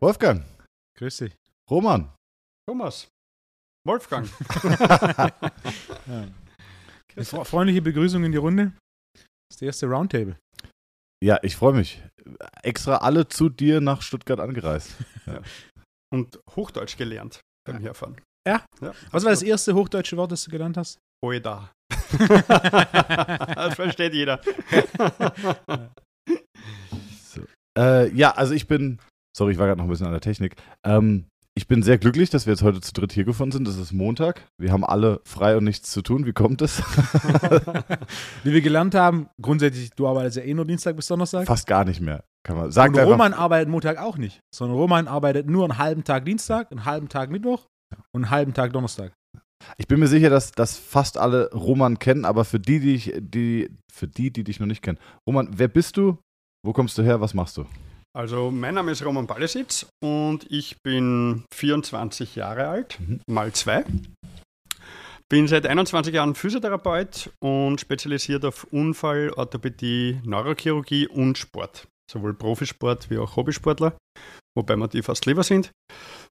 Wolfgang, 0.00 0.44
Grüß 0.96 1.16
dich. 1.18 1.34
Roman. 1.70 2.12
Thomas. 2.68 3.08
Wolfgang. 3.86 4.28
Ja. 7.16 7.44
Freundliche 7.44 7.82
Begrüßung 7.82 8.22
in 8.22 8.30
die 8.30 8.38
Runde. 8.38 8.72
Das 9.14 9.54
ist 9.54 9.60
der 9.60 9.66
erste 9.66 9.86
Roundtable. 9.86 10.36
Ja, 11.24 11.40
ich 11.42 11.56
freue 11.56 11.72
mich. 11.72 12.00
Extra 12.62 12.98
alle 12.98 13.26
zu 13.26 13.48
dir 13.48 13.80
nach 13.80 14.02
Stuttgart 14.02 14.38
angereist. 14.38 14.94
Und 16.12 16.38
Hochdeutsch 16.54 16.96
gelernt 16.96 17.40
beim 17.66 17.80
Herfahren. 17.80 18.20
Ja? 18.46 18.64
ja. 18.80 18.94
Was 19.10 19.24
war 19.24 19.30
das 19.30 19.42
erste 19.42 19.74
hochdeutsche 19.74 20.16
Wort, 20.16 20.30
das 20.30 20.44
du 20.44 20.50
gelernt 20.50 20.76
hast? 20.76 20.98
Oida. 21.24 21.72
das 22.18 23.74
versteht 23.74 24.14
jeder. 24.14 24.40
So. 27.24 27.42
Äh, 27.76 28.14
ja, 28.14 28.30
also 28.30 28.54
ich 28.54 28.68
bin, 28.68 29.00
sorry, 29.38 29.52
ich 29.52 29.58
war 29.58 29.66
gerade 29.66 29.78
noch 29.78 29.86
ein 29.86 29.90
bisschen 29.90 30.06
an 30.06 30.12
der 30.12 30.20
Technik. 30.20 30.56
Ähm, 30.84 31.24
ich 31.54 31.66
bin 31.66 31.82
sehr 31.82 31.98
glücklich, 31.98 32.30
dass 32.30 32.46
wir 32.46 32.52
jetzt 32.52 32.62
heute 32.62 32.80
zu 32.80 32.92
dritt 32.92 33.12
hier 33.12 33.24
gefunden 33.24 33.52
sind. 33.52 33.66
Das 33.66 33.76
ist 33.78 33.92
Montag. 33.92 34.46
Wir 34.58 34.70
haben 34.70 34.84
alle 34.84 35.20
frei 35.24 35.56
und 35.56 35.64
nichts 35.64 35.90
zu 35.90 36.02
tun. 36.02 36.24
Wie 36.26 36.32
kommt 36.32 36.62
es? 36.62 36.80
Wie 38.44 38.52
wir 38.52 38.60
gelernt 38.60 38.94
haben, 38.94 39.28
grundsätzlich, 39.40 39.90
du 39.90 40.06
arbeitest 40.06 40.36
ja 40.36 40.42
eh 40.44 40.54
nur 40.54 40.66
Dienstag 40.66 40.94
bis 40.94 41.08
Donnerstag. 41.08 41.46
Fast 41.46 41.66
gar 41.66 41.84
nicht 41.84 42.00
mehr. 42.00 42.24
Kann 42.44 42.56
man 42.56 42.70
sagen. 42.70 42.94
und 42.94 43.02
Roman 43.02 43.34
arbeitet 43.34 43.68
Montag 43.68 43.98
auch 43.98 44.18
nicht, 44.18 44.40
sondern 44.54 44.76
Roman 44.76 45.08
arbeitet 45.08 45.48
nur 45.48 45.64
einen 45.64 45.78
halben 45.78 46.04
Tag 46.04 46.24
Dienstag, 46.24 46.70
einen 46.70 46.84
halben 46.84 47.08
Tag 47.08 47.30
Mittwoch 47.30 47.66
und 48.12 48.24
einen 48.24 48.30
halben 48.30 48.54
Tag 48.54 48.72
Donnerstag. 48.72 49.12
Ich 49.76 49.88
bin 49.88 49.98
mir 49.98 50.06
sicher, 50.06 50.30
dass, 50.30 50.52
dass 50.52 50.76
fast 50.76 51.18
alle 51.18 51.50
Roman 51.50 51.98
kennen, 51.98 52.24
aber 52.24 52.44
für 52.44 52.60
die, 52.60 52.78
die, 52.78 52.94
ich, 52.94 53.12
die, 53.18 53.76
für 53.92 54.06
die, 54.06 54.30
die 54.32 54.44
dich 54.44 54.60
noch 54.60 54.68
nicht 54.68 54.82
kennen. 54.82 54.98
Roman, 55.26 55.48
wer 55.56 55.68
bist 55.68 55.96
du? 55.96 56.18
Wo 56.64 56.72
kommst 56.72 56.96
du 56.96 57.02
her? 57.02 57.20
Was 57.20 57.34
machst 57.34 57.56
du? 57.56 57.66
Also, 58.18 58.50
mein 58.50 58.74
Name 58.74 58.90
ist 58.90 59.04
Roman 59.04 59.28
Ballesitz 59.28 59.86
und 60.02 60.44
ich 60.50 60.76
bin 60.82 61.44
24 61.54 62.34
Jahre 62.34 62.66
alt, 62.66 62.98
Mhm. 62.98 63.20
mal 63.30 63.52
zwei. 63.52 63.84
Bin 65.30 65.46
seit 65.46 65.66
21 65.66 66.14
Jahren 66.14 66.34
Physiotherapeut 66.34 67.30
und 67.40 67.80
spezialisiert 67.80 68.44
auf 68.44 68.64
Unfall, 68.72 69.30
Orthopädie, 69.36 70.20
Neurochirurgie 70.24 71.06
und 71.06 71.38
Sport. 71.38 71.86
Sowohl 72.10 72.34
Profisport 72.34 73.08
wie 73.08 73.18
auch 73.18 73.36
Hobbysportler, 73.36 73.96
wobei 74.56 74.74
wir 74.76 74.88
die 74.88 75.02
fast 75.02 75.24
lieber 75.26 75.44
sind, 75.44 75.70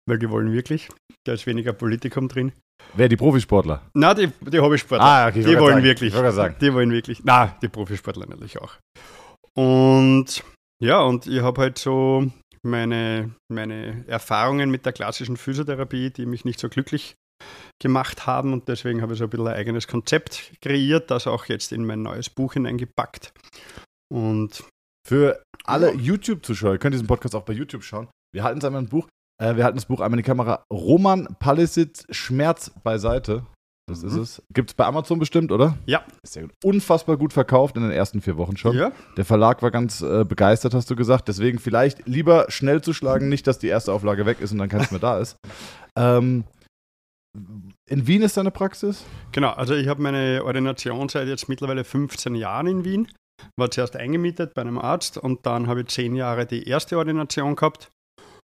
weil 0.09 0.19
die 0.19 0.29
wollen 0.29 0.51
wirklich. 0.51 0.89
Da 1.25 1.31
ist 1.33 1.47
weniger 1.47 1.71
Politikum 1.71 2.27
drin. 2.27 2.51
Wer 2.95 3.07
die 3.07 3.15
Profisportler? 3.15 3.81
Na, 3.93 4.13
die, 4.13 4.27
die 4.41 4.59
Hobbysportler. 4.59 5.05
Ah, 5.05 5.27
okay, 5.29 5.41
die 5.41 5.57
wollen 5.57 5.75
sagen, 5.75 5.83
wirklich. 5.85 6.09
ich 6.13 6.19
wollte 6.19 6.33
sagen. 6.33 6.55
Die 6.59 6.73
wollen 6.73 6.91
wirklich. 6.91 7.21
Na, 7.23 7.55
die 7.61 7.69
Profisportler 7.69 8.25
natürlich 8.27 8.59
auch. 8.59 8.73
Und 9.55 10.43
ja, 10.81 11.01
und 11.01 11.27
ich 11.27 11.41
habe 11.41 11.61
halt 11.61 11.77
so 11.77 12.29
meine, 12.63 13.33
meine 13.51 14.05
Erfahrungen 14.07 14.69
mit 14.69 14.85
der 14.85 14.93
klassischen 14.93 15.37
Physiotherapie, 15.37 16.11
die 16.11 16.25
mich 16.25 16.45
nicht 16.45 16.59
so 16.59 16.69
glücklich 16.69 17.15
gemacht 17.81 18.25
haben 18.25 18.51
und 18.53 18.67
deswegen 18.67 19.01
habe 19.01 19.13
ich 19.13 19.19
so 19.19 19.25
ein 19.25 19.29
bisschen 19.29 19.47
ein 19.47 19.53
eigenes 19.53 19.87
Konzept 19.87 20.53
kreiert, 20.61 21.11
das 21.11 21.27
auch 21.27 21.45
jetzt 21.45 21.71
in 21.71 21.85
mein 21.85 22.01
neues 22.01 22.29
Buch 22.29 22.53
hineingepackt. 22.53 23.31
Und 24.11 24.63
Für 25.07 25.41
alle 25.63 25.93
Ja. 25.93 25.99
YouTube-Zuschauer, 25.99 26.73
ihr 26.73 26.79
könnt 26.79 26.93
diesen 26.93 27.07
Podcast 27.07 27.33
auch 27.35 27.43
bei 27.43 27.53
YouTube 27.53 27.83
schauen. 27.83 28.09
Wir 28.33 28.43
halten 28.43 28.59
es 28.59 28.65
einmal 28.65 28.81
ein 28.81 28.89
Buch. 28.89 29.07
Äh, 29.41 29.55
wir 29.55 29.63
halten 29.63 29.77
das 29.77 29.85
Buch 29.85 30.01
einmal 30.01 30.19
in 30.19 30.23
die 30.23 30.27
Kamera. 30.27 30.63
Roman 30.73 31.35
Palisitz, 31.39 32.05
Schmerz 32.09 32.71
beiseite. 32.83 33.45
Das 33.89 34.03
ist 34.03 34.13
Mhm. 34.15 34.21
es. 34.21 34.41
Gibt 34.53 34.69
es 34.69 34.73
bei 34.73 34.85
Amazon 34.85 35.17
bestimmt, 35.17 35.51
oder? 35.51 35.77
Ja. 35.85 36.03
Ist 36.21 36.33
sehr 36.33 36.43
gut. 36.43 36.51
Unfassbar 36.63 37.15
gut 37.15 37.31
verkauft 37.31 37.77
in 37.77 37.83
den 37.83 37.91
ersten 37.91 38.19
vier 38.21 38.35
Wochen 38.37 38.57
schon. 38.57 38.75
ja, 38.75 38.91
Der 39.15 39.23
Verlag 39.25 39.61
war 39.61 39.71
ganz 39.71 40.01
äh, 40.01 40.25
begeistert, 40.25 40.73
hast 40.73 40.89
du 40.91 40.95
gesagt. 40.97 41.27
Deswegen 41.29 41.57
vielleicht 41.57 42.05
lieber 42.05 42.45
schnell 42.49 42.81
zuschlagen, 42.81 43.29
nicht, 43.29 43.47
dass 43.47 43.59
die 43.59 43.67
erste 43.67 43.93
Auflage 43.93 44.25
weg 44.25 44.41
ist 44.41 44.51
und 44.51 44.57
dann 44.57 44.67
keins 44.69 44.91
mehr 44.91 44.99
da 44.99 45.19
ist. 45.19 45.37
Ähm, 45.99 46.43
in 47.89 48.05
Wien 48.05 48.21
ist 48.21 48.37
deine 48.37 48.51
Praxis? 48.51 49.03
genau. 49.31 49.49
Also 49.51 49.73
ich 49.73 49.87
habe 49.87 49.99
meine 50.01 50.43
Ordination 50.43 51.09
seit 51.09 51.27
jetzt 51.27 51.49
mittlerweile 51.49 51.83
15 51.83 52.35
Jahren 52.35 52.67
in 52.67 52.85
Wien. 52.85 53.07
War 53.57 53.71
zuerst 53.71 53.95
eingemietet 53.95 54.53
bei 54.53 54.61
einem 54.61 54.77
Arzt 54.77 55.17
und 55.17 55.45
dann 55.47 55.65
habe 55.67 55.81
ich 55.81 55.87
zehn 55.87 56.15
Jahre 56.15 56.45
die 56.45 56.67
erste 56.67 56.97
Ordination 56.99 57.55
gehabt. 57.55 57.89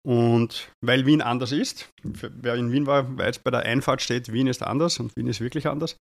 Und 0.10 0.72
weil 0.84 1.06
Wien 1.06 1.22
anders 1.22 1.52
ist, 1.52 1.88
wer 2.04 2.56
in 2.56 2.72
Wien 2.72 2.88
war, 2.88 3.16
weiß, 3.16 3.40
bei 3.40 3.52
der 3.52 3.60
Einfahrt 3.62 4.02
steht, 4.02 4.34
Wien 4.34 4.48
ist 4.48 4.64
anders 4.64 5.00
und 5.00 5.16
Wien 5.16 5.28
ist 5.28 5.40
wirklich 5.40 5.68
anders, 5.68 5.98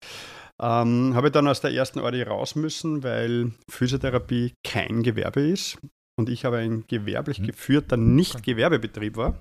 ähm, 0.61 1.13
habe 1.15 1.27
ich 1.27 1.31
dann 1.33 1.47
aus 1.47 1.61
der 1.61 1.71
ersten 1.71 1.99
Ordi 1.99 2.21
raus 2.21 2.55
müssen, 2.55 3.01
weil 3.01 3.53
Physiotherapie 3.71 4.55
kein 4.67 5.03
Gewerbe 5.03 5.39
ist 5.39 5.77
und 6.19 6.27
ich 6.27 6.45
aber 6.45 6.57
ein 6.57 6.83
gewerblich 6.87 7.39
Mhm. 7.39 7.47
geführter 7.47 7.95
Nicht-Gewerbebetrieb 7.95 9.15
war. 9.15 9.39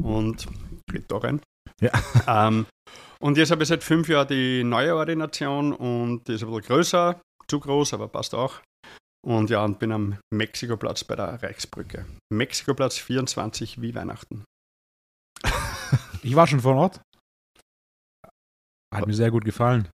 Und 0.00 0.46
geht 0.88 1.10
da 1.10 1.16
rein. 1.18 1.40
Ja. 1.80 1.90
Ähm, 2.48 2.66
und 3.18 3.36
jetzt 3.36 3.50
habe 3.50 3.62
ich 3.62 3.68
seit 3.68 3.82
fünf 3.82 4.08
Jahren 4.08 4.28
die 4.28 4.62
neue 4.62 4.94
Ordination 4.94 5.72
und 5.72 6.28
die 6.28 6.34
ist 6.34 6.44
ein 6.44 6.50
bisschen 6.50 6.68
größer, 6.68 7.20
zu 7.48 7.58
groß, 7.58 7.94
aber 7.94 8.06
passt 8.08 8.34
auch. 8.34 8.60
Und 9.26 9.50
ja, 9.50 9.64
und 9.64 9.80
bin 9.80 9.90
am 9.90 10.18
Mexikoplatz 10.32 11.02
bei 11.02 11.16
der 11.16 11.42
Reichsbrücke. 11.42 12.06
Mexikoplatz 12.32 12.98
24 12.98 13.82
wie 13.82 13.92
Weihnachten. 13.92 14.44
Ich 16.22 16.36
war 16.36 16.46
schon 16.46 16.60
vor 16.60 16.76
Ort. 16.76 17.00
Hat 18.94 19.06
mir 19.06 19.14
sehr 19.14 19.32
gut 19.32 19.44
gefallen. 19.44 19.88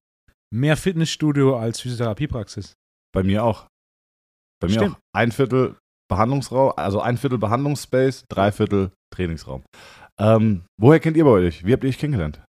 Mehr 0.53 0.77
Fitnessstudio 0.77 1.57
als 1.57 1.79
Physiotherapiepraxis. 1.81 2.73
Bei 3.11 3.23
mir 3.23 3.43
auch. 3.43 3.67
Bei 4.61 4.67
mir 4.67 4.75
Stimmt. 4.75 4.95
auch. 4.95 4.99
Ein 5.15 5.31
Viertel 5.31 5.77
Behandlungsraum, 6.09 6.73
also 6.75 7.01
ein 7.01 7.17
Viertel 7.17 7.39
Behandlungsspace, 7.39 8.25
drei 8.29 8.51
Viertel 8.51 8.91
Trainingsraum. 9.15 9.63
Ähm, 10.19 10.65
woher 10.79 10.99
kennt 10.99 11.17
ihr 11.17 11.23
bei 11.23 11.31
euch? 11.31 11.65
Wie 11.65 11.73
habt 11.73 11.83
ihr 11.83 11.89
euch 11.89 11.97
kennengelernt? 11.97 12.43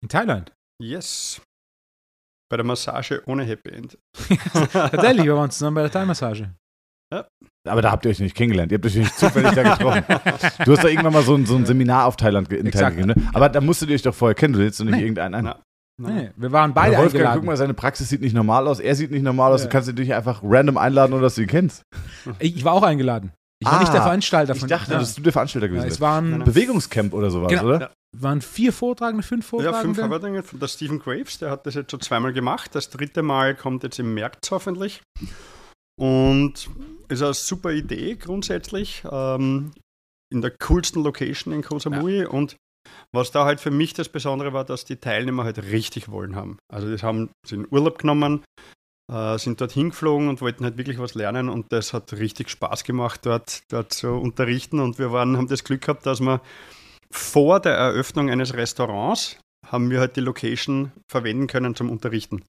In 0.00 0.08
Thailand. 0.08 0.52
Yes. 0.80 1.42
Bei 2.50 2.56
der 2.56 2.66
Massage 2.66 3.22
ohne 3.26 3.44
Happy 3.44 3.70
End. 3.70 3.96
Tatsächlich, 4.72 5.24
wir 5.24 5.36
waren 5.36 5.50
zusammen 5.50 5.76
bei 5.76 5.82
der 5.82 5.90
Thai-Massage. 5.90 6.50
Aber 7.68 7.82
da 7.82 7.90
habt 7.90 8.04
ihr 8.04 8.10
euch 8.10 8.20
nicht 8.20 8.36
kennengelernt. 8.36 8.70
Ihr 8.72 8.76
habt 8.78 8.86
euch 8.86 8.94
nicht 8.96 9.16
zufällig 9.18 9.52
da 9.52 9.62
getroffen. 9.74 10.04
Du 10.64 10.72
hast 10.72 10.82
doch 10.84 10.88
irgendwann 10.88 11.12
mal 11.12 11.22
so 11.22 11.34
ein, 11.34 11.44
so 11.46 11.56
ein 11.56 11.66
Seminar 11.66 12.06
auf 12.06 12.16
Thailand 12.16 12.52
in. 12.52 12.70
Thailand 12.70 12.96
gegeben, 12.96 13.20
ne? 13.20 13.30
Aber 13.32 13.48
da 13.48 13.60
musstet 13.60 13.88
ihr 13.90 13.94
euch 13.96 14.02
doch 14.02 14.14
vorher 14.14 14.34
kennen. 14.34 14.54
Du 14.54 14.60
willst 14.60 14.78
doch 14.80 14.84
nicht 14.84 14.94
Nee. 14.94 15.00
irgendeinen 15.02 15.34
ein. 15.34 15.44
Na. 15.44 15.60
Nee, 16.02 16.30
wir 16.36 16.50
waren 16.52 16.72
beide 16.72 16.94
Aber 16.96 17.04
Wolfgang, 17.04 17.14
eingeladen. 17.24 17.40
guck 17.40 17.46
mal, 17.46 17.56
seine 17.56 17.74
Praxis 17.74 18.08
sieht 18.08 18.22
nicht 18.22 18.34
normal 18.34 18.66
aus. 18.68 18.80
Er 18.80 18.94
sieht 18.94 19.10
nicht 19.10 19.22
normal 19.22 19.52
aus. 19.52 19.60
Ja. 19.62 19.66
Du 19.66 19.72
kannst 19.72 19.88
ihn 19.88 19.96
nicht 19.96 20.14
einfach 20.14 20.40
random 20.42 20.78
einladen, 20.78 21.12
ohne 21.12 21.22
dass 21.22 21.34
du 21.34 21.42
ihn 21.42 21.46
kennst. 21.48 21.82
Ich, 22.38 22.56
ich 22.56 22.64
war 22.64 22.72
auch 22.72 22.82
eingeladen. 22.82 23.32
Ich 23.60 23.66
war 23.66 23.76
Ah, 23.76 23.80
nicht 23.80 23.92
der 23.92 24.00
Veranstalter 24.02 24.54
Ich 24.54 24.60
von 24.60 24.68
dachte, 24.70 24.92
ja. 24.92 24.98
dass 24.98 25.14
du 25.14 25.20
der 25.20 25.32
Veranstalter 25.32 25.66
ja, 25.66 25.70
gewesen 25.72 25.84
Es 25.88 25.94
bist. 25.94 26.00
waren, 26.00 26.30
Nein, 26.30 26.38
nein. 26.38 26.46
Bewegungscamp 26.46 27.12
oder 27.12 27.30
sowas, 27.30 27.50
Genau. 27.50 27.64
oder? 27.64 27.90
Ja. 28.14 28.22
waren 28.22 28.40
vier 28.40 28.72
Vortragende, 28.72 29.22
fünf 29.22 29.44
Ja, 29.46 29.50
Vortragende. 29.50 29.82
fünf 29.82 29.98
Vorbereitungen 29.98 30.42
von 30.42 30.60
der 30.60 30.68
Stephen 30.68 30.98
Graves, 30.98 31.38
der 31.38 31.50
hat 31.50 31.66
das 31.66 31.74
jetzt 31.74 31.90
schon 31.90 32.00
zweimal 32.00 32.32
gemacht. 32.32 32.74
Das 32.74 32.90
dritte 32.90 33.22
Mal 33.22 33.54
kommt 33.54 33.82
jetzt 33.82 33.98
im 33.98 34.14
März 34.14 34.50
hoffentlich. 34.50 35.02
Und 35.98 36.70
ist 37.08 37.22
eine 37.22 37.34
super 37.34 37.72
Idee 37.72 38.16
grundsätzlich. 38.16 39.02
Ähm, 39.10 39.72
in 40.32 40.40
der 40.40 40.52
coolsten 40.52 41.02
Location 41.02 41.52
in 41.52 41.62
Koh 41.62 41.78
Samui. 41.78 42.24
Und 42.24 42.56
was 43.12 43.30
da 43.30 43.44
halt 43.44 43.60
für 43.60 43.70
mich 43.70 43.92
das 43.94 44.08
Besondere 44.08 44.52
war, 44.52 44.64
dass 44.64 44.84
die 44.84 44.96
Teilnehmer 44.96 45.44
halt 45.44 45.58
richtig 45.58 46.08
wollen 46.10 46.36
haben. 46.36 46.58
Also 46.72 46.94
die 46.94 47.02
haben 47.02 47.30
sind 47.46 47.70
Urlaub 47.72 47.98
genommen, 47.98 48.44
äh, 49.12 49.38
sind 49.38 49.60
dort 49.60 49.72
hingeflogen 49.72 50.28
und 50.28 50.40
wollten 50.40 50.64
halt 50.64 50.78
wirklich 50.78 50.98
was 50.98 51.14
lernen 51.14 51.48
und 51.48 51.72
das 51.72 51.92
hat 51.92 52.12
richtig 52.14 52.48
Spaß 52.48 52.84
gemacht, 52.84 53.26
dort, 53.26 53.62
dort 53.70 53.92
zu 53.92 54.12
unterrichten. 54.12 54.80
Und 54.80 54.98
wir 54.98 55.12
waren, 55.12 55.36
haben 55.36 55.48
das 55.48 55.64
Glück 55.64 55.82
gehabt, 55.82 56.06
dass 56.06 56.20
wir 56.20 56.40
vor 57.12 57.60
der 57.60 57.74
Eröffnung 57.74 58.30
eines 58.30 58.54
Restaurants 58.54 59.36
haben 59.66 59.90
wir 59.90 60.00
halt 60.00 60.16
die 60.16 60.20
Location 60.20 60.92
verwenden 61.10 61.46
können 61.46 61.74
zum 61.74 61.90
Unterrichten. 61.90 62.42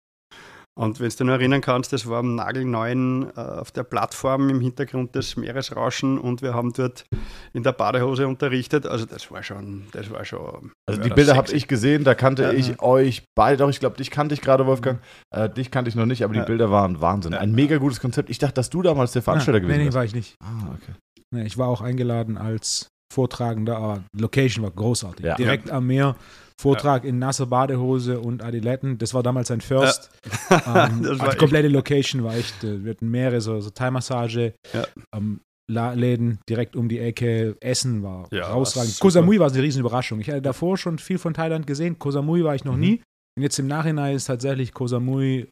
Und 0.79 1.01
wenn 1.01 1.09
du 1.09 1.15
dich 1.15 1.19
noch 1.27 1.33
erinnern 1.33 1.59
kannst, 1.59 1.91
das 1.91 2.07
war 2.07 2.19
am 2.19 2.35
nagelneuen 2.35 3.29
äh, 3.35 3.39
auf 3.41 3.71
der 3.71 3.83
Plattform 3.83 4.49
im 4.49 4.61
Hintergrund 4.61 5.13
des 5.15 5.35
Meeresrauschen 5.35 6.17
und 6.17 6.41
wir 6.41 6.53
haben 6.53 6.71
dort 6.71 7.03
in 7.51 7.63
der 7.63 7.73
Badehose 7.73 8.25
unterrichtet. 8.25 8.85
Also 8.87 9.05
das 9.05 9.29
war 9.31 9.43
schon, 9.43 9.83
das 9.91 10.09
war 10.09 10.23
schon. 10.23 10.71
Also 10.87 11.01
die 11.01 11.09
Bilder 11.09 11.35
habe 11.35 11.51
ich 11.51 11.67
gesehen, 11.67 12.05
da 12.05 12.15
kannte 12.15 12.43
Ja. 12.43 12.51
ich 12.53 12.81
euch 12.81 13.23
beide, 13.35 13.57
doch 13.57 13.69
ich 13.69 13.81
glaube, 13.81 13.97
dich 13.97 14.11
kannte 14.11 14.33
ich 14.33 14.39
gerade, 14.41 14.65
Wolfgang. 14.65 15.01
Äh, 15.35 15.49
dich 15.49 15.71
kannte 15.71 15.89
ich 15.89 15.95
noch 15.95 16.05
nicht, 16.05 16.23
aber 16.23 16.33
die 16.33 16.39
Ja. 16.39 16.45
Bilder 16.45 16.71
waren 16.71 17.01
Wahnsinn. 17.01 17.33
Ja. 17.33 17.39
Ein 17.39 17.51
mega 17.51 17.77
gutes 17.77 17.99
Konzept. 17.99 18.29
Ich 18.29 18.37
dachte, 18.39 18.53
dass 18.53 18.69
du 18.69 18.81
damals 18.81 19.11
der 19.11 19.21
Veranstalter 19.23 19.57
ja, 19.57 19.63
gewesen 19.63 19.77
Nee, 19.77 19.83
nee, 19.83 19.87
bist. 19.89 19.97
war 19.97 20.05
ich 20.05 20.15
nicht. 20.15 20.35
Ah, 20.41 20.73
okay. 20.73 20.93
Nee, 21.35 21.43
ich 21.45 21.57
war 21.57 21.67
auch 21.67 21.81
eingeladen 21.81 22.37
als 22.37 22.87
Vortragender, 23.11 23.77
aber 23.77 24.03
Location 24.17 24.63
war 24.63 24.71
großartig. 24.71 25.25
Ja. 25.25 25.35
Direkt 25.35 25.69
am 25.69 25.87
Meer, 25.87 26.15
Vortrag 26.59 27.03
in 27.03 27.19
nasser 27.19 27.45
Badehose 27.47 28.19
und 28.19 28.41
Adiletten. 28.43 28.97
Das 28.97 29.13
war 29.13 29.23
damals 29.23 29.51
ein 29.51 29.61
First. 29.61 30.09
Ähm, 30.51 30.57
Das 30.59 30.67
war 30.67 30.73
also 30.73 31.11
echt- 31.23 31.33
die 31.33 31.37
komplette 31.37 31.67
Location 31.69 32.23
war 32.23 32.35
echt, 32.35 32.63
äh, 32.63 32.83
wir 32.83 32.91
hatten 32.91 33.09
mehrere 33.09 33.39
so, 33.41 33.59
so 33.61 33.69
Thai-Massage, 33.69 34.53
Ja. 34.73 34.85
ähm, 35.15 35.39
Läden 35.69 36.39
direkt 36.49 36.75
um 36.75 36.89
die 36.89 36.99
Ecke. 36.99 37.55
Essen 37.61 38.03
war 38.03 38.27
Ja, 38.31 38.47
herausragend. 38.47 38.99
Koh 38.99 39.09
Samui 39.09 39.39
war 39.39 39.49
eine 39.49 39.61
riesen 39.63 39.79
Überraschung. 39.79 40.19
Ich 40.19 40.29
hatte 40.29 40.41
davor 40.41 40.77
schon 40.77 40.97
viel 40.99 41.17
von 41.17 41.33
Thailand 41.33 41.65
gesehen. 41.65 41.97
Koh 41.97 42.11
Samui 42.11 42.43
war 42.43 42.55
ich 42.55 42.65
noch 42.65 42.73
Mhm. 42.75 42.79
nie. 42.81 43.01
Und 43.37 43.43
jetzt 43.43 43.57
im 43.59 43.67
Nachhinein 43.67 44.13
ist 44.15 44.25
tatsächlich 44.25 44.73
Koh 44.73 44.87
Samui 44.87 45.47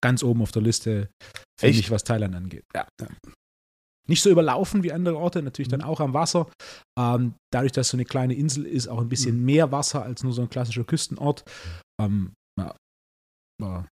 ganz 0.00 0.22
oben 0.22 0.42
auf 0.42 0.52
der 0.52 0.62
Liste, 0.62 1.08
finde 1.58 1.78
ich, 1.80 1.90
was 1.90 2.04
Thailand 2.04 2.36
angeht. 2.36 2.62
Ja. 2.76 2.86
Nicht 4.08 4.22
so 4.22 4.30
überlaufen 4.30 4.82
wie 4.82 4.92
andere 4.92 5.16
Orte, 5.16 5.42
natürlich 5.42 5.68
dann 5.68 5.80
Mhm. 5.80 5.86
auch 5.86 6.00
am 6.00 6.14
Wasser. 6.14 6.48
Ähm, 6.98 7.34
dadurch, 7.52 7.72
dass 7.72 7.88
so 7.90 7.96
eine 7.96 8.04
kleine 8.04 8.34
Insel 8.34 8.64
ist, 8.66 8.88
auch 8.88 9.00
ein 9.00 9.08
bisschen 9.08 9.38
Mhm. 9.38 9.44
mehr 9.44 9.72
Wasser 9.72 10.02
als 10.02 10.22
nur 10.22 10.32
so 10.32 10.42
ein 10.42 10.50
klassischer 10.50 10.84
Küstenort. 10.84 11.44
Ähm, 12.00 12.32
ja, 12.58 12.74
war 13.60 13.86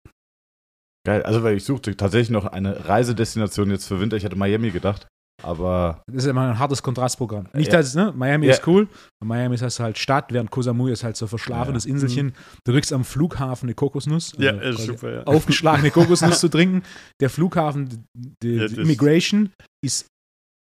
Geil, 1.06 1.22
also 1.22 1.44
weil 1.44 1.56
ich 1.56 1.64
suchte 1.64 1.96
tatsächlich 1.96 2.30
noch 2.30 2.46
eine 2.46 2.88
Reisedestination 2.88 3.70
jetzt 3.70 3.86
für 3.86 4.00
Winter. 4.00 4.16
Ich 4.16 4.24
hatte 4.24 4.34
Miami 4.34 4.72
gedacht, 4.72 5.06
aber 5.42 6.02
Das 6.06 6.24
ist 6.24 6.30
immer 6.30 6.48
ein 6.50 6.58
hartes 6.58 6.82
Kontrastprogramm. 6.82 7.48
Nicht, 7.52 7.72
Ja. 7.72 7.78
dass, 7.78 7.94
ne, 7.94 8.12
Miami 8.16 8.46
Ja. 8.46 8.52
ist 8.54 8.66
cool. 8.66 8.88
Miami 9.24 9.54
ist 9.56 9.62
halt, 9.62 9.78
halt 9.80 9.98
Stadt, 9.98 10.32
während 10.32 10.50
Koh 10.50 10.62
Samui 10.62 10.92
ist 10.92 11.04
halt 11.04 11.16
so 11.16 11.26
verschlafenes 11.26 11.84
Ja. 11.84 11.90
Inselchen. 11.92 12.34
Du 12.64 12.72
kriegst 12.72 12.92
am 12.92 13.04
Flughafen 13.04 13.66
eine 13.68 13.74
Kokosnuss. 13.74 14.32
Ja, 14.38 14.52
also 14.56 14.78
ist 14.78 14.86
super, 14.86 15.12
ja. 15.12 15.22
Aufgeschlagene 15.24 15.90
Kokosnuss 15.90 16.40
zu 16.40 16.48
trinken. 16.48 16.82
Der 17.20 17.30
Flughafen, 17.30 17.88
die, 18.14 18.32
die, 18.42 18.54
Ja, 18.56 18.66
die 18.68 18.80
Immigration, 18.80 19.50
ist, 19.84 20.06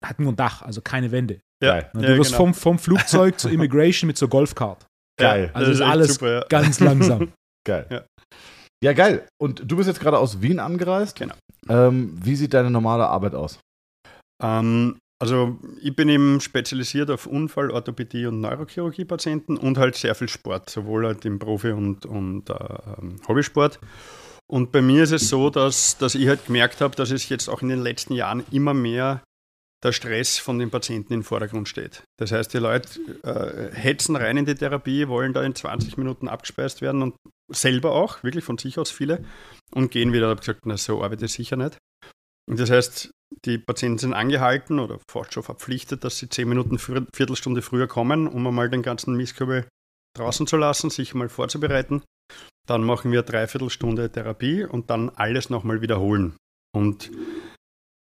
hat 0.05 0.19
nur 0.19 0.31
ein 0.33 0.35
Dach, 0.35 0.61
also 0.61 0.81
keine 0.81 1.11
Wände. 1.11 1.39
Ja, 1.63 1.79
Geil. 1.79 1.89
Du 1.93 1.99
ja, 2.01 2.17
wirst 2.17 2.31
genau. 2.31 2.43
vom, 2.45 2.53
vom 2.53 2.79
Flugzeug 2.79 3.39
zur 3.39 3.51
Immigration 3.55 4.07
mit 4.07 4.17
so 4.17 4.27
Golfcart. 4.27 4.85
geil, 5.17 5.49
Also 5.53 5.71
das 5.71 5.79
ist 5.79 5.85
alles 5.85 6.13
super, 6.15 6.31
ja. 6.33 6.45
Ganz 6.49 6.79
langsam. 6.81 7.31
geil. 7.65 7.87
Ja. 7.89 8.03
Ja. 8.83 8.93
geil. 8.93 9.25
Und 9.41 9.63
du 9.65 9.77
bist 9.77 9.87
jetzt 9.87 10.01
gerade 10.01 10.19
aus 10.19 10.41
Wien 10.41 10.59
angereist. 10.59 11.17
Genau. 11.17 11.33
Ähm, 11.69 12.19
wie 12.21 12.35
sieht 12.35 12.53
deine 12.53 12.69
normale 12.69 13.07
Arbeit 13.07 13.33
aus? 13.33 13.57
Ähm, 14.45 14.99
also 15.19 15.57
ich 15.81 15.95
bin 15.95 16.09
eben 16.09 16.41
spezialisiert 16.41 17.09
auf 17.09 17.25
Unfall, 17.25 17.71
Orthopädie 17.71 18.25
und 18.25 18.41
Neurochirurgie-Patienten 18.41 19.57
und 19.57 19.77
halt 19.77 19.95
sehr 19.95 20.13
viel 20.13 20.27
Sport, 20.27 20.69
sowohl 20.69 21.05
halt 21.05 21.25
im 21.25 21.39
Profi- 21.39 21.71
und, 21.71 22.05
und 22.05 22.49
äh, 22.49 22.53
ähm, 22.99 23.15
Hobbysport. 23.27 23.79
Und 24.47 24.71
bei 24.71 24.81
mir 24.81 25.03
ist 25.03 25.11
es 25.11 25.29
so, 25.29 25.49
dass, 25.49 25.97
dass 25.97 26.15
ich 26.15 26.27
halt 26.27 26.45
gemerkt 26.45 26.81
habe, 26.81 26.95
dass 26.95 27.11
es 27.11 27.29
jetzt 27.29 27.49
auch 27.49 27.61
in 27.61 27.69
den 27.69 27.81
letzten 27.81 28.13
Jahren 28.13 28.43
immer 28.51 28.73
mehr 28.73 29.23
der 29.83 29.91
Stress 29.91 30.37
von 30.37 30.59
den 30.59 30.69
Patienten 30.69 31.13
im 31.13 31.23
Vordergrund 31.23 31.69
steht. 31.69 32.03
Das 32.19 32.31
heißt, 32.31 32.53
die 32.53 32.57
Leute 32.57 32.99
äh, 33.23 33.73
hetzen 33.75 34.15
rein 34.15 34.37
in 34.37 34.45
die 34.45 34.55
Therapie, 34.55 35.07
wollen 35.07 35.33
da 35.33 35.43
in 35.43 35.55
20 35.55 35.97
Minuten 35.97 36.27
abgespeist 36.27 36.81
werden 36.81 37.01
und 37.01 37.15
selber 37.51 37.93
auch, 37.93 38.23
wirklich 38.23 38.43
von 38.43 38.57
sich 38.57 38.77
aus 38.77 38.91
viele, 38.91 39.23
und 39.73 39.91
gehen 39.91 40.11
wieder. 40.11 40.25
Ich 40.25 40.29
habe 40.29 40.39
gesagt, 40.39 40.65
na, 40.65 40.77
so 40.77 41.03
arbeite 41.03 41.25
ich 41.25 41.33
sicher 41.33 41.55
nicht. 41.55 41.77
Und 42.49 42.59
das 42.59 42.69
heißt, 42.69 43.11
die 43.45 43.57
Patienten 43.57 43.97
sind 43.97 44.13
angehalten 44.13 44.79
oder 44.79 44.99
fast 45.09 45.33
schon 45.33 45.43
verpflichtet, 45.43 46.03
dass 46.03 46.17
sie 46.17 46.29
10 46.29 46.47
Minuten, 46.47 46.79
Viertelstunde 46.79 47.61
früher 47.61 47.87
kommen, 47.87 48.27
um 48.27 48.45
einmal 48.47 48.69
den 48.69 48.81
ganzen 48.81 49.15
Mistkübel 49.15 49.67
draußen 50.15 50.47
zu 50.47 50.57
lassen, 50.57 50.89
sich 50.89 51.13
mal 51.13 51.29
vorzubereiten. 51.29 52.03
Dann 52.67 52.83
machen 52.83 53.11
wir 53.11 53.21
Dreiviertelstunde 53.21 54.11
Therapie 54.11 54.63
und 54.63 54.89
dann 54.89 55.09
alles 55.09 55.49
nochmal 55.49 55.81
wiederholen. 55.81 56.35
Und 56.75 57.11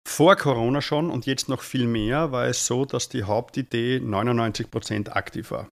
vor 0.07 0.35
Corona 0.35 0.81
schon 0.81 1.09
und 1.09 1.25
jetzt 1.25 1.49
noch 1.49 1.61
viel 1.61 1.85
mehr 1.85 2.31
war 2.31 2.45
es 2.45 2.65
so, 2.65 2.85
dass 2.85 3.09
die 3.09 3.23
Hauptidee 3.23 3.97
99% 3.97 5.09
aktiv 5.09 5.51
war. 5.51 5.67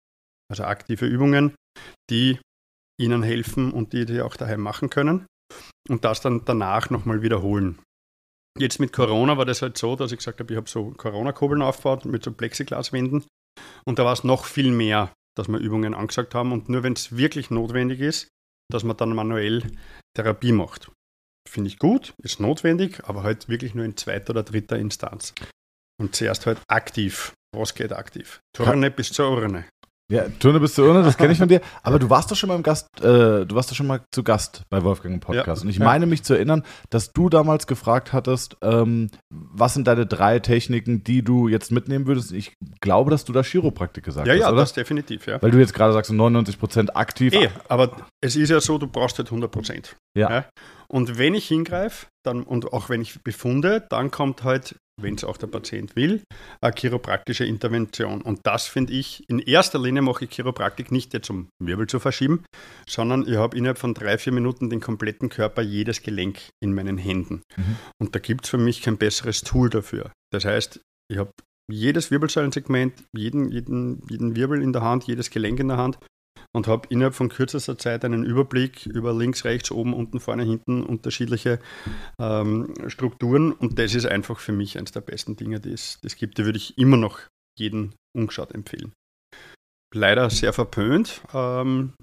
Also 0.51 0.65
aktive 0.65 1.05
Übungen, 1.05 1.55
die 2.09 2.39
ihnen 2.99 3.23
helfen 3.23 3.71
und 3.71 3.93
die 3.93 4.05
die 4.05 4.21
auch 4.21 4.35
daheim 4.35 4.61
machen 4.61 4.89
können 4.89 5.25
und 5.89 6.05
das 6.05 6.21
dann 6.21 6.43
danach 6.45 6.89
nochmal 6.89 7.21
wiederholen. 7.21 7.79
Jetzt 8.57 8.79
mit 8.79 8.93
Corona 8.93 9.37
war 9.37 9.45
das 9.45 9.61
halt 9.61 9.77
so, 9.77 9.95
dass 9.95 10.11
ich 10.11 10.19
gesagt 10.19 10.39
habe, 10.39 10.53
ich 10.53 10.57
habe 10.57 10.69
so 10.69 10.91
Corona-Kurbeln 10.91 11.61
aufgebaut 11.61 12.05
mit 12.05 12.23
so 12.23 12.31
Plexiglaswänden 12.31 13.25
und 13.85 13.99
da 13.99 14.05
war 14.05 14.13
es 14.13 14.23
noch 14.23 14.45
viel 14.45 14.71
mehr, 14.71 15.13
dass 15.37 15.49
wir 15.49 15.59
Übungen 15.59 15.93
angesagt 15.93 16.33
haben 16.35 16.53
und 16.53 16.69
nur 16.69 16.83
wenn 16.83 16.93
es 16.93 17.17
wirklich 17.17 17.51
notwendig 17.51 17.99
ist, 17.99 18.29
dass 18.71 18.83
man 18.83 18.95
dann 18.95 19.13
manuell 19.13 19.63
Therapie 20.15 20.53
macht. 20.53 20.89
Finde 21.47 21.67
ich 21.67 21.79
gut, 21.79 22.13
ist 22.23 22.39
notwendig, 22.39 23.03
aber 23.03 23.23
halt 23.23 23.49
wirklich 23.49 23.75
nur 23.75 23.85
in 23.85 23.97
zweiter 23.97 24.31
oder 24.31 24.43
dritter 24.43 24.79
Instanz. 24.79 25.33
Und 26.01 26.15
zuerst 26.15 26.45
halt 26.45 26.59
aktiv. 26.67 27.33
Was 27.55 27.75
geht 27.75 27.93
aktiv? 27.93 28.39
Turne 28.53 28.91
bis 28.91 29.13
zur 29.13 29.31
Urne. 29.31 29.65
Ja, 30.11 30.25
Turne 30.39 30.59
bis 30.59 30.75
zur 30.75 30.87
Urne, 30.87 31.01
das 31.01 31.17
kenne 31.17 31.33
ich 31.33 31.39
von 31.39 31.47
dir. 31.47 31.61
Aber 31.81 31.97
du 31.97 32.11
warst 32.11 32.29
doch 32.29 32.35
schon 32.35 32.47
mal 32.49 32.55
im 32.55 32.61
Gast, 32.61 32.87
äh, 32.99 33.43
du 33.45 33.55
warst 33.55 33.71
doch 33.71 33.75
schon 33.75 33.87
mal 33.87 34.01
zu 34.13 34.21
Gast 34.23 34.61
bei 34.69 34.83
Wolfgang 34.83 35.15
im 35.15 35.19
Podcast. 35.19 35.61
Ja. 35.61 35.65
Und 35.65 35.69
ich 35.69 35.77
Ja. 35.77 35.85
meine 35.85 36.05
mich 36.05 36.21
zu 36.21 36.35
erinnern, 36.35 36.63
dass 36.91 37.11
du 37.11 37.27
damals 37.27 37.65
gefragt 37.65 38.13
hattest, 38.13 38.55
ähm, 38.61 39.09
was 39.31 39.73
sind 39.73 39.87
deine 39.87 40.05
drei 40.05 40.37
Techniken, 40.39 41.03
die 41.03 41.23
du 41.23 41.47
jetzt 41.47 41.71
mitnehmen 41.71 42.05
würdest. 42.05 42.31
Ich 42.33 42.53
glaube, 42.81 43.09
dass 43.09 43.25
du 43.25 43.33
da 43.33 43.41
Chiropraktik 43.41 44.03
gesagt 44.03 44.27
Ja, 44.27 44.33
hast, 44.33 44.39
ja, 44.41 44.47
oder? 44.49 44.57
das 44.57 44.73
definitiv, 44.73 45.25
ja. 45.25 45.41
Weil 45.41 45.49
du 45.49 45.57
jetzt 45.57 45.73
gerade 45.73 45.91
sagst, 45.93 46.09
so 46.09 46.15
99% 46.15 46.95
aktiv. 46.95 47.33
Eh, 47.33 47.49
aber 47.67 47.89
es 48.21 48.35
ist 48.35 48.49
ja 48.49 48.61
so, 48.61 48.77
du 48.77 48.85
brauchst 48.85 49.17
halt 49.17 49.31
100 49.31 49.49
Prozent. 49.51 49.95
Ja. 50.15 50.45
Und 50.87 51.17
wenn 51.17 51.33
ich 51.33 51.47
hingreife, 51.47 52.07
dann, 52.25 52.43
und 52.43 52.73
auch 52.73 52.89
wenn 52.89 53.01
ich 53.01 53.21
befunde, 53.23 53.85
dann 53.89 54.11
kommt 54.11 54.43
halt, 54.43 54.75
wenn 55.01 55.15
es 55.15 55.23
auch 55.23 55.37
der 55.37 55.47
Patient 55.47 55.95
will, 55.95 56.21
eine 56.61 56.73
chiropraktische 56.73 57.45
Intervention. 57.45 58.21
Und 58.21 58.39
das 58.43 58.67
finde 58.67 58.93
ich, 58.93 59.23
in 59.29 59.39
erster 59.39 59.79
Linie 59.79 60.01
mache 60.01 60.25
ich 60.25 60.31
Chiropraktik 60.31 60.91
nicht 60.91 61.13
jetzt, 61.13 61.29
um 61.29 61.49
Wirbel 61.61 61.87
zu 61.87 61.99
verschieben, 61.99 62.43
sondern 62.87 63.27
ich 63.27 63.35
habe 63.35 63.57
innerhalb 63.57 63.77
von 63.77 63.93
drei, 63.93 64.17
vier 64.17 64.33
Minuten 64.33 64.69
den 64.69 64.79
kompletten 64.79 65.29
Körper, 65.29 65.61
jedes 65.61 66.01
Gelenk 66.01 66.49
in 66.63 66.73
meinen 66.73 66.97
Händen. 66.97 67.41
Mhm. 67.57 67.75
Und 68.01 68.15
da 68.15 68.19
gibt 68.19 68.45
es 68.45 68.49
für 68.49 68.57
mich 68.57 68.81
kein 68.81 68.97
besseres 68.97 69.41
Tool 69.41 69.69
dafür. 69.69 70.11
Das 70.31 70.45
heißt, 70.45 70.79
ich 71.11 71.17
habe 71.17 71.31
jedes 71.71 72.11
Wirbelsäulensegment, 72.11 73.03
jeden, 73.15 73.49
jeden, 73.51 74.01
jeden 74.09 74.35
Wirbel 74.35 74.61
in 74.61 74.71
der 74.71 74.83
Hand, 74.83 75.05
jedes 75.05 75.29
Gelenk 75.29 75.59
in 75.59 75.67
der 75.67 75.77
Hand 75.77 75.97
und 76.55 76.67
habe 76.67 76.87
innerhalb 76.89 77.15
von 77.15 77.27
kürzester 77.27 77.77
Zeit 77.77 78.05
einen 78.05 78.23
Überblick 78.23 78.85
über 78.85 79.13
links, 79.13 79.43
rechts, 79.43 79.71
oben, 79.71 79.93
unten, 79.93 80.21
vorne, 80.21 80.43
hinten 80.43 80.83
unterschiedliche 80.83 81.59
ähm, 82.17 82.73
Strukturen 82.87 83.51
und 83.51 83.77
das 83.77 83.93
ist 83.93 84.05
einfach 84.05 84.39
für 84.39 84.53
mich 84.53 84.77
eines 84.77 84.93
der 84.93 85.01
besten 85.01 85.35
Dinge, 85.35 85.59
die 85.59 85.73
es, 85.73 85.99
die 86.01 86.07
es 86.07 86.15
gibt. 86.15 86.37
Die 86.37 86.45
würde 86.45 86.57
ich 86.57 86.77
immer 86.77 86.95
noch 86.95 87.19
jeden 87.59 87.93
umgeschaut 88.15 88.53
empfehlen. 88.53 88.93
Leider 89.93 90.29
sehr 90.29 90.53
verpönt, 90.53 91.21
ähm, 91.33 91.93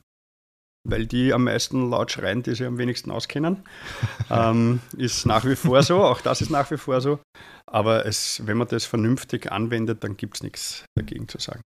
weil 0.87 1.07
die 1.07 1.33
am 1.33 1.45
meisten 1.45 1.89
laut 1.89 2.11
schreien, 2.13 2.43
die 2.43 2.55
sich 2.55 2.67
am 2.67 2.77
wenigsten 2.77 3.11
auskennen. 3.11 3.65
ähm, 4.31 4.81
ist 4.99 5.25
nach 5.25 5.47
wie 5.47 5.57
vor 5.57 5.83
so, 5.83 6.05
auch 6.05 6.21
das 6.21 6.43
ist 6.43 6.51
nach 6.51 6.71
wie 6.71 6.77
vor 6.77 7.01
so. 7.01 7.21
Aber 7.67 8.05
es, 8.05 8.47
wenn 8.47 8.59
man 8.59 8.69
das 8.69 8.85
vernünftig 8.85 9.51
anwendet, 9.51 10.05
dann 10.05 10.19
gibt 10.19 10.35
es 10.37 10.43
nichts 10.43 10.85
dagegen 10.95 11.27
zu 11.27 11.39
sagen. 11.39 11.63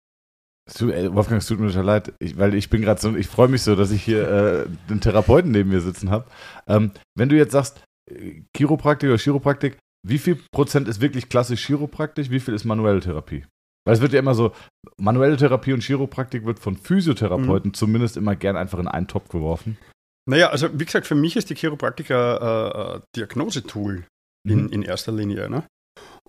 Wolfgang, 0.78 1.40
es 1.40 1.46
tut 1.46 1.58
mir 1.60 1.68
total 1.68 1.84
leid, 1.84 2.12
ich, 2.18 2.38
weil 2.38 2.54
ich 2.54 2.70
bin 2.70 2.82
gerade 2.82 3.00
so, 3.00 3.14
ich 3.16 3.26
freue 3.26 3.48
mich 3.48 3.62
so, 3.62 3.74
dass 3.76 3.90
ich 3.90 4.02
hier 4.02 4.28
äh, 4.28 4.66
den 4.88 5.00
Therapeuten 5.00 5.50
neben 5.50 5.70
mir 5.70 5.80
sitzen 5.80 6.10
habe. 6.10 6.26
Ähm, 6.66 6.92
wenn 7.16 7.28
du 7.28 7.36
jetzt 7.36 7.52
sagst, 7.52 7.82
äh, 8.10 8.42
Chiropraktik 8.56 9.08
oder 9.08 9.18
Chiropraktik, 9.18 9.78
wie 10.06 10.18
viel 10.18 10.38
Prozent 10.52 10.88
ist 10.88 11.00
wirklich 11.00 11.28
klassisch 11.28 11.64
Chiropraktik, 11.66 12.30
wie 12.30 12.40
viel 12.40 12.54
ist 12.54 12.64
manuelle 12.64 13.00
Therapie? 13.00 13.44
Weil 13.86 13.94
es 13.94 14.00
wird 14.00 14.12
ja 14.12 14.18
immer 14.18 14.34
so, 14.34 14.52
manuelle 14.98 15.36
Therapie 15.36 15.72
und 15.72 15.82
Chiropraktik 15.82 16.44
wird 16.44 16.58
von 16.58 16.76
Physiotherapeuten 16.76 17.74
zumindest 17.74 18.16
immer 18.16 18.36
gern 18.36 18.56
einfach 18.56 18.78
in 18.78 18.88
einen 18.88 19.08
Topf 19.08 19.28
geworfen. 19.28 19.78
Naja, 20.28 20.50
also 20.50 20.68
wie 20.78 20.84
gesagt, 20.84 21.06
für 21.06 21.14
mich 21.14 21.36
ist 21.36 21.50
die 21.50 21.54
Chiropraktik 21.54 22.10
ein 22.10 22.16
äh, 22.16 22.96
äh, 22.96 23.00
Diagnosetool 23.16 24.04
in, 24.48 24.64
Mhm. 24.64 24.68
in 24.68 24.82
erster 24.82 25.12
Linie. 25.12 25.48
Ne? 25.50 25.64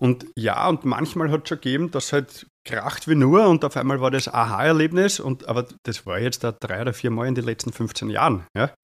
Und 0.02 0.26
ja, 0.36 0.68
und 0.68 0.84
manchmal 0.84 1.30
hat 1.30 1.44
es 1.44 1.48
schon 1.48 1.60
gegeben, 1.60 1.90
dass 1.92 2.12
halt 2.12 2.48
kracht 2.66 3.06
wie 3.06 3.14
nur 3.14 3.46
und 3.46 3.64
auf 3.64 3.76
einmal 3.76 4.00
war 4.00 4.10
das 4.10 4.26
Aha-Erlebnis, 4.26 5.20
und 5.20 5.48
aber 5.48 5.66
das 5.84 6.06
war 6.06 6.18
jetzt 6.18 6.42
da 6.42 6.50
drei 6.50 6.80
oder 6.80 6.92
vier 6.92 7.12
Mal 7.12 7.28
in 7.28 7.36
den 7.36 7.44
letzten 7.44 7.72
15 7.72 8.10
Jahren. 8.10 8.44
Ja? 8.56 8.74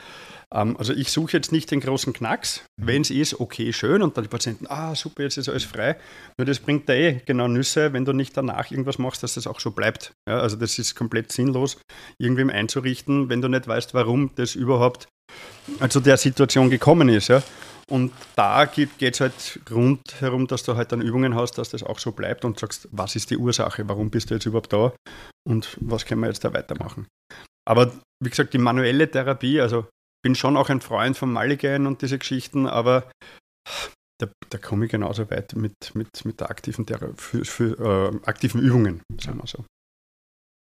Ähm, 0.55 0.77
also 0.77 0.93
ich 0.93 1.11
suche 1.11 1.33
jetzt 1.33 1.51
nicht 1.51 1.73
den 1.73 1.81
großen 1.81 2.13
Knacks. 2.13 2.63
Wenn 2.81 3.03
es 3.03 3.11
ist, 3.11 3.41
okay, 3.41 3.73
schön, 3.73 4.03
und 4.03 4.17
dann 4.17 4.23
die 4.23 4.31
Patienten, 4.31 4.67
ah, 4.69 4.95
super, 4.95 5.25
jetzt 5.25 5.39
ist 5.39 5.49
alles 5.49 5.65
frei. 5.65 5.97
Nur 6.39 6.47
das 6.47 6.61
bringt 6.61 6.89
da 6.89 6.93
eh 6.93 7.21
genau 7.27 7.49
Nüsse, 7.49 7.93
wenn 7.93 8.05
du 8.05 8.13
nicht 8.13 8.37
danach 8.37 8.71
irgendwas 8.71 8.99
machst, 8.99 9.25
dass 9.25 9.35
das 9.35 9.49
auch 9.49 9.59
so 9.59 9.73
bleibt. 9.73 10.13
Ja? 10.29 10.39
Also 10.39 10.57
das 10.57 10.79
ist 10.79 10.95
komplett 10.95 11.33
sinnlos, 11.33 11.79
irgendwem 12.19 12.49
einzurichten, 12.49 13.29
wenn 13.29 13.43
du 13.43 13.49
nicht 13.49 13.67
weißt, 13.67 13.93
warum 13.93 14.31
das 14.37 14.55
überhaupt 14.55 15.09
zu 15.89 16.01
der 16.01 16.17
Situation 16.17 16.71
gekommen 16.71 17.09
ist. 17.09 17.27
Ja? 17.27 17.43
Und 17.90 18.12
da 18.37 18.66
geht 18.66 19.00
es 19.00 19.21
halt 19.21 19.61
rundherum, 19.71 20.47
dass 20.47 20.62
du 20.62 20.76
halt 20.76 20.92
dann 20.92 21.00
Übungen 21.00 21.35
hast, 21.35 21.57
dass 21.57 21.71
das 21.71 21.83
auch 21.83 21.99
so 21.99 22.12
bleibt 22.12 22.45
und 22.45 22.59
sagst, 22.59 22.88
was 22.92 23.16
ist 23.16 23.30
die 23.30 23.38
Ursache, 23.38 23.88
warum 23.88 24.11
bist 24.11 24.30
du 24.30 24.35
jetzt 24.35 24.45
überhaupt 24.45 24.73
da 24.73 24.92
und 25.49 25.76
was 25.80 26.04
können 26.04 26.21
wir 26.21 26.28
jetzt 26.28 26.45
da 26.45 26.52
weitermachen. 26.52 27.07
Aber 27.66 27.92
wie 28.23 28.30
gesagt, 28.30 28.52
die 28.52 28.59
manuelle 28.59 29.11
Therapie, 29.11 29.61
also 29.61 29.87
bin 30.23 30.35
schon 30.35 30.57
auch 30.57 30.68
ein 30.68 30.80
Freund 30.80 31.16
von 31.16 31.33
Mulligan 31.33 31.87
und 31.87 32.02
diese 32.02 32.18
Geschichten, 32.18 32.66
aber 32.66 33.11
da, 34.21 34.28
da 34.50 34.59
komme 34.59 34.87
ich 34.87 34.90
genauso 34.90 35.30
weit 35.30 35.54
mit, 35.54 35.75
mit, 35.95 36.25
mit 36.25 36.40
der 36.40 36.50
aktiven, 36.50 36.85
Thera 36.85 37.11
für, 37.16 37.45
für, 37.45 38.12
äh, 38.12 38.28
aktiven 38.28 38.61
Übungen, 38.61 39.02
sagen 39.21 39.38
wir 39.38 39.47
so. 39.47 39.64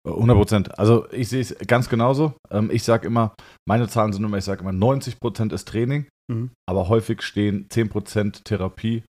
100 0.07 0.37
Prozent. 0.37 0.79
Also 0.79 1.11
ich 1.13 1.29
sehe 1.29 1.41
es 1.41 1.57
ganz 1.67 1.89
genauso. 1.89 2.35
Ähm, 2.51 2.71
ich 2.71 2.83
sage 2.83 3.07
immer, 3.07 3.35
meine 3.67 3.89
Zahlen 3.89 4.13
sind 4.13 4.25
immer, 4.25 4.39
ich 4.39 4.45
sage 4.45 4.61
immer, 4.61 4.73
90 4.73 5.19
Prozent 5.19 5.53
ist 5.53 5.69
Training, 5.69 6.07
Mhm. 6.31 6.51
aber 6.67 6.89
häufig 6.89 7.23
stehen 7.23 7.67
10 7.71 7.89
Prozent 7.89 8.45
Therapie 8.45 9.03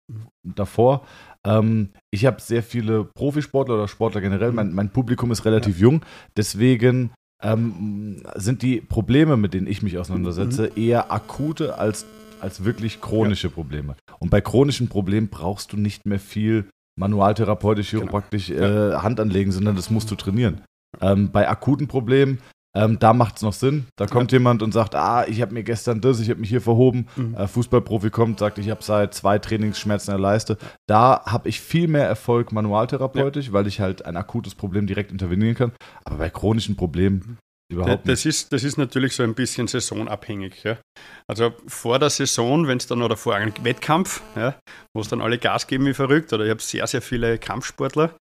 davor. 0.43 1.05
Ähm, 1.45 1.89
ich 2.11 2.25
habe 2.25 2.41
sehr 2.41 2.63
viele 2.63 3.03
Profisportler 3.03 3.75
oder 3.75 3.88
Sportler 3.88 4.21
generell. 4.21 4.51
Mein, 4.53 4.73
mein 4.73 4.89
Publikum 4.89 5.31
ist 5.31 5.43
relativ 5.45 5.79
jung, 5.79 6.01
deswegen 6.38 7.11
ähm, 7.43 8.21
sind 8.35 8.61
die 8.61 8.81
Probleme, 8.81 9.38
mit 9.38 9.53
denen 9.53 9.67
ich 9.67 9.81
mich 9.81 9.97
auseinandersetze, 9.97 10.71
eher 10.75 11.11
akute 11.11 11.77
als, 11.77 12.05
als 12.41 12.63
wirklich 12.63 13.01
chronische 13.01 13.49
Probleme. 13.49 13.95
Und 14.19 14.29
bei 14.29 14.41
chronischen 14.41 14.88
Problemen 14.89 15.27
brauchst 15.29 15.73
du 15.73 15.77
nicht 15.77 16.05
mehr 16.05 16.19
viel 16.19 16.65
manualtherapeutisch, 16.97 17.91
Genau. 17.91 18.03
chiropraktisch 18.03 18.49
äh, 18.49 18.93
Hand 18.95 19.19
anlegen, 19.19 19.51
sondern 19.51 19.75
das 19.75 19.89
musst 19.89 20.11
du 20.11 20.15
trainieren. 20.15 20.61
Ähm, 21.01 21.31
bei 21.31 21.47
akuten 21.47 21.88
Problemen, 21.88 22.39
ähm, 22.75 22.99
da 22.99 23.13
macht 23.13 23.38
es 23.38 23.41
noch 23.41 23.53
Sinn. 23.53 23.88
Da 23.95 24.05
kommt 24.05 24.31
jemand 24.31 24.61
und 24.61 24.73
sagt, 24.73 24.93
ah, 24.95 25.25
ich 25.27 25.41
habe 25.41 25.53
mir 25.53 25.63
gestern 25.63 26.01
das, 26.01 26.19
ich 26.19 26.29
habe 26.29 26.39
mich 26.39 26.49
hier 26.49 26.61
verhoben. 26.61 27.07
Mhm. 27.15 27.33
Äh, 27.35 27.47
Fußballprofi 27.47 28.11
kommt, 28.11 28.39
sagt, 28.39 28.59
ich 28.59 28.69
habe 28.69 28.83
seit 28.83 29.13
zwei 29.13 29.39
Trainingsschmerzen 29.39 30.11
in 30.11 30.17
der 30.17 30.21
Leiste. 30.21 30.57
Da 30.88 31.23
habe 31.25 31.49
ich 31.49 31.61
viel 31.61 31.88
mehr 31.88 32.05
Erfolg 32.05 32.51
manualtherapeutisch, 32.51 33.51
weil 33.51 33.65
ich 33.67 33.79
halt 33.79 34.05
ein 34.05 34.17
akutes 34.17 34.53
Problem 34.53 34.85
direkt 34.85 35.11
intervenieren 35.11 35.55
kann. 35.55 35.71
Aber 36.05 36.17
bei 36.17 36.29
chronischen 36.29 36.75
Problemen 36.75 37.38
überhaupt 37.71 38.07
Das 38.07 38.25
ist, 38.25 38.51
das 38.51 38.63
ist 38.63 38.77
natürlich 38.77 39.15
so 39.15 39.23
ein 39.23 39.35
bisschen 39.35 39.67
saisonabhängig. 39.67 40.63
Ja. 40.63 40.77
Also 41.27 41.53
vor 41.67 41.99
der 41.99 42.09
Saison, 42.09 42.67
wenn 42.67 42.77
es 42.77 42.88
dann 42.88 43.01
oder 43.01 43.15
vor 43.15 43.35
einem 43.35 43.53
Wettkampf, 43.63 44.21
ja, 44.35 44.55
wo 44.93 45.01
es 45.01 45.07
dann 45.07 45.21
alle 45.21 45.38
Gas 45.38 45.67
geben 45.67 45.85
wie 45.85 45.93
verrückt, 45.93 46.33
oder 46.33 46.45
ich 46.45 46.49
habe 46.49 46.61
sehr, 46.61 46.88
sehr 46.88 47.01
viele 47.01 47.38
Kampfsportler, 47.38 48.15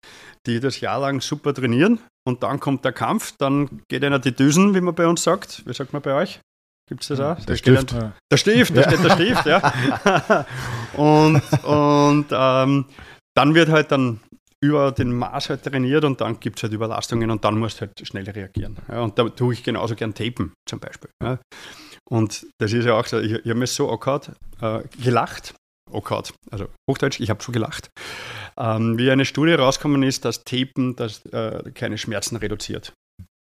die 0.46 0.60
das 0.60 0.80
Jahr 0.80 1.00
lang 1.00 1.20
super 1.20 1.54
trainieren 1.54 2.00
und 2.26 2.42
dann 2.42 2.60
kommt 2.60 2.84
der 2.84 2.92
Kampf, 2.92 3.34
dann 3.38 3.82
geht 3.88 4.04
einer 4.04 4.18
die 4.18 4.32
Düsen, 4.32 4.74
wie 4.74 4.80
man 4.80 4.94
bei 4.94 5.06
uns 5.06 5.22
sagt. 5.22 5.62
Wie 5.66 5.72
sagt 5.72 5.92
man 5.92 6.02
bei 6.02 6.14
euch? 6.14 6.40
Gibt 6.88 7.02
es 7.02 7.08
das 7.08 7.20
auch? 7.20 7.36
Der 7.36 7.46
Da 7.46 7.56
Stift. 7.56 7.94
Ein, 7.94 8.12
der 8.30 8.36
Stift, 8.36 8.76
da 8.76 8.82
steht 8.82 9.04
der 9.04 9.10
Stift, 9.10 9.46
ja. 9.46 10.46
und 10.94 11.42
und 11.64 12.26
ähm, 12.30 12.86
dann 13.34 13.54
wird 13.54 13.68
halt 13.68 13.92
dann 13.92 14.20
über 14.62 14.92
den 14.92 15.12
Maß 15.12 15.50
halt 15.50 15.62
trainiert 15.62 16.04
und 16.04 16.20
dann 16.20 16.40
gibt 16.40 16.58
es 16.58 16.64
halt 16.64 16.72
Überlastungen 16.72 17.30
und 17.30 17.44
dann 17.44 17.58
musst 17.58 17.80
du 17.80 17.86
halt 17.86 18.06
schnell 18.06 18.28
reagieren. 18.28 18.76
Ja, 18.88 19.02
und 19.02 19.18
da 19.18 19.28
tue 19.28 19.54
ich 19.54 19.62
genauso 19.62 19.94
gern 19.94 20.14
tapen 20.14 20.52
zum 20.68 20.80
Beispiel. 20.80 21.10
Ja. 21.22 21.38
Und 22.10 22.46
das 22.58 22.72
ist 22.72 22.84
ja 22.84 22.94
auch 22.94 23.06
so, 23.06 23.18
ich, 23.20 23.32
ich 23.32 23.48
habe 23.48 23.54
mir 23.54 23.66
so 23.66 23.90
angehört, 23.90 24.32
äh, 24.60 24.82
gelacht, 25.02 25.54
angehört, 25.92 26.34
also 26.50 26.68
Hochdeutsch, 26.90 27.20
ich 27.20 27.30
habe 27.30 27.42
schon 27.42 27.52
gelacht, 27.52 27.90
ähm, 28.56 28.98
wie 28.98 29.10
eine 29.10 29.24
Studie 29.24 29.52
rausgekommen 29.52 30.02
ist, 30.02 30.24
dass 30.24 30.42
Tapen 30.44 30.96
das, 30.96 31.24
äh, 31.26 31.70
keine 31.72 31.98
Schmerzen 31.98 32.36
reduziert. 32.36 32.92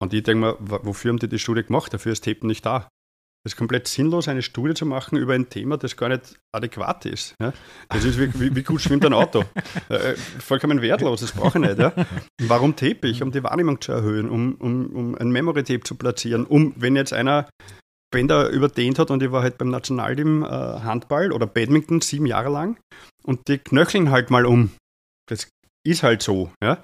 Und 0.02 0.14
ich 0.14 0.24
denke 0.24 0.46
mir, 0.46 0.58
wofür 0.60 1.12
haben 1.12 1.20
die 1.20 1.30
die 1.30 1.40
Studie 1.40 1.64
gemacht? 1.64 1.94
Dafür 1.94 2.12
ist 2.12 2.24
Tapen 2.26 2.48
nicht 2.48 2.66
da. 2.66 2.90
Das 3.46 3.54
ist 3.54 3.58
komplett 3.58 3.88
sinnlos, 3.88 4.28
eine 4.28 4.42
Studie 4.42 4.74
zu 4.74 4.88
machen 4.88 5.20
über 5.20 5.34
ein 5.34 5.48
Thema, 5.50 5.78
das 5.78 5.96
gar 5.96 6.10
nicht 6.10 6.36
adäquat 6.52 7.06
ist. 7.06 7.36
Ja? 7.40 7.54
Das 7.90 8.04
ist 8.04 8.20
wie, 8.20 8.34
wie, 8.40 8.56
wie 8.56 8.64
gut 8.64 8.82
schwimmt 8.82 9.06
ein 9.06 9.14
Auto. 9.14 9.44
Äh, 9.90 10.16
vollkommen 10.16 10.82
wertlos, 10.82 11.22
das 11.22 11.32
brauche 11.32 11.60
ich 11.60 11.66
nicht. 11.66 11.78
Ja? 11.78 11.94
Warum 12.42 12.76
tape 12.76 13.08
ich? 13.08 13.22
Um 13.22 13.32
die 13.32 13.44
Wahrnehmung 13.44 13.80
zu 13.82 13.92
erhöhen, 13.92 14.30
um, 14.30 14.56
um, 14.56 14.96
um 14.96 15.16
ein 15.16 15.30
Memory-Tape 15.30 15.82
zu 15.82 15.94
platzieren, 15.94 16.46
um, 16.48 16.74
wenn 16.76 16.96
jetzt 16.96 17.14
einer 17.14 17.48
Bänder 18.12 18.50
überdehnt 18.50 18.98
hat 18.98 19.12
und 19.12 19.22
ich 19.22 19.32
war 19.32 19.44
halt 19.44 19.60
beim 19.60 19.70
Nationalteam 19.70 20.44
äh, 20.44 20.48
Handball 20.48 21.32
oder 21.32 21.46
Badminton 21.46 22.02
sieben 22.02 22.26
Jahre 22.26 22.50
lang 22.50 22.80
und 23.24 23.48
die 23.48 23.60
knöcheln 23.60 24.10
halt 24.10 24.32
mal 24.32 24.48
um. 24.48 24.72
Das 25.30 25.48
ist 25.86 26.02
halt 26.02 26.24
so. 26.24 26.50
Ja? 26.64 26.82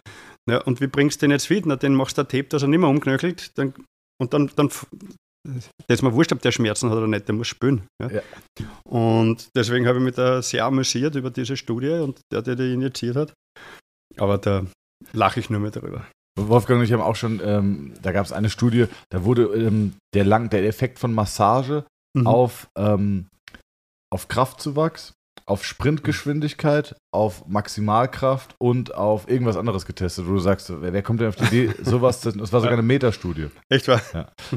Ja, 0.48 0.60
und 0.60 0.80
wie 0.80 0.88
bringst 0.88 1.22
du 1.22 1.26
den 1.26 1.32
jetzt 1.32 1.48
fit? 1.48 1.66
Na, 1.66 1.76
den 1.76 1.96
machst 1.96 2.20
du 2.20 2.22
ein 2.22 2.28
Tape, 2.28 2.50
dass 2.50 2.62
er 2.62 2.68
nicht 2.68 2.80
mehr 2.80 2.90
umknöchelt 2.90 3.58
dann, 3.58 3.74
und 4.20 4.34
dann, 4.36 4.52
dann 4.56 4.70
das 5.48 5.70
ist 5.88 6.02
mir 6.02 6.14
wurscht, 6.14 6.32
ob 6.34 6.42
der 6.42 6.52
Schmerzen 6.52 6.90
hat 6.90 6.98
oder 6.98 7.08
nicht, 7.08 7.28
der 7.28 7.36
muss 7.36 7.48
spülen. 7.48 7.84
Ja? 8.02 8.12
Ja. 8.12 8.22
Und 8.84 9.50
deswegen 9.56 9.88
habe 9.88 9.98
ich 9.98 10.04
mich 10.04 10.16
da 10.16 10.42
sehr 10.42 10.66
amüsiert 10.66 11.16
über 11.16 11.32
diese 11.32 11.58
Studie 11.58 11.92
und 11.92 12.20
der, 12.32 12.42
der 12.42 12.56
die 12.56 12.74
initiiert 12.74 13.16
hat. 13.16 13.34
Aber 14.18 14.38
da 14.38 14.66
lache 15.14 15.40
ich 15.40 15.50
nur 15.50 15.60
mehr 15.60 15.72
darüber. 15.72 16.06
Wolfgang 16.40 16.80
und 16.80 16.86
ich 16.86 16.94
haben 16.94 17.02
auch 17.02 17.16
schon, 17.16 17.42
ähm, 17.44 17.94
da 18.02 18.12
gab 18.12 18.26
es 18.26 18.32
eine 18.32 18.50
Studie, 18.50 18.86
da 19.10 19.24
wurde 19.24 19.44
ähm, 19.54 19.94
der, 20.14 20.26
lang, 20.26 20.50
der 20.50 20.66
Effekt 20.66 21.00
von 21.00 21.14
Massage 21.14 21.86
Mhm. 22.14 22.28
auf, 22.28 22.68
ähm, 22.78 23.28
auf 24.14 24.28
Kraftzuwachs, 24.28 25.14
auf 25.46 25.66
Sprintgeschwindigkeit, 25.66 26.96
auf 27.14 27.48
Maximalkraft 27.48 28.56
und 28.58 28.96
auf 28.96 29.30
irgendwas 29.30 29.58
anderes 29.58 29.86
getestet, 29.86 30.28
wo 30.28 30.34
du 30.34 30.40
sagst, 30.40 30.72
wer, 30.82 30.94
wer 30.94 31.02
kommt 31.02 31.22
denn 31.22 31.28
auf 31.30 31.36
die 31.36 31.46
Idee, 31.46 31.74
sowas, 31.84 32.22
das, 32.22 32.36
das 32.36 32.54
war 32.54 32.62
sogar 32.62 32.74
eine 32.74 32.84
Metastudie. 32.84 33.48
Echt 33.70 33.88
wahr? 33.88 34.02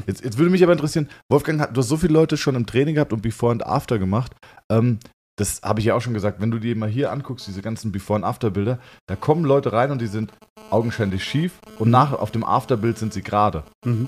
Jetzt, 0.07 0.23
jetzt 0.23 0.37
würde 0.37 0.51
mich 0.51 0.63
aber 0.63 0.73
interessieren, 0.73 1.09
Wolfgang, 1.29 1.73
du 1.73 1.79
hast 1.79 1.89
so 1.89 1.97
viele 1.97 2.13
Leute 2.13 2.37
schon 2.37 2.55
im 2.55 2.65
Training 2.65 2.95
gehabt 2.95 3.13
und 3.13 3.21
Before 3.21 3.51
and 3.51 3.65
After 3.65 3.99
gemacht. 3.99 4.33
Ähm, 4.71 4.99
das 5.37 5.61
habe 5.63 5.81
ich 5.81 5.87
ja 5.87 5.95
auch 5.95 6.01
schon 6.01 6.13
gesagt, 6.13 6.39
wenn 6.39 6.51
du 6.51 6.59
dir 6.59 6.75
mal 6.75 6.89
hier 6.89 7.11
anguckst, 7.11 7.47
diese 7.47 7.61
ganzen 7.61 7.91
Before 7.91 8.17
and 8.17 8.25
After 8.25 8.49
Bilder, 8.49 8.79
da 9.07 9.15
kommen 9.15 9.43
Leute 9.43 9.73
rein 9.73 9.91
und 9.91 9.99
die 9.99 10.07
sind 10.07 10.31
augenscheinlich 10.69 11.23
schief 11.23 11.59
und 11.77 11.89
nach 11.89 12.13
auf 12.13 12.31
dem 12.31 12.43
Afterbild 12.43 12.97
sind 12.97 13.13
sie 13.13 13.21
gerade. 13.21 13.63
Mhm. 13.85 14.07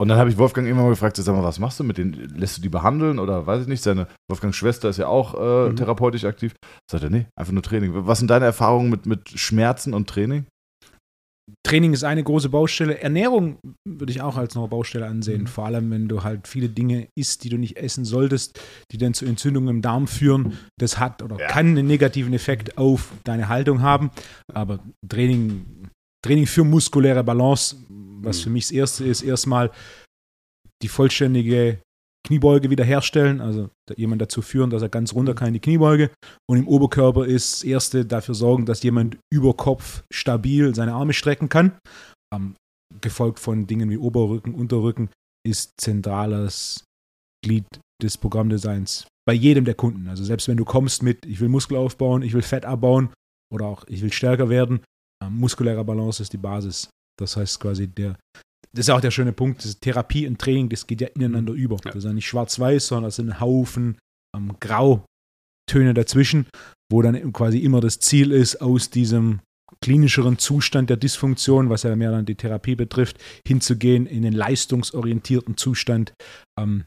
Und 0.00 0.08
dann 0.08 0.18
habe 0.18 0.28
ich 0.28 0.36
Wolfgang 0.38 0.66
immer 0.68 0.82
mal 0.82 0.88
gefragt, 0.90 1.16
sag 1.16 1.34
mal, 1.34 1.44
was 1.44 1.60
machst 1.60 1.78
du 1.78 1.84
mit 1.84 1.98
denen? 1.98 2.14
Lässt 2.36 2.58
du 2.58 2.62
die 2.62 2.68
behandeln 2.68 3.18
oder 3.20 3.46
weiß 3.46 3.62
ich 3.62 3.68
nicht? 3.68 3.82
Seine 3.82 4.08
Wolfgangs 4.28 4.56
Schwester 4.56 4.88
ist 4.88 4.96
ja 4.98 5.06
auch 5.06 5.34
äh, 5.34 5.70
Mhm. 5.70 5.76
therapeutisch 5.76 6.24
aktiv. 6.24 6.54
Sagt 6.90 7.04
er, 7.04 7.10
nee, 7.10 7.26
einfach 7.38 7.52
nur 7.52 7.62
Training. 7.62 7.92
Was 7.94 8.18
sind 8.18 8.28
deine 8.28 8.44
Erfahrungen 8.44 8.90
mit, 8.90 9.06
mit 9.06 9.28
Schmerzen 9.30 9.94
und 9.94 10.08
Training? 10.08 10.46
Training 11.66 11.92
ist 11.92 12.04
eine 12.04 12.24
große 12.24 12.48
Baustelle. 12.48 13.00
Ernährung 13.00 13.58
würde 13.86 14.10
ich 14.10 14.22
auch 14.22 14.36
als 14.36 14.54
noch 14.54 14.62
eine 14.62 14.70
Baustelle 14.70 15.06
ansehen. 15.06 15.42
Mhm. 15.42 15.46
Vor 15.46 15.66
allem, 15.66 15.90
wenn 15.90 16.08
du 16.08 16.22
halt 16.24 16.48
viele 16.48 16.68
Dinge 16.70 17.06
isst, 17.18 17.44
die 17.44 17.50
du 17.50 17.58
nicht 17.58 17.76
essen 17.76 18.04
solltest, 18.04 18.58
die 18.90 18.98
dann 18.98 19.12
zu 19.14 19.26
Entzündungen 19.26 19.68
im 19.76 19.82
Darm 19.82 20.06
führen. 20.06 20.58
Das 20.80 20.98
hat 20.98 21.22
oder 21.22 21.38
Ja. 21.38 21.46
kann 21.48 21.66
einen 21.68 21.86
negativen 21.86 22.32
Effekt 22.32 22.78
auf 22.78 23.12
deine 23.24 23.48
Haltung 23.48 23.82
haben. 23.82 24.10
Aber 24.52 24.78
Training, 25.08 25.64
Training 26.24 26.46
für 26.46 26.64
muskuläre 26.64 27.22
Balance, 27.22 27.76
was 28.22 28.38
Mhm. 28.38 28.42
für 28.42 28.50
mich 28.50 28.64
das 28.64 28.72
Erste 28.72 29.04
ist, 29.04 29.22
erstmal 29.22 29.70
die 30.82 30.88
vollständige 30.88 31.80
Kniebeuge 32.26 32.70
wiederherstellen, 32.70 33.40
also 33.40 33.68
jemand 33.96 34.22
dazu 34.22 34.40
führen, 34.40 34.70
dass 34.70 34.80
er 34.82 34.88
ganz 34.88 35.12
runter 35.12 35.34
kann 35.34 35.48
in 35.48 35.54
die 35.54 35.60
Kniebeuge. 35.60 36.10
Und 36.48 36.58
im 36.58 36.68
Oberkörper 36.68 37.26
ist 37.26 37.52
das 37.52 37.64
Erste 37.64 38.06
dafür 38.06 38.34
sorgen, 38.34 38.64
dass 38.64 38.82
jemand 38.82 39.18
über 39.32 39.54
Kopf 39.54 40.02
stabil 40.12 40.74
seine 40.74 40.94
Arme 40.94 41.12
strecken 41.12 41.48
kann. 41.50 41.78
Ähm, 42.34 42.56
gefolgt 43.00 43.40
von 43.40 43.66
Dingen 43.66 43.90
wie 43.90 43.98
Oberrücken, 43.98 44.54
Unterrücken, 44.54 45.10
ist 45.46 45.72
zentrales 45.78 46.84
Glied 47.44 47.66
des 48.02 48.16
Programmdesigns 48.16 49.06
bei 49.26 49.34
jedem 49.34 49.64
der 49.64 49.74
Kunden. 49.74 50.08
Also 50.08 50.24
selbst 50.24 50.48
wenn 50.48 50.56
du 50.56 50.64
kommst 50.64 51.02
mit, 51.02 51.26
ich 51.26 51.40
will 51.40 51.48
Muskel 51.48 51.76
aufbauen, 51.76 52.22
ich 52.22 52.32
will 52.32 52.42
Fett 52.42 52.64
abbauen 52.64 53.12
oder 53.52 53.66
auch 53.66 53.84
ich 53.86 54.00
will 54.00 54.12
stärker 54.12 54.48
werden, 54.48 54.80
ähm, 55.22 55.38
muskuläre 55.38 55.84
Balance 55.84 56.22
ist 56.22 56.32
die 56.32 56.38
Basis. 56.38 56.88
Das 57.18 57.36
heißt 57.36 57.60
quasi 57.60 57.88
der, 57.88 58.16
das 58.72 58.86
ist 58.86 58.90
auch 58.90 59.00
der 59.00 59.10
schöne 59.10 59.32
Punkt, 59.32 59.64
das 59.64 59.78
Therapie 59.78 60.26
und 60.26 60.40
Training, 60.40 60.68
das 60.68 60.86
geht 60.86 61.00
ja 61.00 61.08
ineinander 61.08 61.52
über. 61.52 61.76
Ja. 61.76 61.92
Das 61.92 61.96
ist 61.96 62.04
ja 62.04 62.12
nicht 62.12 62.26
schwarz-weiß, 62.26 62.88
sondern 62.88 63.04
das 63.04 63.16
sind 63.16 63.40
Haufen 63.40 63.98
ähm, 64.36 64.56
Grautöne 64.60 65.94
dazwischen, 65.94 66.46
wo 66.90 67.02
dann 67.02 67.32
quasi 67.32 67.58
immer 67.58 67.80
das 67.80 68.00
Ziel 68.00 68.32
ist, 68.32 68.60
aus 68.60 68.90
diesem 68.90 69.40
klinischeren 69.80 70.38
Zustand 70.38 70.90
der 70.90 70.96
Dysfunktion, 70.96 71.70
was 71.70 71.82
ja 71.82 71.94
mehr 71.96 72.10
dann 72.10 72.26
die 72.26 72.36
Therapie 72.36 72.74
betrifft, 72.74 73.18
hinzugehen 73.46 74.06
in 74.06 74.22
den 74.22 74.32
leistungsorientierten 74.32 75.56
Zustand 75.56 76.14
ähm, 76.58 76.84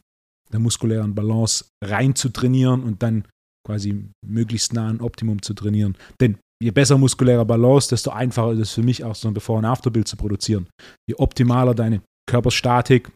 der 0.51 0.59
muskulären 0.59 1.13
Balance 1.13 1.65
rein 1.83 2.15
zu 2.15 2.29
trainieren 2.29 2.83
und 2.83 3.03
dann 3.03 3.25
quasi 3.65 4.05
möglichst 4.25 4.73
nah 4.73 4.87
an 4.87 5.01
Optimum 5.01 5.41
zu 5.41 5.53
trainieren. 5.53 5.97
Denn 6.21 6.37
je 6.61 6.71
besser 6.71 6.97
muskuläre 6.97 7.45
Balance, 7.45 7.89
desto 7.89 8.11
einfacher 8.11 8.51
ist 8.53 8.59
es 8.59 8.73
für 8.73 8.83
mich 8.83 9.03
auch 9.03 9.15
so 9.15 9.27
ein 9.27 9.33
Before- 9.33 9.59
und 9.59 9.65
Afterbild 9.65 10.07
zu 10.07 10.17
produzieren. 10.17 10.67
Je 11.07 11.15
optimaler 11.17 11.75
deine 11.75 12.01
Körperstatik, 12.29 13.11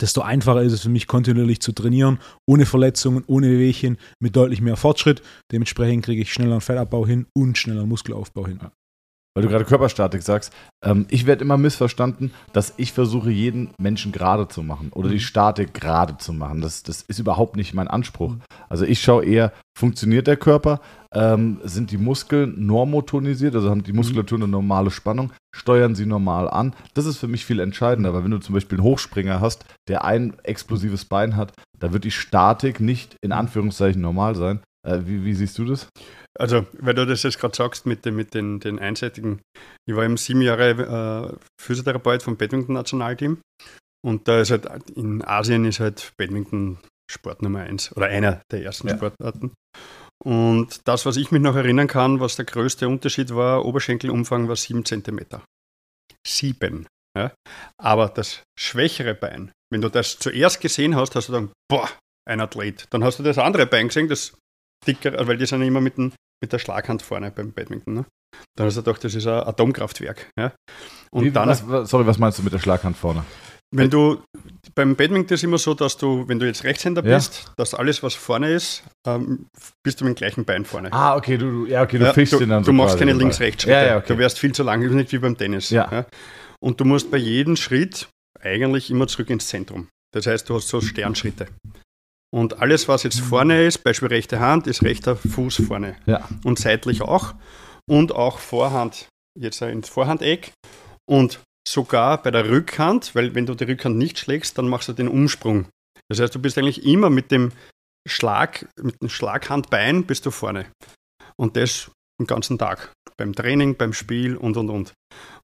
desto 0.00 0.20
einfacher 0.20 0.62
ist 0.62 0.72
es 0.72 0.82
für 0.82 0.88
mich 0.88 1.06
kontinuierlich 1.06 1.60
zu 1.60 1.72
trainieren, 1.72 2.18
ohne 2.46 2.66
Verletzungen, 2.66 3.24
ohne 3.26 3.48
Wehwehchen, 3.48 3.96
mit 4.20 4.36
deutlich 4.36 4.60
mehr 4.60 4.76
Fortschritt. 4.76 5.22
Dementsprechend 5.52 6.04
kriege 6.04 6.22
ich 6.22 6.32
schneller 6.32 6.52
einen 6.52 6.60
Fettabbau 6.60 7.06
hin 7.06 7.26
und 7.36 7.56
schneller 7.56 7.80
einen 7.80 7.88
Muskelaufbau 7.88 8.46
hin. 8.46 8.60
Weil 9.34 9.42
du 9.44 9.48
gerade 9.50 9.64
Körperstatik 9.64 10.22
sagst, 10.22 10.52
ähm, 10.84 11.06
ich 11.10 11.26
werde 11.26 11.44
immer 11.44 11.56
missverstanden, 11.58 12.32
dass 12.52 12.74
ich 12.76 12.92
versuche, 12.92 13.30
jeden 13.30 13.70
Menschen 13.78 14.10
gerade 14.10 14.48
zu 14.48 14.62
machen 14.62 14.90
oder 14.92 15.08
die 15.08 15.16
Mhm. 15.16 15.20
Statik 15.20 15.74
gerade 15.74 16.16
zu 16.18 16.32
machen. 16.32 16.60
Das, 16.60 16.82
das 16.82 17.02
ist 17.02 17.18
überhaupt 17.20 17.54
nicht 17.56 17.72
mein 17.72 17.88
Anspruch. 17.88 18.34
Also 18.68 18.84
ich 18.84 19.00
schaue 19.00 19.24
eher, 19.24 19.52
funktioniert 19.78 20.26
der 20.26 20.36
Körper? 20.36 20.80
Ähm, 21.14 21.60
sind 21.62 21.90
die 21.90 21.98
Muskeln 21.98 22.66
normotonisiert, 22.66 23.54
also 23.54 23.70
haben 23.70 23.82
die 23.82 23.92
Muskulatur 23.92 24.38
eine 24.38 24.48
normale 24.48 24.90
Spannung? 24.90 25.32
Steuern 25.54 25.94
sie 25.94 26.04
normal 26.06 26.50
an? 26.50 26.74
Das 26.94 27.06
ist 27.06 27.18
für 27.18 27.28
mich 27.28 27.44
viel 27.46 27.60
entscheidender, 27.60 28.12
weil 28.14 28.24
wenn 28.24 28.30
du 28.30 28.38
zum 28.38 28.54
Beispiel 28.54 28.78
einen 28.78 28.84
Hochspringer 28.84 29.40
hast, 29.40 29.64
der 29.88 30.04
ein 30.04 30.36
explosives 30.42 31.04
Bein 31.04 31.36
hat, 31.36 31.52
da 31.78 31.92
wird 31.92 32.04
die 32.04 32.10
Statik 32.10 32.80
nicht 32.80 33.16
in 33.22 33.32
Anführungszeichen 33.32 34.02
normal 34.02 34.34
sein. 34.34 34.60
Äh, 34.88 35.06
wie, 35.06 35.24
wie 35.24 35.34
siehst 35.34 35.58
du 35.58 35.64
das? 35.64 35.88
Also, 36.38 36.66
weil 36.78 36.94
du 36.94 37.06
das 37.06 37.22
jetzt 37.24 37.38
gerade 37.38 37.56
sagst 37.56 37.84
mit, 37.86 38.04
den, 38.04 38.16
mit 38.16 38.34
den, 38.34 38.60
den 38.60 38.78
einseitigen, 38.78 39.40
ich 39.86 39.94
war 39.94 40.04
eben 40.04 40.16
sieben 40.16 40.40
Jahre 40.40 41.36
äh, 41.36 41.36
Physiotherapeut 41.60 42.22
vom 42.22 42.36
Badminton-Nationalteam 42.36 43.38
und 44.06 44.28
da 44.28 44.40
ist 44.40 44.50
halt 44.50 44.66
in 44.90 45.24
Asien 45.24 45.64
ist 45.64 45.80
halt 45.80 46.12
Badminton 46.16 46.78
Sport 47.10 47.42
Nummer 47.42 47.60
eins 47.60 47.94
oder 47.96 48.06
einer 48.06 48.42
der 48.50 48.62
ersten 48.62 48.88
Ja. 48.88 48.96
Sportarten. 48.96 49.52
Und 50.24 50.86
das, 50.86 51.06
was 51.06 51.16
ich 51.16 51.30
mich 51.30 51.40
noch 51.40 51.56
erinnern 51.56 51.86
kann, 51.86 52.20
was 52.20 52.36
der 52.36 52.44
größte 52.44 52.88
Unterschied 52.88 53.34
war, 53.34 53.64
Oberschenkelumfang 53.64 54.48
war 54.48 54.56
sieben 54.56 54.84
Zentimeter. 54.84 55.42
Sieben. 56.26 56.86
Ja? 57.16 57.32
Aber 57.80 58.08
das 58.08 58.42
schwächere 58.58 59.14
Bein, 59.14 59.52
wenn 59.72 59.80
du 59.80 59.88
das 59.88 60.18
zuerst 60.18 60.60
gesehen 60.60 60.96
hast, 60.96 61.14
hast 61.14 61.28
du 61.28 61.32
dann, 61.32 61.50
boah, 61.68 61.88
ein 62.28 62.40
Athlet. 62.40 62.86
Dann 62.90 63.04
hast 63.04 63.18
du 63.18 63.22
das 63.22 63.38
andere 63.38 63.66
Bein 63.66 63.88
gesehen, 63.88 64.08
das 64.08 64.36
dicker, 64.86 65.26
weil 65.26 65.36
die 65.36 65.46
sind 65.46 65.62
immer 65.62 65.80
mit, 65.80 65.96
dem, 65.96 66.12
mit 66.42 66.52
der 66.52 66.58
Schlaghand 66.58 67.02
vorne 67.02 67.30
beim 67.30 67.52
Badminton. 67.52 67.94
Ne? 67.94 68.06
Dann 68.56 68.66
hast 68.66 68.76
du 68.76 68.82
gedacht, 68.82 69.04
das 69.04 69.14
ist 69.14 69.26
ein 69.26 69.46
Atomkraftwerk. 69.46 70.30
Ja? 70.38 70.52
Und 71.10 71.24
Wie, 71.24 71.30
dann, 71.30 71.48
was, 71.48 71.90
sorry, 71.90 72.06
was 72.06 72.18
meinst 72.18 72.38
du 72.38 72.42
mit 72.42 72.52
der 72.52 72.58
Schlaghand 72.58 72.96
vorne? 72.96 73.24
Wenn 73.70 73.90
du, 73.90 74.22
beim 74.74 74.96
Badminton 74.96 75.34
ist 75.34 75.40
es 75.40 75.44
immer 75.44 75.58
so, 75.58 75.74
dass 75.74 75.98
du, 75.98 76.26
wenn 76.26 76.38
du 76.38 76.46
jetzt 76.46 76.64
Rechtshänder 76.64 77.04
ja. 77.04 77.16
bist, 77.16 77.52
dass 77.58 77.74
alles, 77.74 78.02
was 78.02 78.14
vorne 78.14 78.50
ist, 78.50 78.82
ähm, 79.06 79.46
bist 79.84 80.00
du 80.00 80.06
mit 80.06 80.14
dem 80.14 80.16
gleichen 80.16 80.44
Bein 80.46 80.64
vorne. 80.64 80.90
Ah, 80.90 81.16
okay, 81.16 81.36
du, 81.36 81.66
ja, 81.66 81.82
okay, 81.82 81.98
du 81.98 82.06
ja, 82.06 82.14
fischst 82.14 82.40
ihn 82.40 82.48
dann 82.48 82.64
so 82.64 82.70
Du 82.70 82.76
machst 82.76 82.98
keine 82.98 83.12
Links-Rechts-Schritte. 83.12 83.72
Ja, 83.72 83.86
ja, 83.86 83.96
okay. 83.98 84.14
Du 84.14 84.18
wärst 84.18 84.38
viel 84.38 84.52
zu 84.52 84.62
lang, 84.62 84.80
nicht 84.80 85.12
wie 85.12 85.18
beim 85.18 85.36
Tennis. 85.36 85.68
Ja. 85.68 85.86
ja. 85.90 86.06
Und 86.60 86.80
du 86.80 86.86
musst 86.86 87.10
bei 87.10 87.18
jedem 87.18 87.56
Schritt 87.56 88.08
eigentlich 88.40 88.90
immer 88.90 89.06
zurück 89.06 89.28
ins 89.28 89.48
Zentrum. 89.48 89.88
Das 90.14 90.26
heißt, 90.26 90.48
du 90.48 90.54
hast 90.54 90.68
so 90.68 90.80
Sternschritte. 90.80 91.48
Und 92.30 92.60
alles, 92.60 92.88
was 92.88 93.04
jetzt 93.04 93.20
vorne 93.20 93.64
ist, 93.64 93.78
Beispiel 93.84 94.08
rechte 94.08 94.40
Hand, 94.40 94.66
ist 94.66 94.82
rechter 94.82 95.16
Fuß 95.16 95.62
vorne. 95.66 95.96
Ja. 96.06 96.28
Und 96.44 96.58
seitlich 96.58 97.02
auch. 97.02 97.34
Und 97.88 98.12
auch 98.12 98.38
Vorhand, 98.38 99.08
jetzt 99.38 99.62
ins 99.62 99.88
Vorhandeck. 99.88 100.52
Und 101.08 101.40
sogar 101.66 102.22
bei 102.22 102.30
der 102.30 102.50
Rückhand, 102.50 103.14
weil 103.14 103.34
wenn 103.34 103.46
du 103.46 103.54
die 103.54 103.64
Rückhand 103.64 103.96
nicht 103.96 104.18
schlägst, 104.18 104.58
dann 104.58 104.68
machst 104.68 104.88
du 104.88 104.92
den 104.92 105.08
Umsprung. 105.08 105.68
Das 106.08 106.20
heißt, 106.20 106.34
du 106.34 106.38
bist 106.38 106.58
eigentlich 106.58 106.84
immer 106.84 107.08
mit 107.08 107.30
dem 107.30 107.52
Schlag, 108.06 108.68
mit 108.80 109.00
dem 109.02 109.08
Schlaghandbein 109.08 110.04
bist 110.04 110.26
du 110.26 110.30
vorne. 110.30 110.66
Und 111.36 111.56
das 111.56 111.90
den 112.20 112.26
ganzen 112.26 112.58
Tag. 112.58 112.92
Beim 113.16 113.34
Training, 113.34 113.76
beim 113.76 113.92
Spiel 113.92 114.36
und 114.36 114.56
und 114.56 114.70
und. 114.70 114.92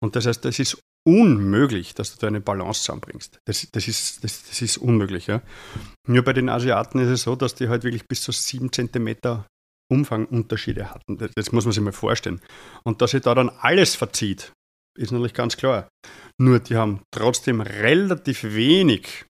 Und 0.00 0.16
das 0.16 0.26
heißt, 0.26 0.44
das 0.44 0.58
ist 0.58 0.78
unmöglich, 1.06 1.94
dass 1.94 2.14
du 2.14 2.20
da 2.20 2.26
eine 2.28 2.40
Balance 2.40 2.82
zusammenbringst. 2.82 3.38
Das, 3.46 3.68
das, 3.72 3.88
ist, 3.88 4.24
das, 4.24 4.44
das 4.48 4.62
ist 4.62 4.78
unmöglich. 4.78 5.26
Ja. 5.26 5.42
Nur 6.08 6.22
bei 6.22 6.32
den 6.32 6.48
Asiaten 6.48 6.98
ist 6.98 7.08
es 7.08 7.22
so, 7.22 7.36
dass 7.36 7.54
die 7.54 7.68
halt 7.68 7.84
wirklich 7.84 8.06
bis 8.08 8.22
zu 8.22 8.32
sieben 8.32 8.72
Zentimeter 8.72 9.46
Umfangunterschiede 9.90 10.90
hatten. 10.90 11.18
Das, 11.18 11.30
das 11.34 11.52
muss 11.52 11.64
man 11.64 11.72
sich 11.72 11.82
mal 11.82 11.92
vorstellen. 11.92 12.40
Und 12.84 13.02
dass 13.02 13.10
sich 13.10 13.22
da 13.22 13.34
dann 13.34 13.50
alles 13.50 13.94
verzieht, 13.94 14.52
ist 14.98 15.12
natürlich 15.12 15.34
ganz 15.34 15.56
klar. 15.56 15.88
Nur 16.38 16.60
die 16.60 16.76
haben 16.76 17.02
trotzdem 17.10 17.60
relativ 17.60 18.42
wenig, 18.44 19.26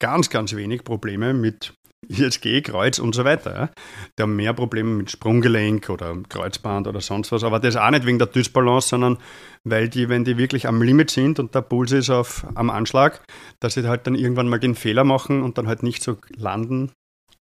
ganz, 0.00 0.30
ganz 0.30 0.54
wenig 0.54 0.84
Probleme 0.84 1.34
mit 1.34 1.74
ISG, 2.08 2.62
Kreuz 2.62 2.98
und 2.98 3.14
so 3.14 3.24
weiter. 3.24 3.54
Ja. 3.54 3.70
Die 4.18 4.22
haben 4.22 4.36
mehr 4.36 4.52
Probleme 4.52 4.90
mit 4.90 5.10
Sprunggelenk 5.10 5.88
oder 5.90 6.16
Kreuzband 6.28 6.86
oder 6.86 7.00
sonst 7.00 7.30
was. 7.32 7.44
Aber 7.44 7.60
das 7.60 7.76
auch 7.76 7.90
nicht 7.90 8.06
wegen 8.06 8.18
der 8.18 8.26
Dysbalance, 8.26 8.88
sondern 8.88 9.18
weil 9.64 9.88
die, 9.88 10.08
wenn 10.08 10.24
die 10.24 10.38
wirklich 10.38 10.66
am 10.66 10.82
Limit 10.82 11.10
sind 11.10 11.38
und 11.38 11.54
der 11.54 11.62
Puls 11.62 11.92
ist 11.92 12.10
auf, 12.10 12.46
am 12.54 12.70
Anschlag, 12.70 13.20
dass 13.60 13.74
sie 13.74 13.86
halt 13.86 14.06
dann 14.06 14.14
irgendwann 14.14 14.48
mal 14.48 14.58
den 14.58 14.74
Fehler 14.74 15.04
machen 15.04 15.42
und 15.42 15.58
dann 15.58 15.68
halt 15.68 15.82
nicht 15.82 16.02
so 16.02 16.16
landen 16.36 16.92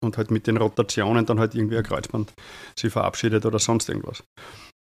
und 0.02 0.18
halt 0.18 0.30
mit 0.30 0.46
den 0.46 0.58
Rotationen 0.58 1.26
dann 1.26 1.40
halt 1.40 1.54
irgendwie 1.54 1.78
ein 1.78 1.82
Kreuzband 1.82 2.32
sich 2.78 2.92
verabschiedet 2.92 3.46
oder 3.46 3.58
sonst 3.58 3.88
irgendwas. 3.88 4.22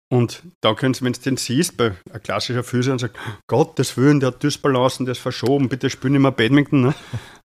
Und 0.09 0.43
da 0.61 0.73
könntest 0.73 1.01
du, 1.01 1.05
wenn 1.05 1.13
du 1.13 1.19
den 1.19 1.37
siehst, 1.37 1.75
bei 1.75 1.93
ein 2.11 2.23
klassischer 2.23 2.63
Physio 2.63 2.93
und 2.93 2.99
sagt, 2.99 3.17
Gottes 3.47 3.97
Willen, 3.97 4.21
der 4.21 4.27
hat 4.27 4.41
Dysbalancen, 4.41 5.05
der 5.05 5.11
ist 5.11 5.19
verschoben, 5.19 5.67
bitte 5.67 5.89
spiel 5.89 6.11
nicht 6.11 6.21
mehr 6.21 6.31
Badminton. 6.31 6.81
Ne? 6.81 6.95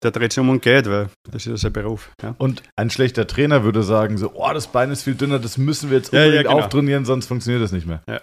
Der 0.04 0.12
dreht 0.12 0.32
sich 0.32 0.40
um 0.40 0.48
und 0.48 0.62
geht, 0.62 0.88
weil 0.88 1.10
das 1.28 1.44
ist 1.44 1.46
ja 1.46 1.56
sein 1.56 1.72
Beruf. 1.72 2.12
Ja. 2.22 2.36
Und 2.38 2.62
ein 2.76 2.88
schlechter 2.88 3.26
Trainer 3.26 3.64
würde 3.64 3.82
sagen, 3.82 4.16
so, 4.16 4.30
oh, 4.32 4.52
das 4.52 4.68
Bein 4.68 4.92
ist 4.92 5.02
viel 5.02 5.16
dünner, 5.16 5.40
das 5.40 5.58
müssen 5.58 5.90
wir 5.90 5.96
jetzt 5.96 6.12
unbedingt 6.12 6.34
ja, 6.34 6.42
ja, 6.42 6.42
genau. 6.44 6.62
auftrainieren, 6.62 7.04
sonst 7.04 7.26
funktioniert 7.26 7.64
das 7.64 7.72
nicht 7.72 7.84
mehr. 7.84 8.00
Ja. 8.08 8.20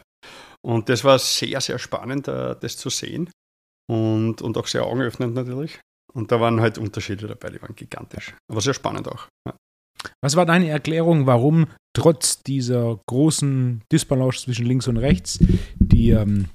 Und 0.61 0.87
das 0.87 1.03
war 1.03 1.19
sehr, 1.19 1.59
sehr 1.59 1.77
spannend, 1.77 2.29
äh, 2.29 2.55
das 2.57 2.77
zu 2.77 2.89
sehen. 2.89 3.29
Und, 3.87 4.41
und 4.41 4.57
auch 4.57 4.67
sehr 4.67 4.85
augenöffnend 4.85 5.35
natürlich. 5.35 5.81
Und 6.13 6.31
da 6.31 6.39
waren 6.39 6.61
halt 6.61 6.77
Unterschiede 6.77 7.27
dabei, 7.27 7.49
die 7.49 7.61
waren 7.61 7.75
gigantisch. 7.75 8.33
Aber 8.49 8.61
sehr 8.61 8.73
spannend 8.73 9.09
auch. 9.09 9.27
Ja. 9.45 9.53
Was 10.21 10.35
war 10.35 10.45
deine 10.45 10.69
Erklärung, 10.69 11.25
warum 11.25 11.67
trotz 11.93 12.43
dieser 12.43 12.99
großen 13.07 13.83
Disbalance 13.91 14.43
zwischen 14.43 14.65
links 14.65 14.87
und 14.87 14.97
rechts 14.97 15.39
die, 15.75 16.09
ähm, 16.09 16.45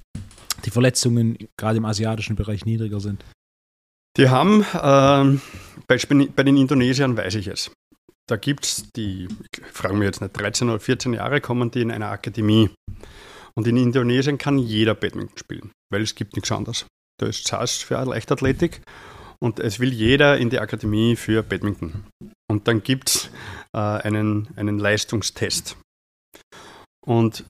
die 0.65 0.69
Verletzungen 0.69 1.37
gerade 1.57 1.77
im 1.77 1.85
asiatischen 1.85 2.35
Bereich 2.35 2.65
niedriger 2.65 2.99
sind? 2.99 3.23
Die 4.17 4.29
haben, 4.29 4.65
ähm, 4.81 5.41
bei, 5.87 5.97
bei 6.35 6.43
den 6.43 6.57
Indonesiern 6.57 7.15
weiß 7.15 7.35
ich 7.35 7.47
es. 7.47 7.71
Da 8.27 8.37
gibt 8.37 8.65
es 8.65 8.91
die, 8.95 9.27
ich 9.51 9.65
frage 9.71 9.95
mich 9.95 10.05
jetzt 10.05 10.21
nicht, 10.21 10.39
13 10.39 10.69
oder 10.69 10.79
14 10.79 11.13
Jahre 11.13 11.41
kommen 11.41 11.71
die 11.71 11.81
in 11.81 11.91
einer 11.91 12.11
Akademie. 12.11 12.69
Und 13.55 13.67
in 13.67 13.77
Indonesien 13.77 14.37
kann 14.37 14.57
jeder 14.57 14.95
Badminton 14.95 15.37
spielen, 15.37 15.71
weil 15.91 16.01
es 16.01 16.15
gibt 16.15 16.35
nichts 16.35 16.51
anderes. 16.51 16.85
Da 17.19 17.27
ist 17.27 17.47
SAS 17.47 17.77
für 17.77 18.03
Leichtathletik 18.03 18.81
und 19.39 19.59
es 19.59 19.79
will 19.79 19.91
jeder 19.91 20.37
in 20.37 20.49
die 20.49 20.59
Akademie 20.59 21.15
für 21.15 21.43
Badminton. 21.43 22.05
Und 22.51 22.67
dann 22.67 22.83
gibt 22.83 23.09
es 23.09 23.29
äh, 23.73 23.79
einen, 23.79 24.49
einen 24.57 24.77
Leistungstest. 24.77 25.77
Und 27.03 27.45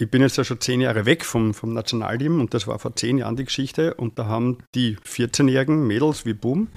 ich 0.00 0.10
bin 0.10 0.22
jetzt 0.22 0.38
ja 0.38 0.44
schon 0.44 0.60
zehn 0.60 0.80
Jahre 0.80 1.04
weg 1.04 1.24
vom, 1.24 1.52
vom 1.52 1.74
Nationalteam 1.74 2.40
und 2.40 2.54
das 2.54 2.66
war 2.66 2.78
vor 2.78 2.96
zehn 2.96 3.18
Jahren 3.18 3.36
die 3.36 3.44
Geschichte. 3.44 3.94
Und 3.94 4.18
da 4.18 4.24
haben 4.24 4.58
die 4.74 4.96
14-jährigen 4.96 5.86
Mädels 5.86 6.24
wie 6.24 6.32
Boom, 6.32 6.68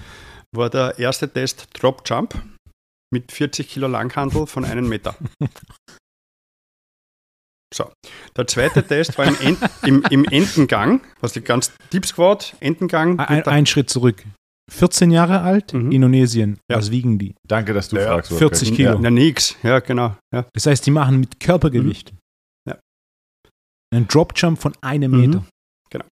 war 0.54 0.70
der 0.70 1.00
erste 1.00 1.32
Test 1.32 1.70
Drop 1.74 2.04
Jump 2.06 2.42
mit 3.10 3.32
40 3.32 3.70
Kilo 3.70 3.88
Langhandel 3.88 4.48
von 4.48 4.66
einem 4.66 4.88
Meter. 4.88 5.16
So, 7.74 7.90
der 8.36 8.48
zweite 8.48 8.86
Test 8.86 9.18
war 9.18 9.26
im, 9.26 9.40
End, 9.40 9.58
im, 9.84 10.04
im 10.10 10.26
Entengang, 10.26 11.00
was 11.22 11.32
die 11.32 11.40
ganz 11.40 11.72
Deep 11.94 12.06
Squat, 12.06 12.54
Entengang. 12.60 13.18
Ein, 13.18 13.44
ein 13.44 13.66
Schritt 13.66 13.90
zurück. 13.90 14.26
14 14.72 15.12
Jahre 15.12 15.42
alt, 15.42 15.74
mhm. 15.74 15.92
Indonesien. 15.92 16.60
Ja. 16.70 16.78
Was 16.78 16.92
wiegen 16.92 17.20
die? 17.20 17.36
Danke, 17.48 17.74
dass 17.74 17.90
du 17.90 17.98
ja, 17.98 18.08
fragst. 18.08 18.34
40 18.34 18.74
Kilo. 18.74 19.00
Ja, 19.02 19.12
nix. 19.12 19.56
Ja, 19.64 19.80
genau. 19.80 20.16
Ja. 20.34 20.46
Das 20.54 20.66
heißt, 20.66 20.86
die 20.86 20.92
machen 20.92 21.20
mit 21.20 21.40
Körpergewicht. 21.40 22.14
Mhm. 22.14 22.18
Ja. 22.70 22.80
Einen 23.94 24.08
Dropjump 24.08 24.60
von 24.60 24.74
einem 24.82 25.12
Meter. 25.12 25.40
Mhm. 25.40 25.48
Genau. 25.90 26.06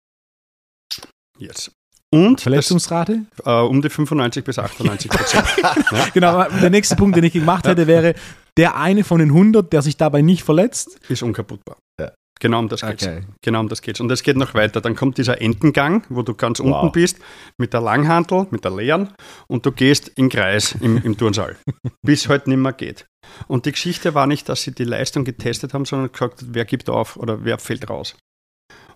Yes. 1.38 1.70
Und 2.10 2.40
Verletzungsrate? 2.40 3.26
Das, 3.36 3.46
äh, 3.46 3.66
um 3.66 3.82
die 3.82 3.90
95 3.90 4.42
bis 4.42 4.58
98 4.58 5.10
Prozent. 5.10 5.46
Genau, 6.14 6.44
der 6.44 6.70
nächste 6.70 6.96
Punkt, 6.96 7.16
den 7.16 7.24
ich 7.24 7.34
gemacht 7.34 7.66
hätte, 7.66 7.86
wäre, 7.86 8.14
der 8.56 8.76
eine 8.76 9.04
von 9.04 9.18
den 9.18 9.28
100, 9.28 9.72
der 9.72 9.82
sich 9.82 9.96
dabei 9.96 10.22
nicht 10.22 10.42
verletzt, 10.42 10.98
ist 11.08 11.22
unkaputtbar. 11.22 11.76
Ja. 12.00 12.12
Genau 12.40 12.60
um 12.60 12.68
das 12.68 12.82
geht's. 12.82 13.06
Okay. 13.06 13.22
Genau 13.42 13.60
um 13.60 13.68
das 13.68 13.82
geht's. 13.82 14.00
Und 14.00 14.10
es 14.10 14.22
geht 14.22 14.36
noch 14.36 14.54
weiter. 14.54 14.80
Dann 14.80 14.94
kommt 14.94 15.18
dieser 15.18 15.40
Entengang, 15.40 16.04
wo 16.08 16.22
du 16.22 16.34
ganz 16.34 16.60
wow. 16.60 16.82
unten 16.82 16.92
bist, 16.92 17.18
mit 17.56 17.72
der 17.72 17.80
Langhantel, 17.80 18.46
mit 18.50 18.64
der 18.64 18.74
leeren, 18.74 19.12
und 19.48 19.66
du 19.66 19.72
gehst 19.72 20.08
in 20.08 20.28
Kreis 20.28 20.76
im, 20.80 20.98
im 20.98 21.16
Turnsaal, 21.16 21.56
bis 22.02 22.28
halt 22.28 22.46
nicht 22.46 22.58
mehr 22.58 22.72
geht. 22.72 23.06
Und 23.46 23.66
die 23.66 23.72
Geschichte 23.72 24.14
war 24.14 24.26
nicht, 24.26 24.48
dass 24.48 24.62
sie 24.62 24.72
die 24.72 24.84
Leistung 24.84 25.24
getestet 25.24 25.74
haben, 25.74 25.84
sondern 25.84 26.12
gesagt, 26.12 26.44
wer 26.48 26.64
gibt 26.64 26.88
auf 26.88 27.16
oder 27.16 27.44
wer 27.44 27.58
fällt 27.58 27.90
raus. 27.90 28.16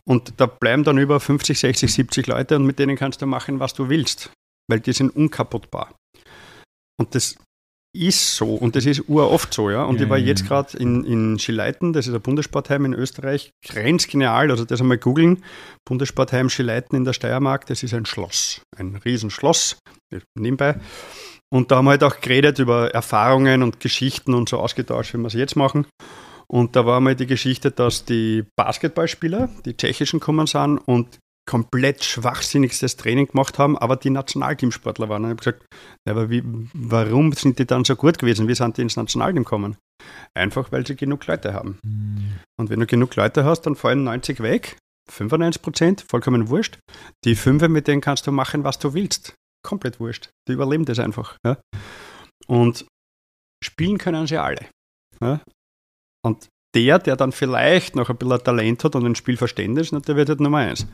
Und 0.05 0.35
da 0.39 0.47
bleiben 0.47 0.85
dann 0.85 0.99
über 0.99 1.21
50, 1.21 1.59
60, 1.59 1.93
70 1.93 2.27
Leute 2.27 2.57
und 2.57 2.67
mit 2.67 2.79
denen 2.79 2.97
kannst 2.97 3.23
du 3.23 3.27
machen, 3.27 3.61
was 3.61 3.75
du 3.75 3.89
willst, 3.89 4.33
weil 4.69 4.81
die 4.81 4.93
sind 4.93 5.15
unkaputtbar. 5.15 5.95
Und 6.99 7.15
das 7.15 7.37
ist 7.95 8.37
so 8.37 8.55
und 8.55 8.75
das 8.75 8.87
ist 8.87 9.09
uroft 9.09 9.53
so, 9.53 9.71
ja. 9.71 9.85
Und 9.85 9.97
ja, 9.97 10.05
ich 10.05 10.11
war 10.11 10.19
ja, 10.19 10.27
jetzt 10.27 10.47
gerade 10.47 10.77
in, 10.79 11.05
in 11.05 11.39
Schileiten, 11.39 11.93
das 11.93 12.07
ist 12.07 12.15
ein 12.15 12.21
Bundessportheim 12.21 12.85
in 12.87 12.95
Österreich, 12.95 13.53
grenzgenial, 13.65 14.51
also 14.51 14.65
das 14.65 14.81
einmal 14.81 14.99
googeln. 14.99 15.45
Bundessportheim 15.85 16.49
Schileiten 16.49 16.97
in 16.97 17.05
der 17.05 17.13
Steiermark, 17.13 17.67
das 17.67 17.83
ist 17.83 17.95
ein 17.95 18.07
Schloss, 18.07 18.63
ein 18.77 18.97
Riesenschloss, 18.97 19.79
nebenbei. 20.35 20.77
Und 21.53 21.71
da 21.71 21.77
haben 21.77 21.85
wir 21.85 21.91
halt 21.91 22.05
auch 22.05 22.21
geredet 22.21 22.59
über 22.59 22.95
Erfahrungen 22.95 23.63
und 23.63 23.79
Geschichten 23.79 24.33
und 24.33 24.49
so 24.49 24.59
ausgetauscht, 24.59 25.13
wie 25.13 25.19
wir 25.19 25.27
es 25.27 25.35
jetzt 25.35 25.57
machen. 25.57 25.87
Und 26.49 26.77
da 26.77 26.87
war 26.87 27.01
mal 27.01 27.15
die 27.15 27.27
Geschichte, 27.27 27.71
dass 27.71 28.05
die 28.05 28.45
Basketballspieler, 28.57 29.49
die 29.65 29.77
tschechischen 29.77 30.21
kommen 30.21 30.47
sind 30.47 30.79
und 30.79 31.19
komplett 31.49 32.05
schwachsinnigstes 32.05 32.97
Training 32.97 33.27
gemacht 33.29 33.59
haben, 33.59 33.77
aber 33.77 33.97
die 33.97 34.11
Nationalteamsportler 34.11 35.09
waren. 35.09 35.25
Und 35.25 35.31
ich 35.31 35.33
habe 35.33 35.59
gesagt, 35.59 35.67
aber 36.09 36.31
wie, 36.31 36.43
warum 36.73 37.33
sind 37.33 37.59
die 37.59 37.67
dann 37.67 37.85
so 37.85 37.97
gut 37.97 38.19
gewesen? 38.19 38.49
Wie 38.49 38.55
sind 38.55 38.77
die 38.77 38.83
ins 38.83 38.97
Nationalteam 38.97 39.45
gekommen? 39.45 39.77
Einfach, 40.35 40.73
weil 40.73 40.87
sie 40.87 40.97
genug 40.97 41.27
Leute 41.27 41.53
haben. 41.53 41.79
Mhm. 41.85 42.39
Und 42.59 42.71
wenn 42.71 42.81
du 42.81 42.87
genug 42.87 43.17
Leute 43.17 43.45
hast, 43.45 43.63
dann 43.63 43.77
fallen 43.77 44.05
90 44.05 44.41
weg, 44.41 44.77
95 45.11 45.63
Prozent, 45.63 46.05
vollkommen 46.09 46.49
wurscht. 46.49 46.79
Die 47.25 47.35
fünf, 47.35 47.67
mit 47.69 47.89
denen 47.89 48.01
kannst 48.01 48.27
du 48.27 48.33
machen, 48.33 48.65
was 48.65 48.79
du 48.79 48.95
willst. 48.95 49.35
Komplett 49.65 50.01
wurscht. 50.01 50.31
Die 50.49 50.53
überleben 50.53 50.85
das 50.85 50.99
einfach. 50.99 51.37
Ja? 51.45 51.59
Und 52.47 52.87
spielen 53.63 53.99
können 53.99 54.27
sie 54.27 54.39
alle. 54.39 54.67
Ja? 55.21 55.41
Und 56.25 56.49
der, 56.75 56.99
der 56.99 57.17
dann 57.17 57.33
vielleicht 57.33 57.97
noch 57.97 58.09
ein 58.09 58.17
bisschen 58.17 58.45
Talent 58.45 58.85
hat 58.85 58.97
und 58.97 59.07
ein 59.07 59.15
Spielverständnis, 59.15 59.91
der 59.91 60.17
wird 60.17 60.29
halt 60.29 60.41
Nummer 60.41 60.59
eins. 60.59 60.87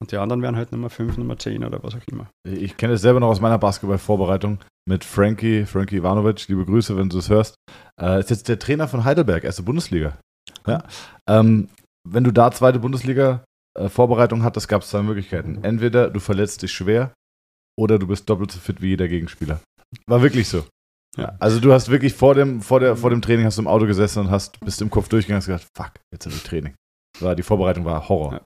Und 0.00 0.12
die 0.12 0.16
anderen 0.16 0.42
werden 0.42 0.56
halt 0.56 0.72
Nummer 0.72 0.90
5, 0.90 1.16
Nummer 1.18 1.38
10 1.38 1.64
oder 1.64 1.82
was 1.82 1.94
auch 1.94 2.06
immer. 2.10 2.28
Ich 2.46 2.76
kenne 2.76 2.94
es 2.94 3.02
selber 3.02 3.20
noch 3.20 3.28
aus 3.28 3.40
meiner 3.40 3.58
Basketball-Vorbereitung 3.58 4.58
mit 4.88 5.04
Frankie, 5.04 5.64
Frankie 5.66 5.96
Ivanovic. 5.96 6.48
Liebe 6.48 6.64
Grüße, 6.64 6.96
wenn 6.96 7.08
du 7.08 7.18
es 7.18 7.28
hörst. 7.28 7.54
Äh, 8.00 8.20
ist 8.20 8.30
jetzt 8.30 8.48
der 8.48 8.58
Trainer 8.58 8.88
von 8.88 9.04
Heidelberg, 9.04 9.44
erste 9.44 9.62
Bundesliga. 9.62 10.18
Ja. 10.66 10.82
Ähm, 11.28 11.68
wenn 12.06 12.24
du 12.24 12.32
da 12.32 12.50
zweite 12.50 12.80
Bundesliga-Vorbereitung 12.80 14.40
äh, 14.40 14.44
hattest, 14.44 14.68
gab 14.68 14.82
es 14.82 14.90
zwei 14.90 15.02
Möglichkeiten. 15.02 15.62
Entweder 15.62 16.10
du 16.10 16.20
verletzt 16.20 16.62
dich 16.62 16.72
schwer 16.72 17.14
oder 17.78 17.98
du 17.98 18.06
bist 18.06 18.28
doppelt 18.28 18.50
so 18.50 18.58
fit 18.58 18.82
wie 18.82 18.88
jeder 18.88 19.08
Gegenspieler. 19.08 19.60
War 20.06 20.22
wirklich 20.22 20.48
so. 20.48 20.64
Ja, 21.16 21.36
also 21.38 21.60
du 21.60 21.72
hast 21.72 21.90
wirklich 21.90 22.12
vor 22.14 22.34
dem, 22.34 22.60
vor, 22.60 22.80
der, 22.80 22.96
vor 22.96 23.10
dem 23.10 23.22
Training 23.22 23.46
hast 23.46 23.58
du 23.58 23.62
im 23.62 23.68
Auto 23.68 23.86
gesessen 23.86 24.20
und 24.20 24.30
hast 24.30 24.58
bist 24.60 24.82
im 24.82 24.90
Kopf 24.90 25.08
durchgegangen 25.08 25.42
und 25.42 25.46
gesagt, 25.46 25.68
fuck, 25.76 25.92
jetzt 26.12 26.26
habe 26.26 26.34
ich 26.34 26.42
Training. 26.42 26.74
War, 27.20 27.34
die 27.36 27.42
Vorbereitung 27.42 27.84
war 27.84 28.08
Horror. 28.08 28.32
Ja. 28.32 28.40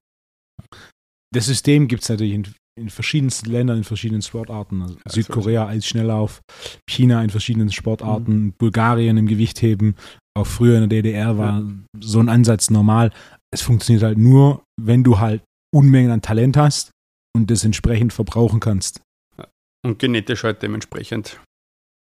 Das 1.33 1.47
System 1.47 1.89
gibt 1.89 2.03
es 2.03 2.09
natürlich 2.09 2.33
in, 2.35 2.47
in 2.79 2.91
verschiedensten 2.91 3.51
Ländern, 3.51 3.79
in 3.79 3.85
verschiedenen 3.85 4.23
Sportarten. 4.23 4.83
Also 4.83 4.95
Ja, 4.95 5.11
Südkorea 5.11 5.67
als 5.67 5.87
Schnelllauf, 5.87 6.41
China 6.89 7.23
in 7.23 7.31
verschiedenen 7.31 7.71
Sportarten, 7.71 8.45
Mhm. 8.45 8.53
Bulgarien 8.59 9.17
im 9.17 9.27
Gewichtheben. 9.27 9.95
Auch 10.37 10.47
früher 10.47 10.75
in 10.79 10.89
der 10.89 11.03
DDR 11.03 11.37
war 11.39 11.63
so 12.01 12.21
ein 12.21 12.29
Ansatz 12.29 12.71
normal. 12.71 13.11
Es 13.51 13.63
funktioniert 13.63 14.03
halt 14.05 14.19
nur, 14.19 14.63
wenn 14.81 15.05
du 15.05 15.19
halt 15.19 15.43
Unmengen 15.75 16.11
an 16.11 16.23
Talent 16.23 16.57
hast 16.57 16.91
und 17.37 17.51
das 17.51 17.65
entsprechend 17.65 18.13
verbrauchen 18.13 18.61
kannst. 18.61 19.01
Und 19.85 19.99
genetisch 19.99 20.45
halt 20.45 20.63
dementsprechend. 20.63 21.41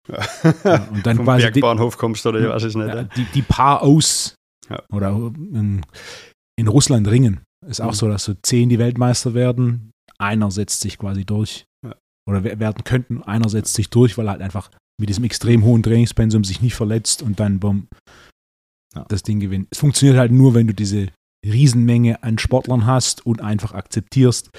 Ja. 0.09 0.89
Und 0.91 1.07
dann 1.07 1.17
Vom 1.17 1.27
quasi 1.27 1.47
die- 1.47 1.53
Bergbauernhof 1.61 1.97
kommst 1.97 2.27
oder 2.27 2.41
ich 2.41 2.49
weiß 2.49 2.63
es 2.65 2.75
nicht. 2.75 2.89
Ja, 2.89 3.05
die, 3.05 3.25
die 3.35 3.43
Paar 3.43 3.83
aus 3.83 4.35
Ja. 4.69 4.83
oder 4.93 5.11
in, 5.11 5.83
in 6.59 6.69
Russland 6.69 7.09
ringen. 7.09 7.41
Ist 7.67 7.81
auch 7.81 7.91
Mhm. 7.93 7.97
so, 7.97 8.09
dass 8.09 8.25
so 8.25 8.35
zehn 8.43 8.69
die 8.69 8.79
Weltmeister 8.81 9.35
werden. 9.35 9.91
Einer 10.19 10.51
setzt 10.51 10.81
sich 10.81 10.99
quasi 10.99 11.25
durch. 11.25 11.65
Oder 12.29 12.43
wer- 12.45 12.59
werden 12.61 12.85
könnten. 12.85 13.23
Einer 13.23 13.49
setzt 13.49 13.75
sich 13.75 13.91
durch, 13.91 14.17
weil 14.19 14.27
er 14.27 14.33
halt 14.33 14.43
einfach 14.43 14.71
mit 15.01 15.09
diesem 15.09 15.25
extrem 15.25 15.65
hohen 15.65 15.83
Trainingspensum 15.83 16.45
sich 16.45 16.61
nicht 16.63 16.75
verletzt 16.75 17.23
und 17.23 17.39
dann 17.41 17.59
bumm, 17.61 17.89
das 19.09 19.23
Ding 19.23 19.41
gewinnt. 19.41 19.69
Es 19.71 19.79
funktioniert 19.79 20.19
halt 20.19 20.33
nur, 20.33 20.55
wenn 20.55 20.67
du 20.67 20.75
diese 20.75 21.09
Riesenmenge 21.47 22.23
an 22.23 22.39
Sportlern 22.39 22.87
hast 22.87 23.25
und 23.27 23.41
einfach 23.41 23.73
akzeptierst, 23.73 24.51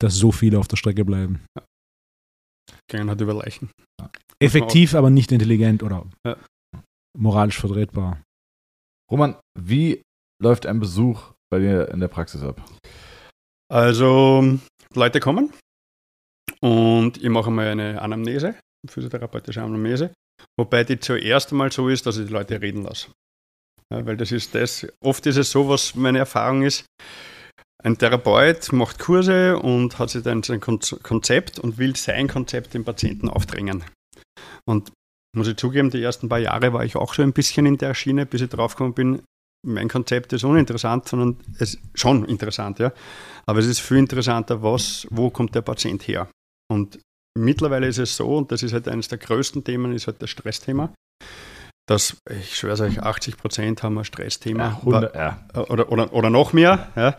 dass 0.00 0.14
so 0.16 0.32
viele 0.32 0.58
auf 0.58 0.68
der 0.68 0.76
Strecke 0.76 1.04
bleiben. 1.04 1.40
Gehen 2.90 3.08
halt 3.08 3.20
über 3.20 3.34
Leichen. 3.34 3.70
Effektiv, 4.40 4.94
aber 4.94 5.10
nicht 5.10 5.32
intelligent 5.32 5.82
oder 5.82 6.06
Ja. 6.26 6.36
moralisch 7.18 7.58
vertretbar. 7.58 8.22
Roman, 9.10 9.36
wie 9.58 10.02
läuft 10.42 10.66
ein 10.66 10.80
Besuch 10.80 11.32
bei 11.50 11.58
dir 11.58 11.88
in 11.88 12.00
der 12.00 12.08
Praxis 12.08 12.42
ab? 12.42 12.60
Also, 13.72 14.58
Leute 14.94 15.20
kommen 15.20 15.52
und 16.60 17.16
ich 17.22 17.28
mache 17.28 17.50
mal 17.50 17.68
eine 17.68 18.00
Anamnese, 18.02 18.56
physiotherapeutische 18.88 19.62
Anamnese, 19.62 20.12
wobei 20.58 20.84
die 20.84 21.00
zuerst 21.00 21.50
einmal 21.52 21.72
so 21.72 21.88
ist, 21.88 22.06
dass 22.06 22.18
ich 22.18 22.26
die 22.26 22.32
Leute 22.32 22.60
reden 22.60 22.82
lasse. 22.82 23.10
Ja, 23.92 24.04
weil 24.04 24.16
das 24.16 24.32
ist 24.32 24.54
das, 24.54 24.86
oft 25.00 25.24
ist 25.26 25.36
es 25.36 25.50
so, 25.50 25.68
was 25.68 25.94
meine 25.94 26.18
Erfahrung 26.18 26.62
ist, 26.62 26.84
ein 27.82 27.96
Therapeut 27.96 28.72
macht 28.72 28.98
Kurse 28.98 29.58
und 29.58 29.98
hat 29.98 30.10
sich 30.10 30.24
dann 30.24 30.42
sein 30.42 30.60
Kon- 30.60 30.80
Konzept 31.02 31.58
und 31.60 31.78
will 31.78 31.94
sein 31.94 32.26
Konzept 32.26 32.74
dem 32.74 32.84
Patienten 32.84 33.28
aufdrängen. 33.28 33.84
Und 34.68 34.92
muss 35.36 35.48
ich 35.48 35.56
zugeben, 35.56 35.90
die 35.90 36.02
ersten 36.02 36.28
paar 36.28 36.38
Jahre 36.38 36.72
war 36.72 36.84
ich 36.84 36.96
auch 36.96 37.14
so 37.14 37.22
ein 37.22 37.32
bisschen 37.32 37.66
in 37.66 37.78
der 37.78 37.94
Schiene, 37.94 38.26
bis 38.26 38.40
ich 38.40 38.50
draufgekommen 38.50 38.94
bin, 38.94 39.22
mein 39.66 39.88
Konzept 39.88 40.32
ist 40.32 40.44
uninteressant, 40.44 41.08
sondern 41.08 41.36
es 41.58 41.74
ist 41.74 41.80
schon 41.94 42.24
interessant, 42.24 42.78
ja. 42.78 42.92
Aber 43.46 43.58
es 43.58 43.66
ist 43.66 43.80
viel 43.80 43.98
interessanter, 43.98 44.62
was, 44.62 45.06
wo 45.10 45.30
kommt 45.30 45.54
der 45.54 45.62
Patient 45.62 46.06
her? 46.06 46.28
Und 46.70 47.00
mittlerweile 47.36 47.86
ist 47.86 47.98
es 47.98 48.16
so, 48.16 48.36
und 48.36 48.52
das 48.52 48.62
ist 48.62 48.72
halt 48.72 48.88
eines 48.88 49.08
der 49.08 49.18
größten 49.18 49.64
Themen, 49.64 49.92
ist 49.92 50.06
halt 50.06 50.22
das 50.22 50.30
Stressthema, 50.30 50.94
dass, 51.88 52.16
ich 52.30 52.56
schwöre 52.56 52.84
euch, 52.84 53.02
80 53.02 53.36
Prozent 53.36 53.82
haben 53.82 53.98
ein 53.98 54.04
Stressthema. 54.04 54.68
100, 54.68 55.14
ja. 55.14 55.46
oder, 55.68 55.90
oder, 55.90 56.12
oder 56.12 56.30
noch 56.30 56.52
mehr. 56.52 56.92
Ja. 56.96 57.18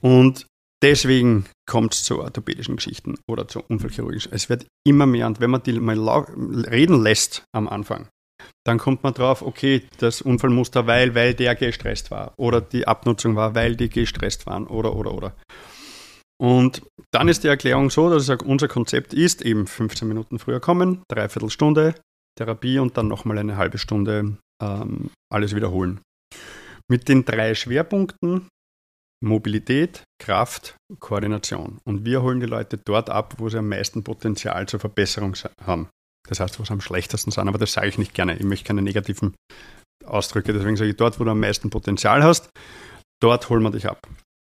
Und 0.00 0.46
deswegen 0.82 1.46
kommt 1.66 1.94
es 1.94 2.04
zu 2.04 2.20
orthopädischen 2.20 2.76
Geschichten 2.76 3.18
oder 3.28 3.48
zu 3.48 3.62
unfallchirurgischen. 3.62 4.32
Es 4.32 4.48
wird 4.48 4.66
immer 4.86 5.06
mehr. 5.06 5.26
Und 5.26 5.40
wenn 5.40 5.50
man 5.50 5.62
die 5.62 5.78
mal 5.78 5.98
reden 5.98 7.02
lässt 7.02 7.44
am 7.52 7.68
Anfang, 7.68 8.08
dann 8.64 8.78
kommt 8.78 9.02
man 9.02 9.14
drauf, 9.14 9.42
okay, 9.42 9.82
das 9.98 10.20
Unfallmuster, 10.22 10.86
weil, 10.86 11.14
weil 11.14 11.34
der 11.34 11.54
gestresst 11.54 12.10
war. 12.10 12.34
Oder 12.36 12.60
die 12.60 12.86
Abnutzung 12.86 13.36
war, 13.36 13.54
weil 13.54 13.76
die 13.76 13.88
gestresst 13.88 14.46
waren. 14.46 14.66
Oder, 14.66 14.94
oder, 14.94 15.12
oder. 15.12 15.36
Und 16.40 16.82
dann 17.10 17.28
ist 17.28 17.42
die 17.42 17.48
Erklärung 17.48 17.90
so, 17.90 18.08
dass 18.10 18.22
ich 18.22 18.26
sage, 18.28 18.44
unser 18.44 18.68
Konzept 18.68 19.12
ist 19.12 19.42
eben 19.42 19.66
15 19.66 20.06
Minuten 20.06 20.38
früher 20.38 20.60
kommen, 20.60 21.02
dreiviertel 21.08 21.50
Stunde 21.50 21.94
Therapie 22.38 22.78
und 22.78 22.96
dann 22.96 23.08
nochmal 23.08 23.38
eine 23.38 23.56
halbe 23.56 23.78
Stunde 23.78 24.36
ähm, 24.62 25.10
alles 25.30 25.54
wiederholen. 25.54 26.00
Mit 26.88 27.08
den 27.08 27.24
drei 27.24 27.54
Schwerpunkten 27.54 28.48
Mobilität, 29.22 30.04
Kraft, 30.20 30.76
Koordination. 31.00 31.78
Und 31.84 32.04
wir 32.04 32.22
holen 32.22 32.40
die 32.40 32.46
Leute 32.46 32.78
dort 32.78 33.10
ab, 33.10 33.34
wo 33.38 33.48
sie 33.48 33.58
am 33.58 33.68
meisten 33.68 34.04
Potenzial 34.04 34.68
zur 34.68 34.80
Verbesserung 34.80 35.34
se- 35.34 35.50
haben. 35.62 35.88
Das 36.28 36.40
heißt, 36.40 36.58
wo 36.60 36.64
sie 36.64 36.72
am 36.72 36.80
schlechtesten 36.80 37.30
sind, 37.30 37.48
aber 37.48 37.58
das 37.58 37.72
sage 37.72 37.88
ich 37.88 37.98
nicht 37.98 38.14
gerne. 38.14 38.36
Ich 38.36 38.44
möchte 38.44 38.66
keine 38.66 38.82
negativen 38.82 39.34
Ausdrücke. 40.04 40.52
Deswegen 40.52 40.76
sage 40.76 40.90
ich, 40.90 40.96
dort, 40.96 41.18
wo 41.18 41.24
du 41.24 41.30
am 41.30 41.40
meisten 41.40 41.70
Potenzial 41.70 42.22
hast, 42.22 42.50
dort 43.20 43.48
holen 43.48 43.62
wir 43.62 43.70
dich 43.70 43.88
ab. 43.88 43.98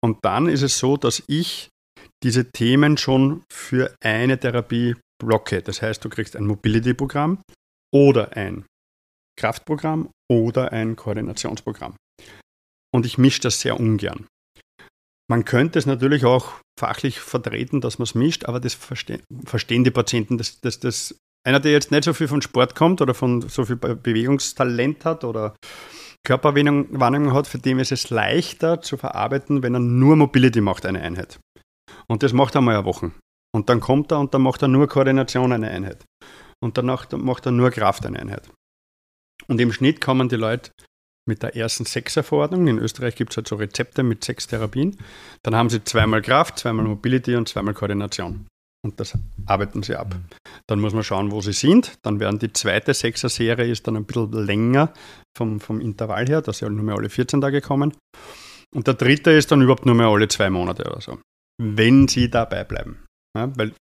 Und 0.05 0.19
dann 0.23 0.49
ist 0.49 0.63
es 0.63 0.79
so, 0.79 0.97
dass 0.97 1.23
ich 1.27 1.69
diese 2.23 2.51
Themen 2.51 2.97
schon 2.99 3.43
für 3.53 3.95
eine 4.05 4.39
Therapie 4.39 4.97
blocke. 5.21 5.63
Das 5.63 5.83
heißt, 5.83 6.05
du 6.05 6.09
kriegst 6.09 6.37
ein 6.37 6.47
Mobility-Programm 6.47 7.41
oder 7.93 8.37
ein 8.37 8.65
Kraftprogramm 9.39 10.11
oder 10.31 10.73
ein 10.73 10.95
Koordinationsprogramm. 10.95 11.97
Und 12.95 13.07
ich 13.07 13.19
mische 13.19 13.41
das 13.41 13.61
sehr 13.61 13.81
ungern. 13.81 14.27
Man 15.33 15.47
könnte 15.47 15.79
es 15.79 15.87
natürlich 15.87 16.27
auch 16.27 16.61
fachlich 16.79 17.19
vertreten, 17.19 17.81
dass 17.81 17.99
man 17.99 18.05
es 18.05 18.15
mischt, 18.15 18.45
aber 18.45 18.61
das 18.61 18.75
verste 18.75 19.21
verstehen 19.47 19.83
die 19.83 19.91
Patienten. 19.91 20.37
Das, 20.37 20.61
das, 20.61 20.79
das, 20.79 21.17
einer, 21.43 21.59
der 21.59 21.73
jetzt 21.73 21.91
nicht 21.91 22.05
so 22.05 22.13
viel 22.13 22.29
von 22.29 22.43
Sport 22.43 22.75
kommt 22.75 23.01
oder 23.01 23.15
von 23.15 23.41
so 23.41 23.65
viel 23.65 23.77
Be- 23.77 23.97
Bewegungstalent 23.97 25.07
hat 25.07 25.25
oder 25.25 25.57
Körperwahrnehmung 26.27 27.33
hat, 27.33 27.47
für 27.47 27.59
den 27.59 27.79
ist 27.79 27.93
es 27.93 28.11
leichter 28.11 28.83
zu 28.83 28.99
verarbeiten, 28.99 29.63
wenn 29.63 29.73
er 29.73 29.81
nur 29.81 30.17
Mobility 30.17 30.61
macht, 30.61 30.85
eine 30.85 31.01
Einheit. 31.01 31.41
Und 32.09 32.23
das 32.23 32.35
macht 32.35 32.55
er 32.55 32.61
mal 32.61 32.77
eine 32.77 32.85
Woche. 32.85 33.13
Und 33.57 33.71
dann 33.71 33.81
kommt 33.81 34.13
er 34.13 34.21
und 34.21 34.35
dann 34.35 34.43
macht 34.43 34.61
er 34.61 34.69
nur 34.69 34.87
Koordination 34.87 35.51
eine 35.51 35.71
Einheit. 35.71 36.05
Und 36.63 36.77
danach 36.77 37.11
macht 37.13 37.47
er 37.47 37.53
nur 37.53 37.71
Kraft 37.71 38.05
eine 38.05 38.19
Einheit. 38.19 38.51
Und 39.49 39.59
im 39.63 39.73
Schnitt 39.73 40.03
kommen 40.03 40.29
die 40.29 40.37
Leute 40.37 40.73
mit 41.27 41.43
der 41.43 41.57
ersten 41.57 41.85
Sechserverordnung. 41.85 42.67
In 42.69 42.79
Österreich 42.79 43.15
gibt 43.15 43.33
es 43.33 43.37
halt 43.37 43.49
so 43.49 43.57
Rezepte 43.57 44.03
mit 44.03 44.25
sechs 44.25 44.47
Therapien. 44.47 44.97
Dann 45.43 45.55
haben 45.55 45.71
sie 45.71 45.85
zweimal 45.85 46.23
Kraft, 46.23 46.59
zweimal 46.59 46.85
Mobility 46.85 47.37
und 47.37 47.49
zweimal 47.49 47.75
Koordination. 47.75 48.47
Und 48.85 48.99
das 48.99 49.17
arbeiten 49.47 49.85
sie 49.85 49.95
ab. 49.95 50.17
Dann 50.67 50.81
muss 50.81 50.93
man 50.93 51.05
schauen, 51.05 51.31
wo 51.31 51.41
sie 51.41 51.53
sind. 51.53 51.99
Dann 52.03 52.19
werden 52.19 52.41
die 52.41 52.53
zweite 52.53 52.95
Sechser-Serie 52.95 53.71
ist 53.71 53.87
dann 53.87 53.97
ein 53.97 54.05
bisschen 54.05 54.33
länger 54.33 54.93
vom, 55.37 55.61
vom 55.61 55.81
Intervall 55.81 56.27
her, 56.27 56.43
dass 56.43 56.59
sie 56.59 56.65
halt 56.65 56.75
nur 56.75 56.85
mehr 56.85 56.97
alle 56.97 57.09
14 57.09 57.41
Tage 57.41 57.61
kommen. 57.61 57.95
Und 58.75 58.87
der 58.89 58.95
dritte 58.95 59.31
ist 59.31 59.53
dann 59.53 59.63
überhaupt 59.63 59.87
nur 59.87 59.95
mehr 59.95 60.09
alle 60.09 60.27
zwei 60.27 60.51
Monate 60.51 60.85
oder 60.85 61.01
so. 61.01 61.19
Wenn 61.63 62.09
sie 62.09 62.29
dabei 62.29 62.65
bleiben. 62.65 63.05
Ja, 63.37 63.53
weil 63.57 63.73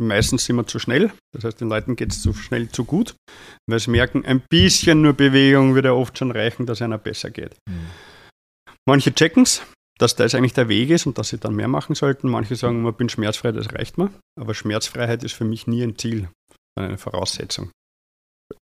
meistens 0.00 0.44
sind 0.44 0.56
wir 0.56 0.66
zu 0.66 0.78
schnell. 0.78 1.12
Das 1.32 1.44
heißt, 1.44 1.60
den 1.60 1.68
Leuten 1.68 1.96
geht 1.96 2.12
es 2.12 2.22
zu 2.22 2.32
schnell 2.32 2.68
zu 2.68 2.84
gut, 2.84 3.14
weil 3.68 3.78
sie 3.78 3.90
merken, 3.90 4.24
ein 4.24 4.42
bisschen 4.48 5.02
nur 5.02 5.12
Bewegung 5.12 5.74
würde 5.74 5.94
oft 5.94 6.18
schon 6.18 6.30
reichen, 6.30 6.66
dass 6.66 6.82
einer 6.82 6.98
besser 6.98 7.30
geht. 7.30 7.56
Manche 8.86 9.14
checken 9.14 9.44
es, 9.44 9.62
dass 9.98 10.16
das 10.16 10.34
eigentlich 10.34 10.52
der 10.52 10.68
Weg 10.68 10.90
ist 10.90 11.06
und 11.06 11.18
dass 11.18 11.28
sie 11.28 11.38
dann 11.38 11.54
mehr 11.54 11.68
machen 11.68 11.94
sollten. 11.94 12.28
Manche 12.28 12.56
sagen, 12.56 12.82
man 12.82 12.94
bin 12.94 13.08
schmerzfrei, 13.08 13.52
das 13.52 13.72
reicht 13.72 13.98
mir. 13.98 14.10
Aber 14.38 14.54
Schmerzfreiheit 14.54 15.22
ist 15.22 15.34
für 15.34 15.44
mich 15.44 15.66
nie 15.66 15.82
ein 15.82 15.96
Ziel, 15.96 16.28
sondern 16.76 16.92
eine 16.92 16.98
Voraussetzung. 16.98 17.70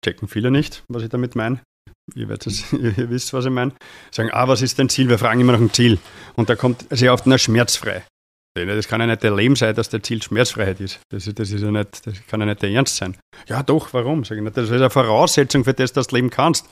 Checken 0.05 0.27
viele 0.27 0.51
nicht, 0.51 0.83
was 0.89 1.03
ich 1.03 1.09
damit 1.09 1.35
meine. 1.35 1.61
Ihr, 2.15 2.29
es, 2.29 2.71
ihr 2.73 3.09
wisst, 3.09 3.33
was 3.33 3.45
ich 3.45 3.51
meine. 3.51 3.73
Sagen, 4.11 4.29
ah, 4.31 4.47
was 4.47 4.61
ist 4.61 4.77
dein 4.79 4.89
Ziel? 4.89 5.09
Wir 5.09 5.17
fragen 5.17 5.39
immer 5.39 5.53
nach 5.53 5.59
dem 5.59 5.73
Ziel. 5.73 5.97
Und 6.35 6.49
da 6.49 6.55
kommt 6.55 6.85
sehr 6.89 7.13
oft, 7.13 7.25
na, 7.25 7.37
schmerzfrei. 7.37 8.03
Das 8.53 8.87
kann 8.87 8.99
ja 8.99 9.07
nicht 9.07 9.23
der 9.23 9.33
Leben 9.33 9.55
sein, 9.55 9.73
dass 9.75 9.89
der 9.89 10.03
Ziel 10.03 10.21
Schmerzfreiheit 10.21 10.81
ist. 10.81 10.99
Das, 11.09 11.23
das, 11.23 11.51
ist 11.51 11.61
ja 11.61 11.71
nicht, 11.71 12.05
das 12.05 12.25
kann 12.27 12.41
ja 12.41 12.45
nicht 12.45 12.61
der 12.61 12.69
Ernst 12.71 12.97
sein. 12.97 13.17
Ja, 13.47 13.63
doch, 13.63 13.93
warum? 13.93 14.25
Sag 14.25 14.37
ich. 14.37 14.49
Das 14.51 14.65
ist 14.65 14.71
eine 14.71 14.89
Voraussetzung 14.89 15.63
für 15.63 15.73
das, 15.73 15.93
dass 15.93 16.07
du 16.07 16.17
leben 16.17 16.29
kannst. 16.29 16.69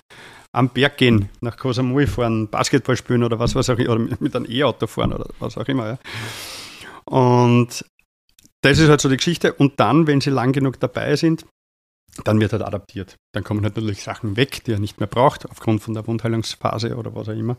Am 0.52 0.70
Berg 0.70 0.98
gehen, 0.98 1.30
nach 1.42 1.56
Koh 1.58 1.72
Samui 1.72 2.08
fahren, 2.08 2.50
Basketball 2.50 2.98
spielen 2.98 3.24
oder 3.24 3.40
was, 3.40 3.56
was 3.56 3.70
auch 3.70 3.78
immer, 3.78 3.92
oder 3.92 4.00
mit 4.00 4.20
mit 4.20 4.36
einem 4.36 4.50
E-Auto 4.50 4.88
fahren 4.88 5.14
oder 5.14 5.28
was 5.40 5.58
auch 5.58 5.68
immer. 5.68 5.88
Ja. 5.88 6.00
Und 7.06 7.86
das 8.62 8.80
ist 8.80 8.90
halt 8.90 9.00
so 9.00 9.08
die 9.08 9.18
Geschichte. 9.18 9.54
Und 9.54 9.80
dann, 9.80 10.08
wenn 10.08 10.22
sie 10.22 10.32
lang 10.32 10.52
genug 10.52 10.80
dabei 10.80 11.16
sind, 11.16 11.46
dann 12.26 12.40
wird 12.40 12.52
halt 12.52 12.64
adaptiert. 12.64 13.16
Dann 13.34 13.44
kommen 13.44 13.64
halt 13.64 13.76
natürlich 13.76 14.04
Sachen 14.04 14.36
weg, 14.36 14.64
die 14.66 14.74
er 14.74 14.80
nicht 14.80 15.00
mehr 15.00 15.08
braucht, 15.08 15.50
aufgrund 15.50 15.82
von 15.82 15.94
der 15.94 16.06
Wundheilungsphase 16.08 16.96
oder 16.98 17.16
was 17.16 17.30
auch 17.30 17.34
immer. 17.34 17.58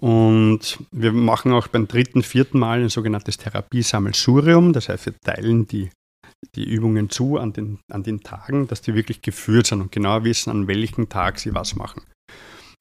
Und 0.00 0.78
wir 0.90 1.12
machen 1.12 1.52
auch 1.52 1.68
beim 1.68 1.86
dritten, 1.86 2.22
vierten 2.22 2.58
Mal 2.58 2.82
ein 2.82 2.88
sogenanntes 2.88 3.36
Therapiesammelsurium. 3.38 4.72
Das 4.72 4.88
heißt, 4.88 5.06
wir 5.06 5.14
teilen 5.20 5.66
die, 5.68 5.90
die 6.56 6.64
Übungen 6.64 7.10
zu 7.10 7.38
an 7.38 7.52
den, 7.52 7.78
an 7.90 8.02
den 8.02 8.20
Tagen, 8.22 8.66
dass 8.66 8.82
die 8.82 8.94
wirklich 8.94 9.22
geführt 9.22 9.66
sind 9.66 9.80
und 9.80 9.92
genau 9.92 10.24
wissen, 10.24 10.50
an 10.50 10.66
welchem 10.66 11.08
Tag 11.08 11.38
sie 11.38 11.54
was 11.54 11.76
machen. 11.76 12.02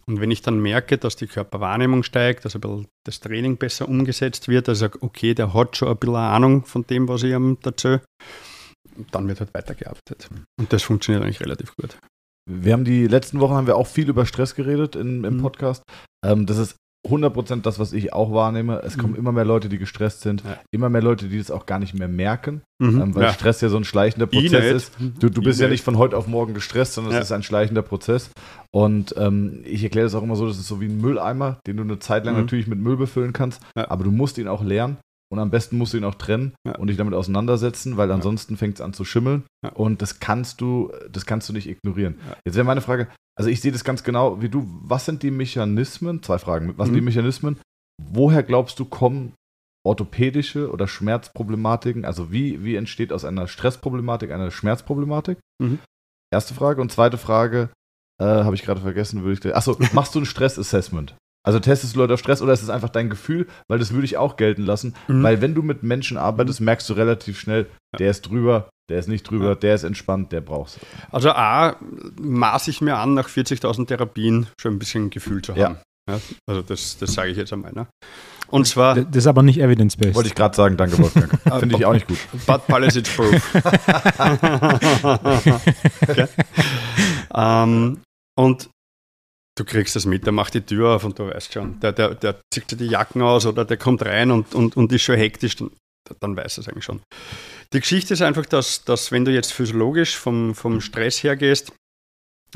Und 0.05 0.19
wenn 0.19 0.31
ich 0.31 0.41
dann 0.41 0.59
merke, 0.61 0.97
dass 0.97 1.15
die 1.15 1.27
Körperwahrnehmung 1.27 2.03
steigt, 2.03 2.43
dass 2.43 2.55
ein 2.55 2.61
bisschen 2.61 2.87
das 3.05 3.21
Training 3.21 3.57
besser 3.57 3.87
umgesetzt 3.87 4.49
wird, 4.49 4.67
dass 4.67 4.79
ich 4.79 4.81
sage, 4.81 4.97
okay, 5.01 5.33
der 5.33 5.53
hat 5.53 5.77
schon 5.77 5.87
ein 5.87 5.97
bisschen 5.97 6.15
Ahnung 6.15 6.65
von 6.65 6.85
dem, 6.87 7.07
was 7.07 7.23
ich 7.23 7.31
ihm 7.31 7.57
Und 7.63 9.07
dann 9.11 9.27
wird 9.27 9.39
halt 9.39 9.53
weitergearbeitet. 9.53 10.29
Und 10.59 10.73
das 10.73 10.83
funktioniert 10.83 11.23
eigentlich 11.23 11.39
relativ 11.39 11.73
gut. 11.77 11.97
Wir 12.49 12.73
haben 12.73 12.83
die 12.83 13.07
letzten 13.07 13.39
Wochen 13.39 13.53
haben 13.53 13.67
wir 13.67 13.77
auch 13.77 13.87
viel 13.87 14.09
über 14.09 14.25
Stress 14.25 14.55
geredet 14.55 14.97
in, 14.97 15.23
im 15.23 15.37
Mhm. 15.37 15.41
Podcast. 15.41 15.83
Ähm, 16.25 16.45
das 16.45 16.57
ist 16.57 16.75
100% 17.05 17.61
das, 17.63 17.79
was 17.79 17.91
ich 17.93 18.13
auch 18.13 18.31
wahrnehme. 18.31 18.81
Es 18.83 18.97
kommen 18.97 19.13
Mhm. 19.13 19.19
immer 19.19 19.31
mehr 19.33 19.43
Leute, 19.45 19.67
die 19.69 19.77
gestresst 19.77 20.21
sind. 20.21 20.43
Ja. 20.45 20.57
Immer 20.71 20.89
mehr 20.89 21.01
Leute, 21.01 21.27
die 21.27 21.37
das 21.37 21.51
auch 21.51 21.65
gar 21.65 21.79
nicht 21.79 21.93
mehr 21.93 22.07
merken, 22.07 22.61
Mhm. 22.81 23.01
ähm, 23.01 23.15
weil 23.15 23.23
ja. 23.23 23.33
Stress 23.33 23.59
ja 23.61 23.69
so 23.69 23.77
ein 23.77 23.83
schleichender 23.83 24.27
Ich 24.31 24.49
Prozess 24.51 24.73
ist. 24.73 24.93
Du, 25.19 25.29
du 25.29 25.41
bist 25.41 25.59
ja 25.59 25.67
nicht 25.67 25.83
von 25.83 25.97
heute 25.97 26.17
auf 26.17 26.27
morgen 26.27 26.53
gestresst, 26.53 26.93
sondern 26.93 27.13
Ja. 27.13 27.19
es 27.19 27.25
ist 27.25 27.31
ein 27.33 27.43
schleichender 27.43 27.81
Prozess. 27.81 28.29
Und 28.71 29.13
ähm, 29.17 29.61
ich 29.65 29.83
erkläre 29.83 30.05
das 30.05 30.15
auch 30.15 30.23
immer 30.23 30.35
so, 30.35 30.47
das 30.47 30.57
ist 30.57 30.67
so 30.67 30.79
wie 30.81 30.85
ein 30.87 31.01
Mülleimer, 31.01 31.59
den 31.67 31.77
du 31.77 31.83
eine 31.83 31.99
Zeit 31.99 32.25
lang 32.25 32.35
Mhm. 32.35 32.41
natürlich 32.41 32.67
mit 32.67 32.79
Müll 32.79 32.97
befüllen 32.97 33.33
kannst, 33.33 33.61
Ja. 33.77 33.89
aber 33.91 34.03
du 34.05 34.11
musst 34.11 34.37
ihn 34.37 34.47
auch 34.47 34.63
leeren. 34.63 34.97
Und 35.31 35.39
am 35.39 35.49
besten 35.49 35.79
musst 35.79 35.93
du 35.93 35.97
ihn 35.97 36.03
auch 36.03 36.13
trennen 36.15 36.53
Ja. 36.63 36.75
und 36.77 36.87
dich 36.87 36.97
damit 36.97 37.15
auseinandersetzen, 37.15 37.97
weil 37.97 38.11
ansonsten 38.11 38.55
fängt 38.55 38.75
es 38.75 38.81
an 38.81 38.93
zu 38.93 39.03
schimmeln. 39.03 39.43
Ja. 39.65 39.71
Und 39.71 40.01
das 40.03 40.19
kannst 40.19 40.61
du, 40.61 40.91
das 41.11 41.25
kannst 41.25 41.49
du 41.49 41.53
nicht 41.53 41.67
ignorieren. 41.67 42.15
Ja. 42.29 42.35
Jetzt 42.45 42.53
wäre 42.55 42.65
meine 42.65 42.81
Frage, 42.81 43.07
also 43.35 43.49
ich 43.49 43.61
sehe 43.61 43.71
das 43.71 43.83
ganz 43.83 44.03
genau 44.03 44.41
wie 44.41 44.49
du. 44.49 44.65
Was 44.83 45.05
sind 45.05 45.23
die 45.23 45.31
Mechanismen? 45.31 46.21
Zwei 46.23 46.37
Fragen. 46.37 46.77
Was 46.77 46.85
sind 46.87 46.93
Mhm. 46.93 46.99
die 46.99 47.05
Mechanismen? 47.05 47.59
Woher 48.01 48.43
glaubst 48.43 48.79
du, 48.79 48.85
kommen 48.85 49.33
orthopädische 49.85 50.71
oder 50.71 50.87
Schmerzproblematiken? 50.87 52.05
Also 52.05 52.31
wie, 52.31 52.63
wie 52.63 52.75
entsteht 52.75 53.11
aus 53.11 53.25
einer 53.25 53.47
Stressproblematik 53.47 54.31
eine 54.31 54.51
Schmerzproblematik? 54.51 55.37
Mhm. 55.61 55.79
Erste 56.31 56.53
Frage. 56.53 56.81
Und 56.81 56.91
zweite 56.91 57.17
Frage, 57.17 57.69
äh, 58.21 58.25
habe 58.25 58.55
ich 58.55 58.63
gerade 58.63 58.81
vergessen, 58.81 59.23
würde 59.23 59.49
ich. 59.49 59.55
Achso, 59.55 59.77
machst 59.93 60.15
du 60.15 60.19
ein 60.19 60.25
Stressassessment? 60.25 61.15
Also 61.45 61.59
testest 61.59 61.95
du 61.95 61.99
Leute 61.99 62.13
auf 62.13 62.19
Stress 62.21 62.41
oder 62.41 62.53
ist 62.53 62.63
es 62.63 62.69
einfach 62.69 62.89
dein 62.89 63.09
Gefühl? 63.09 63.47
Weil 63.67 63.77
das 63.79 63.91
würde 63.93 64.05
ich 64.05 64.15
auch 64.17 64.37
gelten 64.37 64.63
lassen. 64.65 64.95
Mhm. 65.07 65.23
Weil 65.23 65.41
wenn 65.41 65.53
du 65.55 65.61
mit 65.61 65.83
Menschen 65.83 66.17
arbeitest, 66.17 66.61
merkst 66.61 66.89
du 66.89 66.93
relativ 66.93 67.39
schnell, 67.39 67.67
Ja. 67.93 67.97
der 67.99 68.11
ist 68.11 68.21
drüber, 68.23 68.69
der 68.89 68.99
ist 68.99 69.07
nicht 69.09 69.23
drüber, 69.29 69.49
Ja. 69.49 69.55
der 69.55 69.75
ist 69.75 69.83
entspannt, 69.83 70.31
der 70.31 70.41
brauch's. 70.41 70.79
Also 71.11 71.31
A, 71.31 71.75
maße 72.21 72.69
ich 72.69 72.79
mir 72.81 72.95
an, 72.97 73.13
nach 73.13 73.27
40.000 73.29 73.87
Therapien 73.87 74.47
schon 74.59 74.73
ein 74.75 74.79
bisschen 74.79 75.05
ein 75.05 75.09
Gefühl 75.09 75.41
zu 75.41 75.53
Ja. 75.53 75.65
haben. 75.65 75.77
Ja. 76.09 76.19
also 76.47 76.61
das, 76.61 76.97
das 76.97 77.13
sage 77.13 77.29
ich 77.31 77.37
jetzt 77.37 77.53
einmal. 77.53 77.71
Ne? 77.73 77.87
Und 78.49 78.67
zwar, 78.67 78.95
Das 78.95 79.05
ist 79.15 79.27
aber 79.27 79.41
nicht 79.41 79.59
evidence-based. 79.59 80.13
Wollte 80.15 80.27
ich 80.29 80.35
gerade 80.35 80.55
sagen, 80.55 80.75
danke 80.77 80.97
Wolfgang. 80.99 81.31
Finde 81.59 81.75
ich 81.77 81.85
auch 81.85 81.93
nicht 81.93 82.07
gut. 82.07 82.17
but 82.45 82.67
policy 82.67 83.01
proof. 83.01 83.55
okay. 86.07 86.27
ähm, 87.33 87.99
und 88.35 88.69
du 89.57 89.65
kriegst 89.65 89.95
das 89.95 90.05
mit, 90.05 90.25
der 90.25 90.33
macht 90.33 90.53
die 90.53 90.61
Tür 90.61 90.95
auf 90.95 91.03
und 91.03 91.19
du 91.19 91.27
weißt 91.27 91.53
schon, 91.53 91.79
der, 91.79 91.91
der, 91.91 92.15
der 92.15 92.41
zieht 92.51 92.71
dir 92.71 92.77
die 92.77 92.87
Jacken 92.87 93.21
aus 93.21 93.45
oder 93.45 93.65
der 93.65 93.77
kommt 93.77 94.03
rein 94.05 94.31
und, 94.31 94.53
und, 94.55 94.75
und 94.75 94.91
ist 94.91 95.03
schon 95.03 95.15
hektisch, 95.15 95.55
dann, 95.55 95.71
dann 96.19 96.35
weißt 96.35 96.57
du 96.57 96.61
es 96.61 96.67
eigentlich 96.67 96.85
schon. 96.85 97.01
Die 97.71 97.79
Geschichte 97.79 98.13
ist 98.13 98.21
einfach, 98.21 98.45
dass, 98.45 98.83
dass 98.83 99.11
wenn 99.11 99.25
du 99.25 99.31
jetzt 99.31 99.53
physiologisch 99.53 100.17
vom, 100.17 100.55
vom 100.55 100.81
Stress 100.81 101.23
hergehst, 101.23 101.73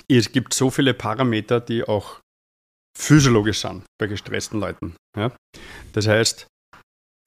es 0.07 0.31
gibt 0.31 0.53
so 0.53 0.69
viele 0.69 0.93
Parameter, 0.93 1.59
die 1.59 1.83
auch 1.83 2.19
physiologisch 2.97 3.59
sind 3.59 3.83
bei 3.99 4.07
gestressten 4.07 4.59
Leuten. 4.59 4.95
Ja? 5.15 5.31
Das 5.93 6.07
heißt, 6.07 6.47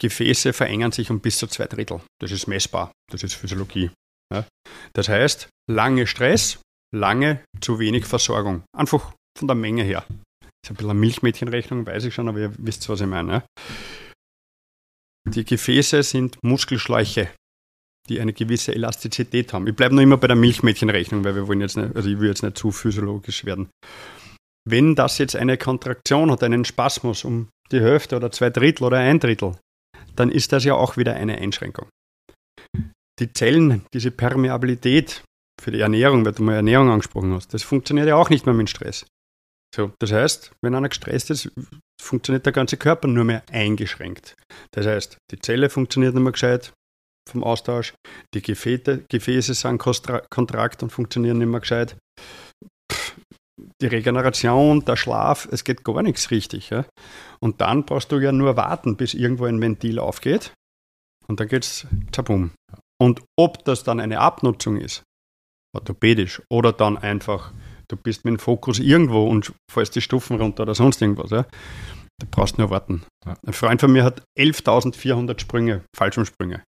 Gefäße 0.01 0.53
verengen 0.53 0.93
sich 0.93 1.11
um 1.11 1.21
bis 1.21 1.39
zu 1.39 1.47
zwei 1.47 1.67
Drittel. 1.67 2.01
Das 2.21 2.31
ist 2.31 2.47
messbar. 2.47 2.93
Das 3.11 3.23
ist 3.23 3.35
Physiologie. 3.35 3.91
Ja? 4.33 4.47
Das 4.95 5.09
heißt, 5.09 5.49
lange 5.69 6.07
Stress, 6.07 6.61
lange 6.95 7.45
zu 7.61 7.79
wenig 7.79 8.07
Versorgung. 8.07 8.65
Einfach 8.77 9.13
von 9.39 9.49
der 9.49 9.55
Menge 9.55 9.83
her. 9.83 10.05
Das 10.09 10.49
ist 10.65 10.71
ein 10.71 10.77
bisschen 10.77 10.91
eine 10.91 11.01
Milchmädchenrechnung, 11.01 11.87
weiß 11.87 12.05
ich 12.05 12.15
schon, 12.15 12.29
aber 12.29 12.39
ihr 12.39 12.53
wisst, 12.59 12.89
was 12.89 13.01
ich 13.01 13.07
meine. 13.07 13.45
Die 15.29 15.45
Gefäße 15.45 16.03
sind 16.03 16.39
Muskelschläuche, 16.43 17.31
die 18.09 18.21
eine 18.21 18.33
gewisse 18.33 18.75
Elastizität 18.75 19.53
haben. 19.53 19.67
Ich 19.67 19.77
bleibe 19.77 19.95
noch 19.95 20.03
immer 20.03 20.17
bei 20.17 20.27
der 20.27 20.37
Milchmädchenrechnung, 20.37 21.25
weil 21.25 21.35
wir 21.35 21.47
wollen 21.47 21.61
jetzt 21.61 21.77
nicht, 21.77 21.95
also 21.95 22.09
ich 22.09 22.19
will 22.19 22.29
jetzt 22.29 22.43
nicht 22.43 22.59
zu 22.59 22.73
physiologisch 22.73 23.45
werden. 23.45 23.71
Wenn 24.69 24.95
das 24.95 25.19
jetzt 25.19 25.37
eine 25.37 25.57
Kontraktion 25.57 26.31
hat, 26.31 26.43
einen 26.43 26.65
Spasmus 26.65 27.25
um 27.25 27.49
die 27.73 27.81
Hälfte 27.81 28.17
oder 28.17 28.31
zwei 28.31 28.51
Drittel 28.51 28.85
oder 28.85 28.99
ein 28.99 29.21
Drittel, 29.21 29.57
dann 30.17 30.31
ist 30.31 30.53
das 30.53 30.65
ja 30.65 30.75
auch 30.75 30.97
wieder 30.97 31.15
eine 31.15 31.39
Einschränkung. 31.39 31.89
Die 33.19 33.33
Zellen, 33.33 33.85
diese 33.93 34.11
Permeabilität 34.11 35.23
für 35.61 35.71
die 35.71 35.81
Ernährung, 35.81 36.25
weil 36.25 36.33
du 36.33 36.43
mal 36.43 36.55
Ernährung 36.55 36.91
angesprochen 36.91 37.33
hast, 37.33 37.53
das 37.55 37.63
funktioniert 37.63 38.09
ja 38.09 38.17
auch 38.17 38.31
nicht 38.31 38.47
mehr 38.47 38.55
mit 38.55 38.71
Stress. 38.71 39.07
So, 39.75 39.93
das 40.01 40.13
heißt, 40.13 40.53
wenn 40.63 40.75
einer 40.75 40.89
gestresst 40.89 41.31
ist, 41.31 41.51
funktioniert 42.01 42.45
der 42.45 42.53
ganze 42.53 42.77
Körper 42.77 43.07
nur 43.07 43.25
mehr 43.25 43.45
eingeschränkt. 43.53 44.37
Das 44.73 44.87
heißt, 44.87 45.19
die 45.31 45.39
Zelle 45.39 45.71
funktioniert 45.71 46.15
nicht 46.15 46.23
mehr 46.23 46.33
gescheit 46.33 46.73
vom 47.29 47.45
Austausch, 47.45 47.95
die 48.35 48.43
Gefäße, 48.43 49.05
Gefäße 49.09 49.55
sind 49.55 49.79
kontrakt 49.79 50.83
und 50.83 50.91
funktionieren 50.91 51.39
nicht 51.39 51.49
mehr 51.49 51.61
gescheit. 51.61 51.97
Die 53.81 53.87
Regeneration, 53.87 54.85
der 54.85 54.97
Schlaf, 54.97 55.47
es 55.53 55.65
geht 55.65 55.85
gar 55.85 56.03
nichts 56.03 56.31
richtig. 56.31 56.71
Ja? 56.71 56.87
Und 57.41 57.61
dann 57.61 57.85
brauchst 57.85 58.11
du 58.11 58.19
ja 58.19 58.33
nur 58.33 58.57
warten, 58.57 58.97
bis 58.97 59.15
irgendwo 59.15 59.45
ein 59.45 59.61
Ventil 59.61 59.99
aufgeht 59.99 60.53
und 61.29 61.39
dann 61.41 61.49
geht's 61.49 61.87
zabum. 62.11 62.53
Und 63.01 63.23
ob 63.39 63.65
das 63.65 63.85
dann 63.85 64.01
eine 64.01 64.19
Abnutzung 64.21 64.77
ist, 64.77 65.03
orthopädisch, 65.75 66.43
oder 66.51 66.73
dann 66.73 66.99
einfach, 66.99 67.53
du 67.91 67.97
bist 67.97 68.25
mit 68.25 68.33
dem 68.33 68.39
Fokus 68.39 68.79
irgendwo 68.79 69.27
und 69.27 69.53
fällst 69.71 69.95
die 69.97 70.01
Stufen 70.01 70.37
runter 70.37 70.63
oder 70.63 70.75
sonst 70.75 71.01
irgendwas, 71.03 71.31
ja, 71.31 71.45
da 72.21 72.27
brauchst 72.31 72.57
du 72.57 72.63
nur 72.63 72.71
warten. 72.71 73.03
Ja. 73.27 73.35
Ein 73.47 73.53
Freund 73.53 73.81
von 73.81 73.93
mir 73.93 74.05
hat 74.05 74.23
11.400 74.39 75.41
Sprünge, 75.41 75.83
Fallschirmsprünge. 75.97 76.63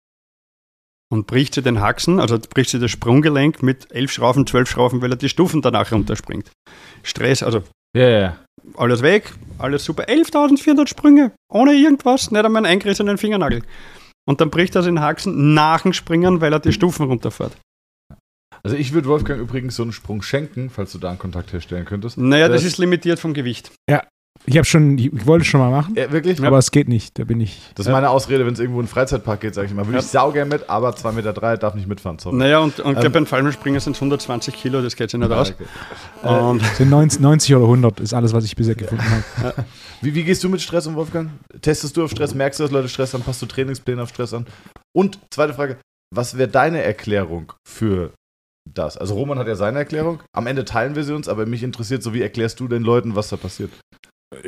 Und 1.12 1.26
bricht 1.26 1.54
sie 1.54 1.62
den 1.62 1.80
Haxen, 1.80 2.20
also 2.20 2.38
bricht 2.38 2.70
sie 2.70 2.78
das 2.78 2.92
Sprunggelenk 2.92 3.64
mit 3.64 3.90
11 3.90 4.12
Schrauben, 4.12 4.46
12 4.46 4.70
Schrauben, 4.70 5.02
weil 5.02 5.12
er 5.12 5.16
die 5.16 5.28
Stufen 5.28 5.60
danach 5.60 5.90
runterspringt. 5.90 6.52
Stress, 7.02 7.42
also 7.42 7.64
ja, 7.96 8.08
ja. 8.08 8.36
alles 8.76 9.02
weg, 9.02 9.32
alles 9.58 9.84
super. 9.84 10.04
11.400 10.04 10.86
Sprünge, 10.86 11.32
ohne 11.52 11.72
irgendwas, 11.72 12.30
nicht 12.30 12.44
einmal 12.44 12.64
einen 12.64 12.72
eingerissenen 12.72 13.18
Fingernagel. 13.18 13.62
Und 14.28 14.40
dann 14.40 14.50
bricht 14.50 14.76
er 14.76 14.82
den 14.82 15.00
Haxen 15.00 15.54
nach 15.54 15.82
dem 15.82 15.92
Springen, 15.92 16.40
weil 16.40 16.52
er 16.52 16.60
die 16.60 16.72
Stufen 16.72 17.06
runterfährt. 17.06 17.56
Also 18.62 18.76
ich 18.76 18.92
würde 18.92 19.08
Wolfgang 19.08 19.40
übrigens 19.40 19.76
so 19.76 19.82
einen 19.82 19.92
Sprung 19.92 20.22
schenken, 20.22 20.70
falls 20.70 20.92
du 20.92 20.98
da 20.98 21.08
einen 21.10 21.18
Kontakt 21.18 21.52
herstellen 21.52 21.84
könntest. 21.84 22.18
Naja, 22.18 22.48
das, 22.48 22.62
Das- 22.62 22.72
ist 22.72 22.78
limitiert 22.78 23.18
vom 23.18 23.34
Gewicht. 23.34 23.70
Ich 24.46 24.56
habe 24.56 24.64
schon, 24.64 24.96
ich, 24.96 25.26
wollte 25.26 25.42
es 25.42 25.48
schon 25.48 25.60
mal 25.60 25.70
machen, 25.70 25.94
Ja, 25.96 26.10
wirklich? 26.12 26.42
aber 26.42 26.56
es 26.56 26.70
geht 26.70 26.88
nicht. 26.88 27.18
Da 27.18 27.24
bin 27.24 27.42
ich. 27.42 27.60
Das 27.74 27.84
ist 27.86 27.92
meine 27.92 28.08
Ausrede, 28.08 28.46
wenn 28.46 28.54
es 28.54 28.58
irgendwo 28.58 28.78
in 28.80 28.84
einen 28.84 28.88
Freizeitpark 28.88 29.40
geht, 29.40 29.54
sage 29.54 29.66
ich 29.68 29.74
mal. 29.74 29.84
Würde 29.84 29.98
Ja. 29.98 30.04
ich 30.04 30.06
saugern 30.10 30.48
mit, 30.48 30.70
aber 30.70 30.94
2,3 30.96 31.12
Meter 31.12 31.32
drei, 31.34 31.56
darf 31.58 31.74
nicht 31.74 31.86
mitfahren. 31.86 32.18
Sorry. 32.18 32.36
Naja, 32.36 32.60
und, 32.60 32.80
und 32.80 32.92
ich 32.92 32.96
Ähm, 32.96 33.00
glaube, 33.02 33.10
beim 33.10 33.26
Fallschirmspringen 33.26 33.80
sind 33.80 33.96
es 33.96 34.00
120 34.00 34.54
Kilo, 34.54 34.80
das 34.80 34.96
geht 34.96 35.10
sich 35.10 35.20
nicht 35.20 35.30
aus. 35.30 35.50
okay. 35.50 35.64
Äh, 36.22 36.28
Und 36.28 36.62
Sind 36.74 36.88
90, 36.88 37.20
90 37.20 37.54
oder 37.54 37.66
100 37.66 38.00
ist 38.00 38.14
alles, 38.14 38.32
was 38.32 38.44
ich 38.44 38.56
bisher 38.56 38.74
gefunden 38.76 39.04
habe. 39.42 39.64
Wie, 40.00 40.14
wie 40.14 40.24
gehst 40.24 40.42
du 40.42 40.48
mit 40.48 40.62
Stress 40.62 40.86
um, 40.86 40.94
Wolfgang? 40.94 41.30
Testest 41.60 41.94
du 41.98 42.04
auf 42.04 42.10
Stress? 42.10 42.34
Merkst 42.34 42.60
du, 42.60 42.64
dass 42.64 42.72
Leute 42.72 42.88
Stress 42.88 43.12
haben? 43.12 43.22
Passt 43.22 43.42
du 43.42 43.46
Trainingspläne 43.46 44.02
auf 44.02 44.08
Stress 44.08 44.32
an? 44.32 44.46
Und 44.96 45.18
zweite 45.30 45.52
Frage, 45.52 45.76
was 46.14 46.38
wäre 46.38 46.48
deine 46.48 46.82
Erklärung 46.82 47.52
für 47.68 48.12
das? 48.74 48.96
Also 48.96 49.14
Roman 49.14 49.38
hat 49.38 49.46
ja 49.46 49.56
seine 49.56 49.78
Erklärung. 49.78 50.20
Am 50.32 50.46
Ende 50.46 50.64
teilen 50.64 50.94
wir 50.96 51.04
sie 51.04 51.14
uns, 51.14 51.28
aber 51.28 51.46
mich 51.46 51.62
interessiert 51.62 52.02
so, 52.02 52.14
wie 52.14 52.22
erklärst 52.22 52.60
du 52.60 52.68
den 52.68 52.82
Leuten, 52.82 53.16
was 53.16 53.28
da 53.28 53.36
passiert? 53.36 53.70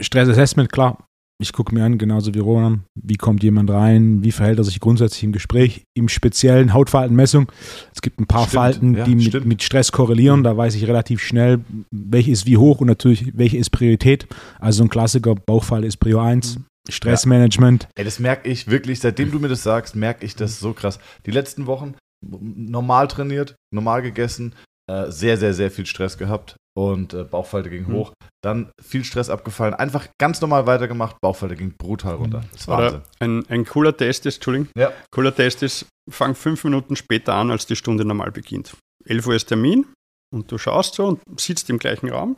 Stressassessment, 0.00 0.70
klar. 0.70 0.98
Ich 1.40 1.52
gucke 1.52 1.74
mir 1.74 1.84
an, 1.84 1.98
genauso 1.98 2.32
wie 2.34 2.38
Ronan, 2.38 2.84
wie 2.94 3.16
kommt 3.16 3.42
jemand 3.42 3.68
rein, 3.68 4.22
wie 4.22 4.30
verhält 4.30 4.58
er 4.58 4.64
sich 4.64 4.78
grundsätzlich 4.78 5.24
im 5.24 5.32
Gespräch, 5.32 5.82
im 5.92 6.08
speziellen 6.08 6.72
Hautfaltenmessung. 6.72 7.50
Es 7.92 8.00
gibt 8.00 8.20
ein 8.20 8.26
paar 8.26 8.46
Stimmt, 8.46 8.54
Falten, 8.54 8.94
ja, 8.94 9.04
die 9.04 9.16
mit, 9.16 9.44
mit 9.44 9.62
Stress 9.62 9.90
korrelieren. 9.90 10.44
Da 10.44 10.56
weiß 10.56 10.76
ich 10.76 10.86
relativ 10.86 11.20
schnell, 11.20 11.58
welche 11.90 12.30
ist 12.30 12.46
wie 12.46 12.58
hoch 12.58 12.80
und 12.80 12.86
natürlich, 12.86 13.36
welche 13.36 13.56
ist 13.56 13.70
Priorität. 13.70 14.28
Also 14.60 14.84
ein 14.84 14.88
Klassiker, 14.88 15.34
Bauchfalte 15.34 15.88
ist 15.88 15.96
Prio 15.96 16.20
1. 16.20 16.60
Stressmanagement. 16.88 17.88
Ey, 17.96 18.04
das 18.04 18.20
merke 18.20 18.48
ich 18.48 18.68
wirklich, 18.68 19.00
seitdem 19.00 19.32
du 19.32 19.40
mir 19.40 19.48
das 19.48 19.62
sagst, 19.62 19.96
merke 19.96 20.24
ich 20.24 20.36
das 20.36 20.60
so 20.60 20.72
krass. 20.72 21.00
Die 21.26 21.30
letzten 21.30 21.66
Wochen 21.66 21.94
normal 22.22 23.08
trainiert, 23.08 23.54
normal 23.74 24.02
gegessen, 24.02 24.54
äh, 24.90 25.10
sehr, 25.10 25.36
sehr, 25.36 25.54
sehr 25.54 25.70
viel 25.70 25.86
Stress 25.86 26.18
gehabt 26.18 26.56
und 26.76 27.14
äh, 27.14 27.24
Bauchfalte 27.24 27.70
ging 27.70 27.86
Mhm. 27.88 27.92
hoch. 27.94 28.12
Dann 28.42 28.70
viel 28.82 29.04
Stress 29.04 29.28
abgefallen, 29.30 29.74
einfach 29.74 30.08
ganz 30.20 30.40
normal 30.40 30.66
weitergemacht, 30.66 31.16
Bauchfalte 31.22 31.54
ging 31.56 31.74
brutal 31.76 32.14
runter. 32.16 32.42
Das 32.52 32.62
ist 32.62 32.68
Wahnsinn. 32.68 33.00
oder 33.00 33.04
ein, 33.20 33.46
ein 33.48 33.64
cooler 33.64 33.96
Test 33.96 34.26
ist, 34.26 34.36
Entschuldigung, 34.36 34.68
Ja. 34.76 34.92
cooler 35.12 35.34
Test 35.34 35.62
ist, 35.62 35.86
fang 36.10 36.34
fünf 36.34 36.64
Minuten 36.64 36.96
später 36.96 37.34
an, 37.34 37.50
als 37.50 37.66
die 37.66 37.76
Stunde 37.76 38.04
normal 38.04 38.32
beginnt. 38.32 38.76
11 39.06 39.26
Uhr 39.26 39.34
ist 39.34 39.46
Termin 39.46 39.86
und 40.34 40.50
du 40.50 40.58
schaust 40.58 40.94
so 40.94 41.06
und 41.06 41.20
sitzt 41.40 41.68
im 41.70 41.78
gleichen 41.78 42.08
Raum 42.10 42.36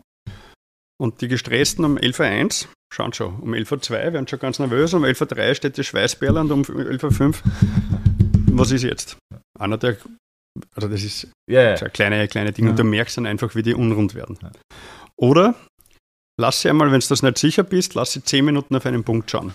und 1.00 1.20
die 1.20 1.28
Gestressten 1.28 1.84
um 1.84 1.96
11.01 1.96 2.64
Uhr 2.66 2.68
schauen 2.92 3.12
schon, 3.12 3.40
um 3.40 3.52
11.02 3.54 3.90
Uhr 4.06 4.12
werden 4.12 4.28
schon 4.28 4.38
ganz 4.38 4.58
nervös, 4.58 4.92
um 4.94 5.04
11.03 5.04 5.48
Uhr 5.48 5.54
steht 5.54 5.76
die 5.78 5.84
Schweißperle 5.84 6.40
und 6.40 6.50
um 6.52 6.62
11.05 6.62 7.20
Uhr, 7.28 7.34
was 8.58 8.70
ist 8.70 8.82
jetzt? 8.82 9.16
Einer 9.58 9.76
der, 9.78 9.96
also 10.74 10.88
das 10.88 11.02
ist 11.02 11.28
Ja, 11.50 11.62
ja. 11.62 11.70
Das 11.72 11.80
ist 11.82 11.86
ein 11.86 11.92
kleine, 11.92 12.28
kleine 12.28 12.52
Ding 12.52 12.64
und 12.66 12.72
Ja. 12.72 12.76
du 12.76 12.84
merkst 12.84 13.16
dann 13.16 13.26
einfach, 13.26 13.54
wie 13.54 13.62
die 13.62 13.74
unrund 13.74 14.14
werden. 14.14 14.38
Ja. 14.42 14.50
Oder 15.16 15.54
lass 16.40 16.60
sie 16.62 16.68
einmal, 16.70 16.90
wenn 16.92 17.00
du 17.00 17.06
das 17.08 17.22
nicht 17.22 17.38
sicher 17.38 17.62
bist, 17.62 17.94
lass 17.94 18.12
sie 18.12 18.22
zehn 18.22 18.44
Minuten 18.44 18.74
auf 18.76 18.84
einen 18.86 19.04
Punkt 19.04 19.30
schauen. 19.30 19.54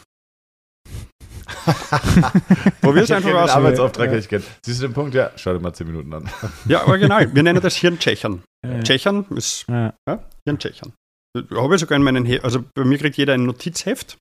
Probier 2.81 3.03
es 3.03 3.11
einfach 3.11 3.33
aus. 3.33 3.49
Arbeitsauftrag, 3.49 4.11
Ja. 4.11 4.17
ich 4.17 4.29
gern. 4.29 4.43
Siehst 4.65 4.81
du 4.81 4.87
den 4.87 4.93
Punkt? 4.93 5.13
Ja, 5.15 5.31
schau 5.35 5.53
dir 5.53 5.59
mal 5.59 5.73
10 5.73 5.87
Minuten 5.87 6.13
an. 6.13 6.29
Ja, 6.65 6.85
original. 6.87 7.33
Wir 7.35 7.43
nennen 7.43 7.61
das 7.61 7.75
Hirntschechern. 7.75 8.43
Ja. 8.65 8.81
Tschechern 8.83 9.25
ist 9.35 9.65
Ja. 9.67 9.93
ja, 10.07 10.23
Hirntschechern. 10.47 10.93
Habe 11.51 11.75
ich 11.75 11.81
sogar 11.81 11.95
in 11.95 12.03
meinen, 12.03 12.25
He 12.25 12.39
also 12.39 12.63
bei 12.75 12.83
mir 12.85 12.97
kriegt 12.97 13.17
jeder 13.17 13.33
ein 13.33 13.45
Notizheft 13.45 14.17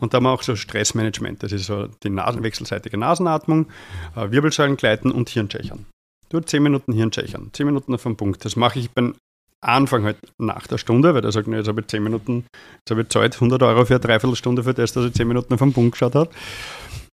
und 0.00 0.12
da 0.12 0.16
haben 0.16 0.24
wir 0.24 0.30
auch 0.30 0.42
so 0.42 0.56
Stressmanagement. 0.56 1.42
Das 1.42 1.52
ist 1.52 1.66
so 1.66 1.88
die 2.02 2.10
Nasen, 2.10 2.42
wechselseitige 2.42 2.98
Nasenatmung, 2.98 3.66
äh, 4.14 4.30
Wirbelsäulengleiten 4.30 5.10
und 5.10 5.28
Hirntschechern. 5.28 5.86
Du 6.28 6.40
10 6.40 6.62
Minuten 6.62 6.92
Hirntschechern, 6.92 7.50
10 7.52 7.66
Minuten 7.66 7.94
auf 7.94 8.02
den 8.02 8.16
Punkt. 8.16 8.44
Das 8.44 8.56
mache 8.56 8.78
ich 8.78 8.90
beim 8.90 9.14
Anfang 9.60 10.04
halt 10.04 10.18
nach 10.38 10.66
der 10.66 10.78
Stunde, 10.78 11.14
weil 11.14 11.22
der 11.22 11.32
sagt, 11.32 11.48
jetzt 11.48 11.68
habe 11.68 11.80
ich 11.80 11.86
10 11.86 12.02
Minuten, 12.02 12.46
jetzt 12.78 12.90
habe 12.90 13.02
ich 13.02 13.08
Zeit, 13.08 13.34
100 13.34 13.62
Euro 13.62 13.84
für 13.84 13.94
eine 13.94 14.00
Dreiviertelstunde 14.00 14.64
für 14.64 14.74
das, 14.74 14.92
dass 14.92 15.06
ich 15.06 15.14
10 15.14 15.28
Minuten 15.28 15.54
auf 15.54 15.60
den 15.60 15.72
Punkt 15.72 15.92
geschaut 15.92 16.14
habe. 16.14 16.30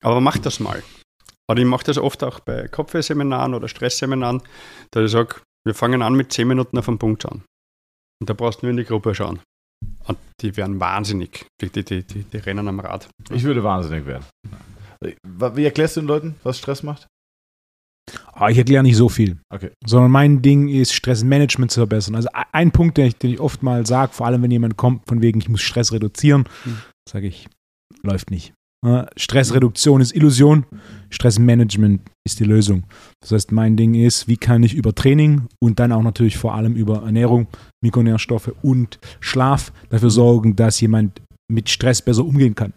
Aber 0.03 0.21
mach 0.21 0.39
das 0.39 0.61
mal. 0.61 0.83
Und 1.49 1.59
ich 1.59 1.65
mache 1.65 1.85
das 1.85 1.99
oft 1.99 2.23
auch 2.25 2.41
bei 2.41 2.69
Kopfwehseminaren 2.69 3.55
oder 3.55 3.69
Stressseminaren, 3.69 4.43
dass 4.91 5.05
ich 5.05 5.11
sage, 5.13 5.37
wir 5.65 5.75
fangen 5.75 6.03
an 6.03 6.15
mit 6.15 6.33
10 6.33 6.49
Minuten 6.49 6.77
auf 6.79 6.87
den 6.87 6.99
Punkt 6.99 7.23
schauen. 7.23 7.43
Und 8.21 8.29
da 8.29 8.35
brauchst 8.35 8.63
du 8.63 8.67
nur 8.67 8.71
in 8.73 8.77
die 8.77 8.85
Gruppe 8.85 9.15
schauen. 9.15 9.41
Und 10.07 10.19
die 10.41 10.57
werden 10.57 10.79
wahnsinnig. 10.81 11.47
Die, 11.61 11.69
die, 11.71 11.85
die, 11.85 12.03
die, 12.03 12.23
die 12.25 12.37
rennen 12.37 12.69
am 12.69 12.81
Rad. 12.81 13.09
Ich 13.31 13.43
würde 13.45 13.63
wahnsinnig 13.65 14.07
werden. 14.07 14.25
Wie 15.55 15.65
erklärst 15.65 15.97
du 15.97 16.01
den 16.01 16.07
Leuten, 16.09 16.35
was 16.43 16.59
Stress 16.59 16.83
macht? 16.83 17.07
Ah, 18.33 18.49
ich 18.51 18.59
erkläre 18.59 18.85
nicht 18.85 18.97
so 18.97 19.09
viel. 19.09 19.39
Okay. 19.53 19.73
Sondern 19.85 20.11
mein 20.13 20.41
Ding 20.41 20.69
ist, 20.69 20.93
Stressmanagement 20.95 21.73
zu 21.73 21.81
verbessern. 21.81 22.15
Also 22.15 22.29
e- 22.29 22.45
ein 22.53 22.71
Punkt, 22.71 22.97
den 22.99 23.07
ich, 23.07 23.17
den 23.17 23.33
ich 23.33 23.41
oft 23.41 23.63
mal 23.65 23.85
sage, 23.85 24.13
vor 24.13 24.27
allem 24.27 24.43
wenn 24.43 24.51
jemand 24.51 24.77
kommt, 24.77 25.09
von 25.09 25.23
wegen, 25.23 25.41
ich 25.41 25.49
muss 25.49 25.61
Stress 25.63 25.93
reduzieren, 25.93 26.45
Hm. 26.63 26.79
sage 27.09 27.27
ich, 27.27 27.49
läuft 28.03 28.31
nicht. 28.31 28.53
Äh, 28.85 29.05
Stressreduktion 29.17 30.01
ist 30.01 30.15
Illusion, 30.15 30.65
Stressmanagement 31.11 32.03
ist 32.27 32.41
die 32.41 32.45
Lösung. 32.45 32.85
Das 33.21 33.33
heißt, 33.33 33.53
mein 33.53 33.77
Ding 33.77 33.95
ist, 33.95 34.29
wie 34.29 34.37
kann 34.37 34.63
ich 34.63 34.75
über 34.75 34.95
Training 34.95 35.43
und 35.61 35.81
dann 35.81 35.93
auch 35.93 36.03
natürlich 36.03 36.37
vor 36.37 36.55
allem 36.55 36.75
über 36.75 37.03
Ernährung, 37.03 37.47
Mikronährstoffe 37.83 38.53
und 38.63 38.99
Schlaf 39.21 39.73
dafür 39.89 40.11
sorgen, 40.11 40.57
dass 40.57 40.81
jemand 40.81 41.23
mit 41.51 41.69
Stress 41.71 42.03
besser 42.03 42.25
umgehen 42.25 42.55
kann. 42.55 42.73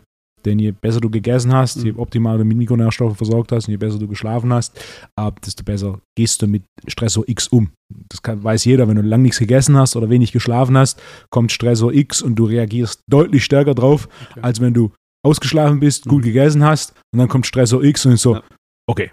Denn 0.45 0.57
je 0.57 0.71
besser 0.71 1.01
du 1.01 1.09
gegessen 1.09 1.53
hast, 1.53 1.83
je 1.83 1.91
Mhm. 1.91 1.99
optimaler 1.99 2.37
du 2.39 2.45
mit 2.45 2.55
Mikronährstoffen 2.55 3.17
versorgt 3.17 3.51
hast 3.51 3.67
und 3.67 3.71
je 3.71 3.77
besser 3.77 3.99
du 3.99 4.07
geschlafen 4.07 4.53
hast, 4.53 4.77
äh, 5.17 5.31
desto 5.45 5.63
besser 5.65 5.99
gehst 6.17 6.41
du 6.41 6.47
mit 6.47 6.63
Stressor 6.87 7.25
X 7.27 7.49
um. 7.49 7.71
Das 8.07 8.21
kann, 8.21 8.41
weiß 8.41 8.63
jeder, 8.63 8.87
wenn 8.87 8.95
du 8.95 9.01
lange 9.01 9.23
nichts 9.23 9.39
gegessen 9.39 9.75
hast 9.75 9.97
oder 9.97 10.09
wenig 10.09 10.31
geschlafen 10.31 10.77
hast, 10.77 11.01
kommt 11.29 11.51
Stressor 11.51 11.91
X 11.93 12.21
und 12.21 12.35
du 12.35 12.45
reagierst 12.45 13.01
deutlich 13.09 13.43
stärker 13.43 13.75
drauf, 13.75 14.07
Okay. 14.31 14.39
als 14.41 14.61
wenn 14.61 14.73
du 14.73 14.91
ausgeschlafen 15.25 15.79
bist, 15.79 16.05
gut 16.05 16.23
gegessen 16.23 16.63
hast 16.63 16.93
und 17.13 17.19
dann 17.19 17.27
kommt 17.27 17.45
Stressor 17.45 17.83
X 17.83 18.05
und 18.05 18.13
ist 18.13 18.21
so, 18.21 18.35
Ja. 18.35 18.43
okay, 18.89 19.11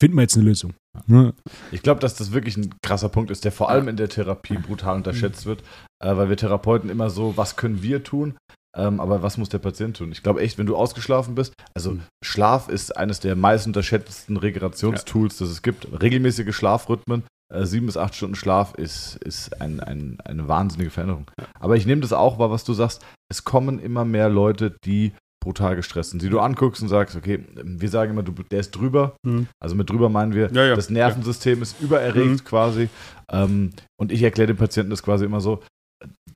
finden 0.00 0.16
wir 0.16 0.22
jetzt 0.22 0.36
eine 0.36 0.44
Lösung. 0.44 0.74
Ne? 1.06 1.34
Ich 1.72 1.82
glaube, 1.82 2.00
dass 2.00 2.14
das 2.16 2.32
wirklich 2.32 2.56
ein 2.56 2.74
krasser 2.82 3.08
Punkt 3.08 3.30
ist, 3.30 3.44
der 3.44 3.52
vor 3.52 3.70
allem 3.70 3.88
in 3.88 3.96
der 3.96 4.08
Therapie 4.08 4.58
brutal 4.58 4.96
unterschätzt 4.96 5.46
wird, 5.46 5.62
äh, 6.02 6.16
weil 6.16 6.28
wir 6.28 6.36
Therapeuten 6.36 6.90
immer 6.90 7.10
so, 7.10 7.36
was 7.36 7.56
können 7.56 7.82
wir 7.82 8.02
tun, 8.02 8.36
ähm, 8.76 9.00
aber 9.00 9.22
was 9.22 9.38
muss 9.38 9.48
der 9.48 9.58
Patient 9.58 9.96
tun? 9.96 10.10
Ich 10.12 10.22
glaube 10.22 10.40
echt, 10.40 10.58
wenn 10.58 10.66
du 10.66 10.76
ausgeschlafen 10.76 11.34
bist, 11.34 11.54
also 11.74 11.92
Mhm. 11.92 12.02
Schlaf 12.24 12.68
ist 12.68 12.96
eines 12.96 13.20
der 13.20 13.36
meist 13.36 13.66
unterschätzten 13.66 14.36
Regenerationstools, 14.36 15.38
das 15.38 15.48
es 15.48 15.62
gibt. 15.62 15.86
Regelmäßige 16.02 16.54
Schlafrhythmen, 16.54 17.22
äh, 17.52 17.64
sieben 17.64 17.86
bis 17.86 17.96
acht 17.96 18.14
Stunden 18.14 18.34
Schlaf 18.36 18.74
ist, 18.74 19.16
ist 19.16 19.60
ein, 19.60 19.80
ein, 19.80 20.18
eine 20.24 20.48
wahnsinnige 20.48 20.90
Veränderung. 20.90 21.30
Aber 21.58 21.76
ich 21.76 21.86
nehme 21.86 22.00
das 22.02 22.12
auch 22.12 22.38
wahr, 22.38 22.50
was 22.50 22.64
du 22.64 22.72
sagst. 22.74 23.04
Es 23.30 23.44
kommen 23.44 23.78
immer 23.78 24.04
mehr 24.04 24.28
Leute, 24.28 24.76
die 24.84 25.12
brutal 25.42 25.74
gestresst 25.76 26.10
sind, 26.10 26.22
die 26.22 26.28
du 26.28 26.38
anguckst 26.40 26.82
und 26.82 26.88
sagst, 26.88 27.16
okay, 27.16 27.44
wir 27.64 27.88
sagen 27.88 28.12
immer, 28.12 28.22
du, 28.22 28.32
der 28.32 28.60
ist 28.60 28.72
drüber. 28.72 29.16
Mhm. 29.24 29.46
Also 29.62 29.74
mit 29.74 29.88
drüber 29.88 30.08
meinen 30.08 30.34
wir, 30.34 30.50
Ja, 30.52 30.66
ja. 30.66 30.76
das 30.76 30.90
Nervensystem 30.90 31.62
ist 31.62 31.80
übererregt 31.80 32.26
Mhm. 32.42 32.44
quasi. 32.44 32.88
Ähm, 33.32 33.70
und 34.00 34.12
ich 34.12 34.22
erkläre 34.22 34.48
den 34.48 34.56
Patienten 34.56 34.90
das 34.90 35.02
quasi 35.02 35.24
immer 35.24 35.40
so, 35.40 35.62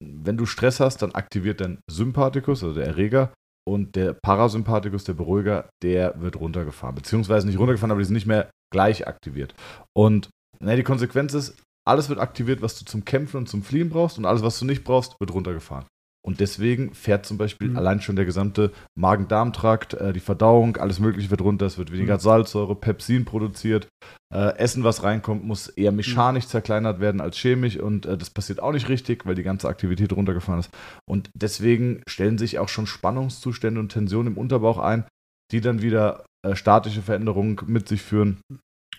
wenn 0.03 0.37
du 0.37 0.47
Stress 0.47 0.81
hast, 0.81 1.03
dann 1.03 1.13
aktiviert 1.13 1.61
dein 1.61 1.79
Sympathikus, 1.91 2.63
also 2.63 2.75
der 2.75 2.87
Erreger, 2.87 3.33
und 3.67 3.97
der 3.97 4.13
Parasympathikus, 4.13 5.05
der 5.05 5.15
Beruhiger, 5.15 5.69
der 5.83 6.21
wird 6.21 6.37
runtergefahren. 6.37 6.95
Beziehungsweise 6.95 7.47
nicht 7.47 7.59
runtergefahren, 7.59 7.91
aber 7.93 8.01
die 8.01 8.05
sind 8.07 8.15
nicht 8.15 8.27
mehr 8.27 8.51
gleich 8.73 9.07
aktiviert. 9.07 9.55
Und 9.97 10.29
na, 10.61 10.77
die 10.77 10.83
Konsequenz 10.83 11.33
ist, 11.35 11.57
alles 11.87 12.09
wird 12.09 12.19
aktiviert, 12.19 12.61
was 12.63 12.79
du 12.79 12.85
zum 12.85 13.05
Kämpfen 13.05 13.39
und 13.39 13.49
zum 13.49 13.63
Fliehen 13.63 13.89
brauchst, 13.91 14.19
und 14.19 14.27
alles, 14.27 14.43
was 14.43 14.59
du 14.59 14.65
nicht 14.67 14.85
brauchst, 14.85 15.15
wird 15.21 15.33
runtergefahren. 15.33 15.87
Und 16.27 16.41
deswegen 16.41 16.95
fährt 16.95 17.27
zum 17.27 17.37
Beispiel 17.37 17.69
Mhm. 17.69 17.77
allein 17.77 18.01
schon 18.01 18.17
der 18.17 18.25
gesamte 18.25 18.73
Magen-Darm-Trakt, 18.99 19.95
äh, 19.95 20.13
die 20.13 20.21
Verdauung, 20.21 20.77
alles 20.79 20.99
Mögliche 20.99 21.31
wird 21.31 21.43
runter, 21.43 21.67
es 21.67 21.77
wird 21.79 21.93
weniger 21.93 22.15
Mhm. 22.15 22.21
Salzsäure, 22.21 22.75
Pepsin 22.75 23.25
produziert. 23.25 23.89
Äh, 24.33 24.57
Essen, 24.57 24.85
was 24.85 25.03
reinkommt, 25.03 25.45
muss 25.45 25.69
eher 25.69 25.93
mechanisch 25.93 26.47
zerkleinert 26.47 26.99
werden 26.99 27.21
als 27.21 27.37
chemisch 27.37 27.77
und 27.79 28.07
äh, 28.07 28.17
das 28.17 28.31
passiert 28.31 28.61
auch 28.61 28.73
nicht 28.73 28.89
richtig, 28.89 29.27
weil 29.27 29.35
die 29.35 29.43
ganze 29.43 29.69
Aktivität 29.69 30.13
runtergefahren 30.13 30.61
ist. 30.61 30.71
Und 31.09 31.29
deswegen 31.35 32.03
stellen 32.09 32.39
sich 32.39 32.59
auch 32.59 32.69
schon 32.69 32.87
Spannungszustände 32.87 33.79
und 33.79 33.91
Tensionen 33.91 34.33
im 34.33 34.39
Unterbauch 34.39 34.79
ein, 34.79 35.05
die 35.53 35.61
dann 35.61 35.83
wieder 35.83 36.25
äh, 36.45 36.57
statische 36.57 37.03
Veränderungen 37.03 37.61
mit 37.67 37.87
sich 37.87 38.03
führen. 38.03 38.39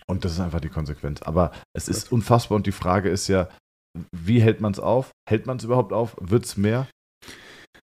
Und 0.06 0.24
das 0.24 0.32
ist 0.32 0.40
einfach 0.40 0.60
die 0.60 0.68
Konsequenz. 0.68 1.22
Aber 1.22 1.50
es 1.76 1.88
ist 1.88 2.12
unfassbar 2.12 2.54
und 2.56 2.66
die 2.66 2.72
Frage 2.72 3.08
ist 3.10 3.26
ja, 3.26 3.48
wie 4.14 4.40
hält 4.40 4.60
man 4.60 4.72
es 4.72 4.78
auf? 4.78 5.10
Hält 5.28 5.46
man 5.46 5.56
es 5.56 5.64
überhaupt 5.64 5.92
auf? 5.92 6.16
Wird 6.20 6.44
es 6.44 6.56
mehr? 6.56 6.86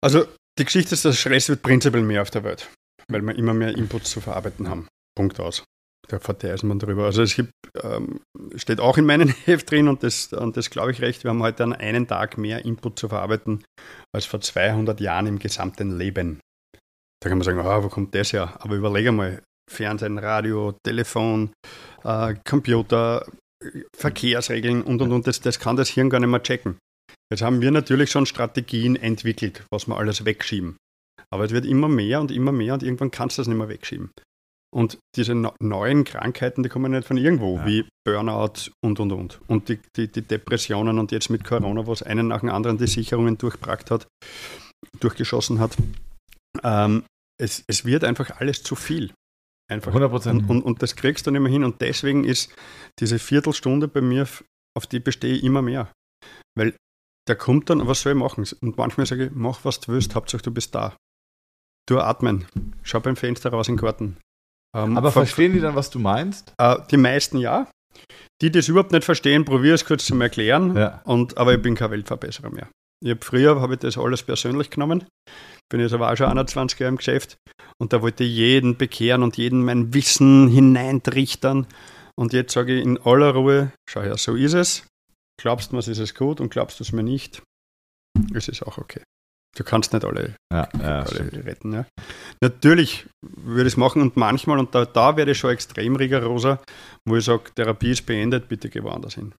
Also 0.06 0.28
die 0.60 0.66
Geschichte 0.66 0.94
ist, 0.94 1.04
dass 1.04 1.18
Stress 1.18 1.50
wird 1.50 1.64
prinzipiell 1.64 2.04
mehr 2.04 2.22
auf 2.22 2.30
der 2.30 2.44
Welt, 2.44 2.70
weil 3.08 3.24
wir 3.24 3.36
immer 3.36 3.56
mehr 3.56 3.76
Inputs 3.76 4.12
zu 4.12 4.22
verarbeiten 4.22 4.70
haben. 4.70 4.88
Punkt 5.18 5.40
aus. 5.40 5.64
Da 6.08 6.20
verteilt 6.20 6.62
man 6.62 6.78
drüber. 6.78 7.06
Also 7.06 7.24
es 7.24 7.34
gibt, 7.34 7.50
ähm, 7.82 8.22
steht 8.56 8.80
auch 8.80 9.00
in 9.00 9.08
meinem 9.08 9.30
Heft 9.46 9.72
drin 9.72 9.88
und 9.88 10.04
das, 10.04 10.32
und 10.32 10.58
das 10.58 10.70
glaube 10.70 10.92
ich 10.92 11.02
recht, 11.02 11.24
wir 11.24 11.32
haben 11.32 11.42
heute 11.42 11.64
an 11.64 11.74
einen 11.74 12.08
Tag 12.08 12.38
mehr 12.38 12.66
Input 12.66 13.00
zu 13.00 13.10
verarbeiten 13.10 13.64
als 14.14 14.28
vor 14.28 14.42
200 14.42 15.02
Jahren 15.02 15.26
im 15.26 15.40
gesamten 15.40 15.98
Leben. 15.98 16.40
Da 17.24 17.30
kann 17.30 17.40
man 17.40 17.46
sagen, 17.46 17.58
ah, 17.62 17.82
wo 17.82 17.90
kommt 17.90 18.14
das 18.14 18.32
her? 18.32 18.54
Aber 18.60 18.76
überlege 18.76 19.12
mal, 19.12 19.42
Fernsehen, 19.68 20.20
Radio, 20.20 20.76
Telefon, 20.86 21.52
äh, 22.04 22.36
Computer, 22.48 23.26
Verkehrsregeln 23.98 24.84
und 24.84 25.02
und 25.02 25.12
und, 25.12 25.26
das, 25.26 25.42
das 25.42 25.58
kann 25.58 25.76
das 25.76 25.90
Hirn 25.90 26.12
gar 26.12 26.20
nicht 26.20 26.30
mehr 26.30 26.44
checken. 26.44 26.78
Jetzt 27.32 27.42
haben 27.42 27.62
wir 27.62 27.72
natürlich 27.72 28.12
schon 28.12 28.26
Strategien 28.26 28.96
entwickelt, 28.96 29.66
was 29.72 29.88
wir 29.88 29.98
alles 29.98 30.26
wegschieben. 30.26 30.78
Aber 31.32 31.44
es 31.46 31.52
wird 31.52 31.66
immer 31.66 31.88
mehr 31.88 32.22
und 32.22 32.32
immer 32.32 32.52
mehr 32.52 32.74
und 32.76 32.84
irgendwann 32.84 33.12
kannst 33.12 33.38
du 33.38 33.42
das 33.42 33.48
nicht 33.48 33.58
mehr 33.58 33.70
wegschieben. 33.70 34.12
Und 34.74 35.00
diese 35.16 35.34
neuen 35.34 36.04
Krankheiten, 36.04 36.62
die 36.62 36.70
kommen 36.70 36.92
nicht 36.92 37.08
von 37.08 37.18
irgendwo, 37.18 37.58
Ja. 37.58 37.66
wie 37.66 37.88
Burnout 38.06 38.72
und 38.84 39.00
und 39.00 39.12
und. 39.12 39.40
Und 39.48 39.70
die, 39.70 39.80
die, 39.96 40.12
die 40.12 40.22
Depressionen 40.22 41.00
und 41.00 41.12
jetzt 41.12 41.30
mit 41.30 41.44
Corona, 41.46 41.86
wo 41.86 41.94
es 41.94 42.04
einen 42.04 42.28
nach 42.28 42.42
dem 42.42 42.50
anderen 42.50 42.78
die 42.78 42.88
Sicherungen 42.88 43.38
durchbrackt 43.38 43.90
hat, 43.90 44.08
durchgeschossen 45.00 45.60
hat. 45.60 45.78
Ähm, 46.64 47.04
es, 47.42 47.64
es 47.68 47.86
wird 47.86 48.04
einfach 48.04 48.40
alles 48.40 48.64
zu 48.64 48.76
viel. 48.76 49.14
Einfach. 49.72 49.88
100 49.92 50.12
Prozent. 50.12 50.44
Und, 50.44 50.50
und, 50.50 50.62
und 50.64 50.82
das 50.84 50.96
kriegst 50.96 51.26
du 51.26 51.32
nicht 51.32 51.42
mehr 51.42 51.52
hin. 51.52 51.64
Und 51.64 51.82
deswegen 51.82 52.24
ist 52.24 52.54
diese 53.00 53.18
Viertelstunde 53.18 53.88
bei 53.88 54.02
mir, 54.02 54.28
auf 54.78 54.86
die 54.88 55.00
bestehe 55.00 55.36
ich 55.36 55.44
immer 55.44 55.62
mehr. 55.62 55.92
Weil 56.58 56.76
der 57.28 57.36
kommt 57.36 57.70
dann, 57.70 57.86
was 57.88 58.02
soll 58.02 58.14
ich 58.14 58.20
machen? 58.20 58.46
Und 58.62 58.78
manchmal 58.78 59.06
sage 59.06 59.26
ich, 59.26 59.32
mach 59.34 59.64
was 59.64 59.80
du 59.80 59.92
willst, 59.94 60.16
Hauptsache 60.16 60.42
du 60.44 60.52
bist 60.52 60.76
da. 60.76 60.96
Du 61.88 62.00
atmen, 62.00 62.46
schau 62.84 63.00
beim 63.00 63.16
Fenster 63.16 63.52
raus 63.52 63.68
in 63.68 63.76
den 63.76 63.82
Garten. 63.82 64.18
Ähm, 64.76 64.98
Aber 64.98 65.12
ver- 65.12 65.22
verstehen 65.22 65.54
die 65.54 65.60
dann, 65.60 65.76
was 65.76 65.90
du 65.90 66.00
meinst? 66.00 66.54
äh, 66.58 66.78
die 66.92 66.98
meisten 66.98 67.38
ja. 67.38 67.68
Die, 68.42 68.52
die 68.52 68.60
es 68.60 68.68
überhaupt 68.68 68.92
nicht 68.92 69.04
verstehen, 69.06 69.46
probiere 69.46 69.76
es 69.76 69.86
kurz 69.86 70.06
zum 70.06 70.20
Erklären. 70.22 70.76
Ja. 70.76 71.02
Und, 71.06 71.38
aber 71.38 71.54
ich 71.56 71.62
bin 71.62 71.76
kein 71.76 71.92
Weltverbesserer 71.92 72.50
mehr. 72.50 72.68
Ich 73.04 73.12
hab, 73.12 73.24
früher 73.24 73.62
habe 73.62 73.74
ich 73.76 73.80
das 73.80 73.98
alles 73.98 74.24
persönlich 74.24 74.70
genommen. 74.70 75.06
Bin 75.72 75.80
jetzt 75.80 75.94
aber 75.94 76.12
auch 76.12 76.16
schon 76.18 76.28
21 76.28 76.80
Jahre 76.80 76.90
im 76.90 76.98
Geschäft. 76.98 77.38
Und 77.80 77.94
da 77.94 78.02
wollte 78.02 78.24
ich 78.24 78.32
jeden 78.32 78.78
bekehren 78.78 79.24
und 79.24 79.38
jeden 79.38 79.64
mein 79.64 79.94
Wissen 79.94 80.48
hineintrichtern. 80.50 81.68
Und 82.18 82.34
jetzt 82.34 82.54
sage 82.54 82.76
ich 82.78 82.84
in 82.84 82.98
aller 83.02 83.32
Ruhe, 83.34 83.72
schau 83.90 84.02
her, 84.02 84.18
so 84.18 84.36
ist 84.36 84.54
es. 84.54 84.88
Glaubst 85.42 85.72
du 85.72 85.76
mir, 85.76 85.80
es 85.80 85.88
ist 85.88 86.16
gut 86.16 86.40
und 86.40 86.50
glaubst 86.50 86.80
du 86.80 86.84
es 86.84 86.92
mir 86.92 87.04
nicht, 87.04 87.42
es 88.34 88.48
ist 88.48 88.64
auch 88.64 88.78
okay. 88.78 89.04
Du 89.58 89.64
kannst 89.64 89.94
nicht 89.94 90.04
alle, 90.04 90.36
Ja, 90.52 90.68
ja, 90.78 91.04
alle 91.04 91.46
retten. 91.46 91.74
Ja. 91.74 91.86
Natürlich 92.42 93.08
würde 93.22 93.68
ich 93.68 93.74
es 93.74 93.78
machen 93.78 94.02
und 94.02 94.18
manchmal, 94.18 94.60
und 94.60 94.76
da, 94.76 94.86
da 94.86 95.16
werde 95.16 95.32
ich 95.32 95.38
schon 95.38 95.52
extrem 95.52 95.96
rigoroser, 95.96 96.62
wo 97.08 97.16
ich 97.16 97.24
sage, 97.24 97.52
Therapie 97.56 97.92
ist 97.92 98.06
beendet, 98.06 98.50
bitte 98.50 98.70
geh 98.70 98.84
woanders 98.84 99.16
hin. 99.16 99.34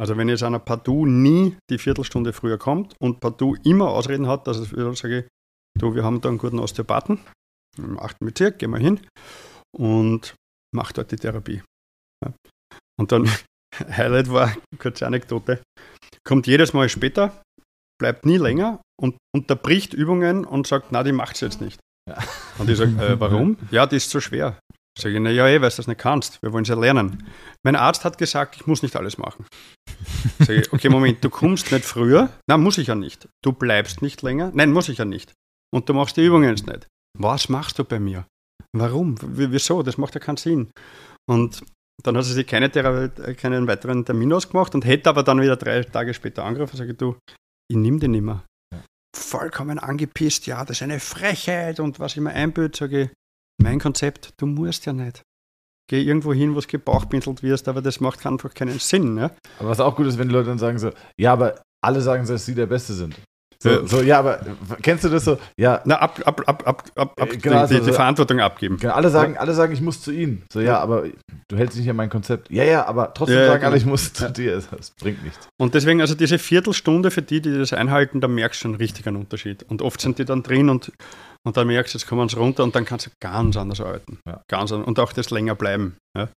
Also 0.00 0.16
wenn 0.16 0.28
jetzt 0.28 0.42
einer 0.42 0.58
partout 0.58 1.06
nie 1.06 1.56
die 1.70 1.78
Viertelstunde 1.78 2.32
früher 2.32 2.58
kommt 2.58 2.94
und 3.00 3.20
partout 3.20 3.56
immer 3.64 3.90
Ausreden 3.90 4.26
hat, 4.26 4.48
dass 4.48 4.58
ich 4.58 4.98
sage, 4.98 5.28
du, 5.78 5.94
wir 5.94 6.02
haben 6.02 6.20
da 6.20 6.30
einen 6.30 6.38
guten 6.38 6.58
Osteopathen 6.58 7.20
im 7.78 7.98
8. 7.98 8.18
Bezirk, 8.20 8.58
geh 8.58 8.66
mal 8.66 8.80
hin 8.80 9.00
und 9.76 10.34
mach 10.74 10.90
dort 10.90 11.12
die 11.12 11.16
Therapie. 11.16 11.62
Und 12.98 13.12
dann, 13.12 13.30
Highlight 13.96 14.30
war, 14.30 14.54
kurze 14.78 15.06
Anekdote, 15.06 15.62
kommt 16.26 16.46
jedes 16.46 16.72
Mal 16.72 16.88
später, 16.88 17.42
bleibt 18.00 18.26
nie 18.26 18.38
länger 18.38 18.80
und 19.00 19.16
unterbricht 19.34 19.94
Übungen 19.94 20.44
und 20.44 20.66
sagt, 20.66 20.92
na, 20.92 21.02
die 21.02 21.12
macht's 21.12 21.40
jetzt 21.40 21.60
nicht. 21.60 21.80
Ja. 22.08 22.18
Und 22.58 22.68
ich 22.68 22.78
sage, 22.78 22.92
äh, 23.04 23.18
warum? 23.20 23.56
Ja, 23.70 23.86
die 23.86 23.96
ist 23.96 24.10
zu 24.10 24.20
schwer. 24.20 24.58
Sage 24.96 25.16
ich, 25.16 25.20
naja, 25.20 25.48
eh, 25.48 25.60
weil 25.60 25.70
du 25.70 25.76
das 25.76 25.88
nicht 25.88 25.98
kannst. 25.98 26.40
Wir 26.40 26.52
wollen 26.52 26.62
es 26.62 26.68
ja 26.68 26.76
lernen. 26.76 27.28
Mein 27.64 27.74
Arzt 27.74 28.04
hat 28.04 28.16
gesagt, 28.16 28.54
ich 28.56 28.66
muss 28.66 28.82
nicht 28.82 28.94
alles 28.94 29.18
machen. 29.18 29.44
Sage 30.38 30.60
ich, 30.60 30.72
okay, 30.72 30.88
Moment, 30.88 31.24
du 31.24 31.30
kommst 31.30 31.72
nicht 31.72 31.84
früher. 31.84 32.30
Nein, 32.48 32.60
muss 32.60 32.78
ich 32.78 32.86
ja 32.86 32.94
nicht. 32.94 33.28
Du 33.42 33.52
bleibst 33.52 34.02
nicht 34.02 34.22
länger. 34.22 34.52
Nein, 34.54 34.72
muss 34.72 34.88
ich 34.88 34.98
ja 34.98 35.04
nicht. 35.04 35.32
Und 35.74 35.88
du 35.88 35.94
machst 35.94 36.16
die 36.16 36.24
Übungen 36.24 36.48
jetzt 36.48 36.66
nicht. 36.68 36.86
Was 37.18 37.48
machst 37.48 37.78
du 37.78 37.84
bei 37.84 37.98
mir? 37.98 38.26
Warum? 38.76 39.20
W 39.20 39.48
wieso? 39.50 39.82
Das 39.82 39.98
macht 39.98 40.14
ja 40.14 40.20
keinen 40.20 40.36
Sinn. 40.36 40.70
Und 41.28 41.64
dann 42.02 42.16
hat 42.16 42.24
sie 42.24 42.32
sich 42.32 42.46
keine 42.46 42.70
keinen 42.70 43.66
weiteren 43.66 44.04
Termin 44.04 44.32
ausgemacht 44.32 44.74
und 44.74 44.84
hätte 44.84 45.10
aber 45.10 45.22
dann 45.22 45.40
wieder 45.40 45.56
drei 45.56 45.82
Tage 45.82 46.14
später 46.14 46.44
angerufen 46.44 46.72
und 46.72 46.78
sage, 46.78 46.94
du, 46.94 47.16
ich 47.70 47.76
nehme 47.76 47.98
den 47.98 48.12
nicht 48.12 48.22
mehr. 48.22 48.44
Ja. 48.72 48.82
Vollkommen 49.16 49.78
angepisst, 49.78 50.46
ja, 50.46 50.64
das 50.64 50.78
ist 50.78 50.82
eine 50.82 51.00
Frechheit 51.00 51.80
und 51.80 52.00
was 52.00 52.16
ich 52.16 52.20
mir 52.20 52.32
einbüte, 52.32 52.76
sage 52.76 53.02
ich, 53.02 53.10
mein 53.62 53.78
Konzept, 53.78 54.34
du 54.36 54.46
musst 54.46 54.86
ja 54.86 54.92
nicht. 54.92 55.22
Geh 55.88 56.02
irgendwo 56.02 56.32
hin, 56.32 56.54
wo 56.54 56.58
es 56.58 56.66
gebauchpinselt 56.66 57.42
wirst, 57.42 57.68
aber 57.68 57.82
das 57.82 58.00
macht 58.00 58.24
einfach 58.26 58.54
keinen 58.54 58.78
Sinn. 58.78 59.18
Ja? 59.18 59.30
Aber 59.58 59.68
was 59.68 59.80
auch 59.80 59.94
gut 59.94 60.06
ist, 60.06 60.18
wenn 60.18 60.28
die 60.28 60.34
Leute 60.34 60.48
dann 60.48 60.58
sagen 60.58 60.78
so, 60.78 60.90
ja, 61.18 61.32
aber 61.32 61.62
alle 61.82 62.00
sagen, 62.00 62.26
dass 62.26 62.46
sie 62.46 62.54
der 62.54 62.66
Beste 62.66 62.94
sind. 62.94 63.20
So, 63.58 63.86
so, 63.86 64.02
ja, 64.02 64.18
aber 64.18 64.40
kennst 64.82 65.04
du 65.04 65.08
das 65.08 65.24
so? 65.24 65.38
Ja. 65.56 65.80
Na, 65.84 65.96
ab, 65.96 66.20
ab, 66.24 66.42
ab, 66.46 66.62
ab, 66.66 66.84
ab, 66.94 67.20
ab 67.20 67.28
genau, 67.40 67.58
also, 67.58 67.74
die, 67.78 67.84
die, 67.84 67.92
Verantwortung 67.92 68.40
abgeben. 68.40 68.76
Genau, 68.78 68.94
alle 68.94 69.10
sagen, 69.10 69.36
alle 69.38 69.54
sagen, 69.54 69.72
ich 69.72 69.80
muss 69.80 70.02
zu 70.02 70.10
ihnen. 70.10 70.44
So, 70.52 70.60
ja, 70.60 70.78
aber 70.78 71.04
du 71.48 71.56
hältst 71.56 71.78
nicht 71.78 71.88
an 71.88 71.96
mein 71.96 72.10
Konzept. 72.10 72.50
Ja, 72.50 72.64
ja, 72.64 72.86
aber 72.86 73.14
trotzdem 73.14 73.38
ja, 73.38 73.46
sagen 73.46 73.60
genau. 73.60 73.68
alle, 73.68 73.76
ich 73.78 73.86
muss 73.86 74.12
zu 74.12 74.30
dir. 74.30 74.62
Das 74.70 74.90
bringt 74.92 75.22
nichts. 75.24 75.48
Und 75.58 75.74
deswegen, 75.74 76.00
also 76.00 76.14
diese 76.14 76.38
Viertelstunde 76.38 77.10
für 77.10 77.22
die, 77.22 77.40
die 77.40 77.56
das 77.56 77.72
einhalten, 77.72 78.20
da 78.20 78.28
merkst 78.28 78.60
du 78.60 78.68
schon 78.68 78.74
richtig 78.74 79.06
einen 79.06 79.16
Unterschied. 79.16 79.62
Und 79.62 79.82
oft 79.82 80.00
sind 80.00 80.18
die 80.18 80.24
dann 80.24 80.42
drin 80.42 80.68
und, 80.68 80.92
und 81.44 81.56
dann 81.56 81.66
merkst 81.66 81.94
du, 81.94 81.98
jetzt 81.98 82.06
kommen 82.06 82.28
sie 82.28 82.36
runter 82.36 82.64
und 82.64 82.74
dann 82.74 82.84
kannst 82.84 83.06
du 83.06 83.10
ganz 83.20 83.56
anders 83.56 83.80
arbeiten. 83.80 84.18
Ja. 84.26 84.42
Ganz 84.48 84.72
anders. 84.72 84.86
Und 84.86 84.98
auch 84.98 85.12
das 85.12 85.30
länger 85.30 85.54
bleiben. 85.54 85.96
Ja. 86.16 86.28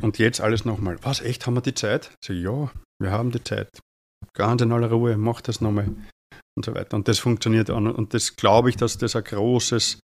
Und 0.00 0.18
jetzt 0.18 0.40
alles 0.40 0.64
nochmal. 0.64 0.96
Was, 1.02 1.20
echt, 1.20 1.46
haben 1.46 1.54
wir 1.54 1.60
die 1.60 1.74
Zeit? 1.74 2.10
Sag 2.24 2.34
ich, 2.34 2.42
ja, 2.42 2.70
wir 3.00 3.12
haben 3.12 3.30
die 3.30 3.42
Zeit. 3.42 3.68
Ganz 4.34 4.60
in 4.62 4.72
aller 4.72 4.90
Ruhe, 4.90 5.16
mach 5.16 5.40
das 5.40 5.60
nochmal 5.60 5.88
und 6.58 6.64
so 6.64 6.74
weiter. 6.74 6.96
Und 6.96 7.08
das 7.08 7.18
funktioniert 7.18 7.70
auch. 7.70 7.76
Und 7.76 8.14
das 8.14 8.36
glaube 8.36 8.68
ich, 8.68 8.76
dass 8.76 8.98
das 8.98 9.16
ein 9.16 9.24
großes 9.24 10.00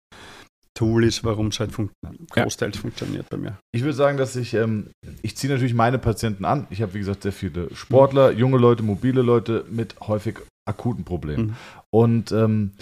Tool 0.76 1.04
ist, 1.04 1.22
warum 1.22 1.48
es 1.48 1.60
halt 1.60 1.70
fun 1.72 1.90
großteils 2.30 2.76
ja. 2.76 2.80
funktioniert 2.80 3.28
bei 3.30 3.36
mir. 3.36 3.58
Ich 3.72 3.82
würde 3.82 3.94
sagen, 3.94 4.18
dass 4.18 4.34
ich, 4.34 4.54
ähm, 4.54 4.90
ich 5.22 5.36
ziehe 5.36 5.52
natürlich 5.52 5.74
meine 5.74 5.98
Patienten 5.98 6.44
an. 6.44 6.66
Ich 6.70 6.82
habe, 6.82 6.94
wie 6.94 6.98
gesagt, 6.98 7.22
sehr 7.22 7.32
viele 7.32 7.72
Sportler, 7.74 8.32
junge 8.32 8.58
Leute, 8.58 8.82
mobile 8.82 9.22
Leute 9.22 9.64
mit 9.70 9.94
häufig 10.00 10.38
akuten 10.66 11.04
Problemen. 11.04 11.46
Mhm. 11.46 11.54
Und 11.90 12.32
ähm, 12.32 12.72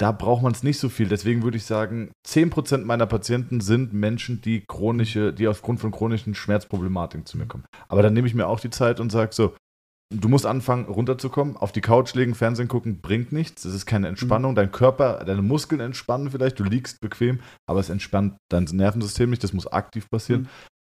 da 0.00 0.12
braucht 0.12 0.42
man 0.42 0.52
es 0.52 0.62
nicht 0.62 0.78
so 0.78 0.88
viel. 0.88 1.08
Deswegen 1.08 1.42
würde 1.42 1.56
ich 1.56 1.64
sagen, 1.64 2.10
10% 2.26 2.84
meiner 2.84 3.06
Patienten 3.06 3.60
sind 3.60 3.92
Menschen, 3.92 4.40
die 4.40 4.64
chronische, 4.66 5.32
die 5.32 5.48
aufgrund 5.48 5.80
von 5.80 5.90
chronischen 5.90 6.34
Schmerzproblematiken 6.34 7.26
zu 7.26 7.36
mir 7.36 7.46
kommen. 7.46 7.64
Aber 7.88 8.02
dann 8.02 8.14
nehme 8.14 8.28
ich 8.28 8.34
mir 8.34 8.46
auch 8.46 8.60
die 8.60 8.70
Zeit 8.70 9.00
und 9.00 9.10
sage 9.10 9.32
so, 9.32 9.54
du 10.10 10.28
musst 10.28 10.46
anfangen, 10.46 10.86
runterzukommen. 10.86 11.56
Auf 11.56 11.72
die 11.72 11.80
Couch 11.80 12.14
legen, 12.14 12.34
Fernsehen 12.34 12.68
gucken, 12.68 13.00
bringt 13.00 13.32
nichts. 13.32 13.62
Das 13.62 13.74
ist 13.74 13.86
keine 13.86 14.08
Entspannung. 14.08 14.52
Mhm. 14.52 14.56
Dein 14.56 14.72
Körper, 14.72 15.24
deine 15.24 15.42
Muskeln 15.42 15.80
entspannen 15.80 16.30
vielleicht. 16.30 16.58
Du 16.58 16.64
liegst 16.64 17.00
bequem, 17.00 17.40
aber 17.66 17.80
es 17.80 17.90
entspannt 17.90 18.36
dein 18.50 18.64
Nervensystem 18.64 19.30
nicht. 19.30 19.44
Das 19.44 19.52
muss 19.52 19.66
aktiv 19.66 20.08
passieren. 20.10 20.42
Mhm. 20.42 20.48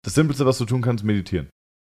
Das 0.03 0.15
Simpelste, 0.15 0.45
was 0.45 0.57
du 0.57 0.65
tun 0.65 0.81
kannst, 0.81 1.03
meditieren. 1.03 1.49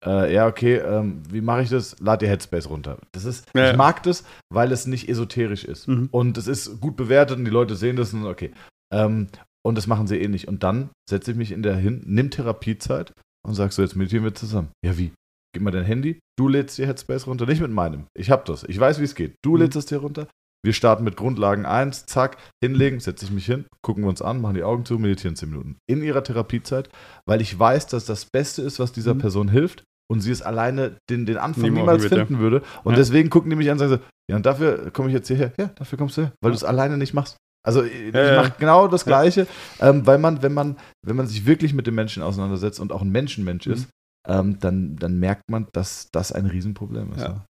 Äh, 0.04 0.32
ja, 0.34 0.46
okay, 0.46 0.76
ähm, 0.76 1.22
wie 1.30 1.40
mache 1.40 1.62
ich 1.62 1.70
das? 1.70 1.98
Lad 2.00 2.22
dir 2.22 2.28
Headspace 2.28 2.68
runter. 2.68 2.98
Das 3.12 3.24
ist, 3.24 3.48
ja, 3.56 3.70
ich 3.70 3.76
mag 3.76 4.02
das, 4.02 4.24
weil 4.52 4.70
es 4.70 4.86
nicht 4.86 5.08
esoterisch 5.08 5.64
ist. 5.64 5.88
Mhm. 5.88 6.08
Und 6.10 6.38
es 6.38 6.46
ist 6.46 6.80
gut 6.80 6.96
bewertet 6.96 7.38
und 7.38 7.44
die 7.44 7.50
Leute 7.50 7.74
sehen 7.74 7.96
das 7.96 8.12
und 8.12 8.26
okay. 8.26 8.52
Ähm, 8.92 9.28
und 9.64 9.76
das 9.76 9.88
machen 9.88 10.06
sie 10.06 10.18
eh 10.18 10.28
nicht. 10.28 10.46
Und 10.46 10.62
dann 10.62 10.90
setze 11.08 11.32
ich 11.32 11.36
mich 11.36 11.50
in 11.50 11.62
der 11.62 11.76
hin, 11.76 12.02
nimm 12.06 12.30
Therapiezeit 12.30 13.12
und 13.44 13.54
sag 13.54 13.72
so, 13.72 13.82
jetzt 13.82 13.96
meditieren 13.96 14.24
wir 14.24 14.34
zusammen. 14.34 14.68
Ja, 14.84 14.96
wie? 14.96 15.12
Gib 15.56 15.62
mir 15.62 15.70
dein 15.70 15.84
Handy, 15.84 16.20
du 16.38 16.48
lädst 16.48 16.76
dir 16.76 16.86
Headspace 16.86 17.26
runter, 17.26 17.46
nicht 17.46 17.62
mit 17.62 17.70
meinem. 17.70 18.08
Ich 18.14 18.30
hab 18.30 18.44
das, 18.44 18.62
ich 18.64 18.78
weiß, 18.78 19.00
wie 19.00 19.04
es 19.04 19.14
geht. 19.14 19.36
Du 19.42 19.52
mhm. 19.52 19.62
lädst 19.62 19.76
es 19.76 19.86
dir 19.86 19.96
runter. 19.96 20.28
Wir 20.62 20.74
starten 20.74 21.02
mit 21.02 21.16
Grundlagen 21.16 21.64
1, 21.64 22.04
zack, 22.04 22.36
hinlegen, 22.62 23.00
setze 23.00 23.24
ich 23.24 23.30
mich 23.30 23.46
hin, 23.46 23.64
gucken 23.82 24.04
wir 24.04 24.10
uns 24.10 24.20
an, 24.20 24.42
machen 24.42 24.54
die 24.54 24.64
Augen 24.64 24.84
zu, 24.84 24.98
meditieren 24.98 25.34
10 25.34 25.48
Minuten. 25.48 25.76
In 25.88 26.02
ihrer 26.02 26.22
Therapiezeit, 26.22 26.90
weil 27.26 27.40
ich 27.40 27.58
weiß, 27.58 27.86
dass 27.86 28.04
das 28.04 28.26
Beste 28.26 28.60
ist, 28.60 28.78
was 28.78 28.92
dieser 28.92 29.14
mhm. 29.14 29.18
Person 29.20 29.48
hilft 29.48 29.84
und 30.10 30.20
sie 30.20 30.30
es 30.30 30.42
alleine 30.42 30.98
den, 31.08 31.24
den 31.24 31.38
Anfang 31.38 31.62
Nimm 31.62 31.74
niemals 31.74 32.04
finden 32.04 32.38
würde. 32.38 32.62
Und 32.84 32.92
ja. 32.92 32.98
deswegen 32.98 33.30
gucken 33.30 33.48
die 33.48 33.56
mich 33.56 33.70
an 33.70 33.74
und 33.74 33.78
sagen 33.78 33.92
so, 33.92 33.98
ja, 34.28 34.36
und 34.36 34.44
dafür 34.44 34.90
komme 34.90 35.08
ich 35.08 35.14
jetzt 35.14 35.28
hierher. 35.28 35.52
Ja, 35.56 35.70
dafür 35.74 35.96
kommst 35.96 36.18
du 36.18 36.22
her, 36.22 36.32
weil 36.42 36.50
ja. 36.50 36.52
du 36.52 36.56
es 36.56 36.64
alleine 36.64 36.98
nicht 36.98 37.14
machst. 37.14 37.38
Also 37.66 37.82
ich 37.82 38.14
ja, 38.14 38.42
mache 38.42 38.54
genau 38.58 38.86
das 38.88 39.04
Gleiche, 39.04 39.46
ähm, 39.80 40.06
weil 40.06 40.18
man, 40.18 40.42
wenn 40.42 40.54
man, 40.54 40.76
wenn 41.04 41.16
man 41.16 41.26
sich 41.26 41.46
wirklich 41.46 41.74
mit 41.74 41.86
dem 41.86 41.96
Menschen 41.96 42.22
auseinandersetzt 42.22 42.78
und 42.78 42.92
auch 42.92 43.02
ein 43.02 43.10
Menschenmensch 43.10 43.66
mhm. 43.66 43.72
ist, 43.72 43.88
ähm, 44.26 44.58
dann, 44.60 44.96
dann 44.96 45.18
merkt 45.18 45.50
man, 45.50 45.68
dass 45.72 46.08
das 46.12 46.32
ein 46.32 46.46
Riesenproblem 46.46 47.12
ist. 47.12 47.22
Ja. 47.22 47.44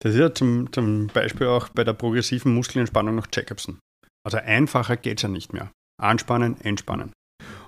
Das 0.00 0.14
ist 0.14 0.20
ja 0.20 0.34
zum, 0.34 0.72
zum 0.72 1.08
Beispiel 1.08 1.46
auch 1.46 1.68
bei 1.68 1.84
der 1.84 1.92
progressiven 1.92 2.54
Muskelentspannung 2.54 3.14
nach 3.14 3.28
Jacobson. 3.32 3.78
Also 4.24 4.38
einfacher 4.38 4.96
geht 4.96 5.18
es 5.18 5.22
ja 5.22 5.28
nicht 5.28 5.52
mehr. 5.52 5.70
Anspannen, 6.00 6.60
entspannen. 6.60 7.12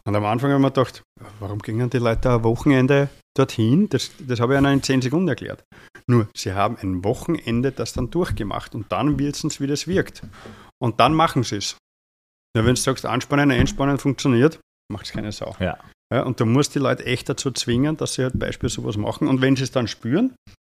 Und 0.07 0.17
am 0.17 0.25
Anfang 0.25 0.51
haben 0.51 0.63
wir 0.63 0.71
gedacht, 0.71 1.03
warum 1.41 1.61
gingen 1.61 1.91
die 1.91 1.99
Leute 1.99 2.31
am 2.31 2.45
Wochenende 2.45 3.09
dorthin? 3.37 3.89
Das, 3.89 4.11
das 4.19 4.41
habe 4.41 4.55
ich 4.55 4.61
ihnen 4.61 4.75
in 4.75 4.83
10 4.83 5.03
Sekunden 5.03 5.29
erklärt. 5.29 5.65
Nur, 6.07 6.29
sie 6.37 6.53
haben 6.53 6.77
ein 6.77 7.03
Wochenende 7.05 7.73
das 7.73 7.95
dann 7.95 8.11
durchgemacht 8.11 8.75
und 8.75 8.93
dann 8.93 9.19
wissen 9.19 9.49
sie, 9.51 9.61
wie 9.61 9.67
das 9.67 9.87
wirkt. 9.87 10.23
Und 10.79 11.01
dann 11.01 11.15
machen 11.15 11.43
sie 11.43 11.57
es. 11.57 11.79
Ja, 12.57 12.65
wenn 12.65 12.75
du 12.75 12.81
sagst, 12.81 13.07
anspannen, 13.07 13.51
entspannen 13.51 13.99
funktioniert, 13.99 14.61
macht 14.93 15.07
es 15.07 15.13
keine 15.13 15.33
Sau. 15.33 15.57
Ja. 15.59 15.79
Ja, 16.13 16.23
und 16.23 16.39
du 16.41 16.47
musst 16.47 16.75
die 16.75 16.81
Leute 16.81 17.05
echt 17.07 17.29
dazu 17.29 17.51
zwingen, 17.51 17.97
dass 17.97 18.15
sie 18.15 18.23
halt 18.23 18.39
beispielsweise 18.39 18.83
sowas 18.83 18.97
machen. 18.97 19.29
Und 19.29 19.41
wenn 19.41 19.57
sie 19.57 19.65
es 19.65 19.71
dann 19.71 19.89
spüren, 19.89 20.35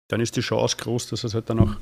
dann 0.09 0.21
ist 0.21 0.35
die 0.35 0.41
Chance 0.41 0.77
groß, 0.77 1.07
dass 1.07 1.21
sie 1.21 1.27
es 1.27 1.33
halt 1.33 1.49
dann 1.49 1.59
auch 1.59 1.75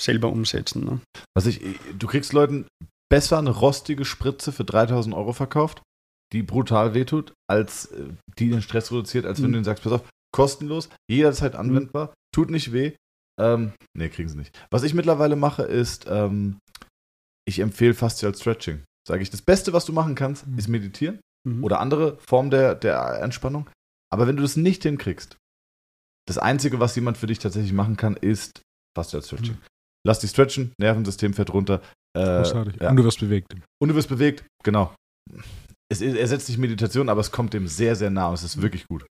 selber 0.00 0.30
umsetzen. 0.30 0.84
Ne? 0.84 1.00
Was 1.36 1.46
ich, 1.46 1.60
du 1.98 2.06
kriegst 2.06 2.32
Leuten 2.32 2.66
besser 3.10 3.38
eine 3.38 3.50
rostige 3.50 4.04
Spritze 4.04 4.52
für 4.52 4.64
3000 4.64 5.14
Euro 5.14 5.32
verkauft, 5.32 5.82
die 6.32 6.42
brutal 6.42 6.94
wehtut, 6.94 7.34
als 7.48 7.86
äh, 7.86 8.08
die 8.38 8.50
den 8.50 8.62
Stress 8.62 8.90
reduziert, 8.90 9.26
als 9.26 9.42
wenn 9.42 9.48
mhm. 9.48 9.52
du 9.52 9.58
ihnen 9.58 9.64
sagst, 9.64 9.82
pass 9.82 9.92
auf, 9.92 10.08
kostenlos, 10.32 10.88
jederzeit 11.10 11.54
mhm. 11.54 11.60
anwendbar, 11.60 12.06
mhm. 12.06 12.12
tut 12.34 12.50
nicht 12.50 12.72
weh. 12.72 12.92
Ähm, 13.38 13.72
nee, 13.96 14.08
kriegen 14.08 14.28
sie 14.28 14.36
nicht. 14.36 14.58
Was 14.70 14.84
ich 14.84 14.94
mittlerweile 14.94 15.36
mache, 15.36 15.62
ist, 15.62 16.06
ähm, 16.08 16.58
ich 17.46 17.58
empfehle 17.58 17.94
Fascial 17.94 18.34
Stretching. 18.34 18.84
Sage 19.06 19.22
ich, 19.22 19.30
das 19.30 19.42
Beste, 19.42 19.72
was 19.72 19.84
du 19.84 19.92
machen 19.92 20.14
kannst, 20.14 20.46
mhm. 20.46 20.58
ist 20.58 20.68
meditieren 20.68 21.20
mhm. 21.44 21.64
oder 21.64 21.80
andere 21.80 22.18
Formen 22.18 22.50
der, 22.50 22.74
der 22.74 23.20
Entspannung. 23.22 23.68
Aber 24.12 24.26
wenn 24.26 24.36
du 24.36 24.42
das 24.42 24.56
nicht 24.56 24.82
hinkriegst, 24.82 25.36
das 26.26 26.38
Einzige, 26.38 26.80
was 26.80 26.94
jemand 26.94 27.18
für 27.18 27.26
dich 27.26 27.38
tatsächlich 27.38 27.72
machen 27.72 27.96
kann, 27.96 28.16
ist 28.16 28.62
Fascia 28.96 29.22
Stretching. 29.22 29.54
Mhm. 29.54 29.70
Lass 30.06 30.20
dich 30.20 30.30
stretchen, 30.30 30.72
Nervensystem 30.78 31.34
fährt 31.34 31.52
runter. 31.52 31.82
Äh, 32.16 32.38
Großartig. 32.38 32.80
Ja. 32.80 32.90
Und 32.90 32.96
du 32.96 33.04
wirst 33.04 33.20
bewegt. 33.20 33.54
Und 33.80 33.88
du 33.88 33.94
wirst 33.94 34.08
bewegt, 34.08 34.44
genau. 34.64 34.94
Es 35.90 36.00
ersetzt 36.00 36.48
nicht 36.48 36.58
Meditation, 36.58 37.08
aber 37.08 37.20
es 37.20 37.30
kommt 37.30 37.52
dem 37.52 37.66
sehr, 37.66 37.96
sehr 37.96 38.10
nah 38.10 38.28
und 38.28 38.34
es 38.34 38.42
ist 38.42 38.56
mhm. 38.56 38.62
wirklich 38.62 38.86
gut. 38.88 39.04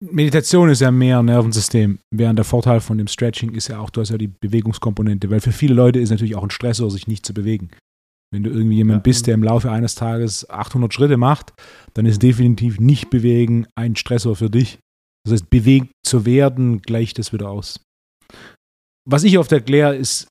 Meditation 0.00 0.68
ist 0.68 0.80
ja 0.80 0.90
mehr 0.90 1.22
Nervensystem, 1.22 1.98
während 2.10 2.38
der 2.38 2.44
Vorteil 2.44 2.80
von 2.80 2.98
dem 2.98 3.06
Stretching 3.06 3.54
ist 3.54 3.68
ja 3.68 3.78
auch, 3.78 3.90
du 3.90 4.00
hast 4.00 4.10
ja 4.10 4.18
die 4.18 4.28
Bewegungskomponente, 4.28 5.30
weil 5.30 5.40
für 5.40 5.52
viele 5.52 5.74
Leute 5.74 6.00
ist 6.00 6.10
natürlich 6.10 6.34
auch 6.34 6.42
ein 6.42 6.50
Stressor, 6.50 6.90
sich 6.90 7.06
nicht 7.06 7.24
zu 7.24 7.32
bewegen. 7.32 7.70
Wenn 8.34 8.42
du 8.42 8.50
irgendwie 8.50 8.74
jemand 8.74 8.98
ja. 8.98 9.02
bist, 9.02 9.28
der 9.28 9.34
im 9.34 9.44
Laufe 9.44 9.70
eines 9.70 9.94
Tages 9.94 10.50
800 10.50 10.92
Schritte 10.92 11.16
macht, 11.16 11.52
dann 11.92 12.04
ist 12.04 12.20
definitiv 12.20 12.80
nicht 12.80 13.08
bewegen 13.08 13.68
ein 13.76 13.94
Stressor 13.94 14.34
für 14.34 14.50
dich. 14.50 14.80
Das 15.24 15.34
heißt, 15.34 15.50
bewegt 15.50 15.92
zu 16.04 16.26
werden, 16.26 16.82
gleicht 16.82 17.20
das 17.20 17.32
wieder 17.32 17.48
aus. 17.48 17.78
Was 19.08 19.22
ich 19.22 19.38
oft 19.38 19.52
erkläre, 19.52 19.94
ist 19.94 20.26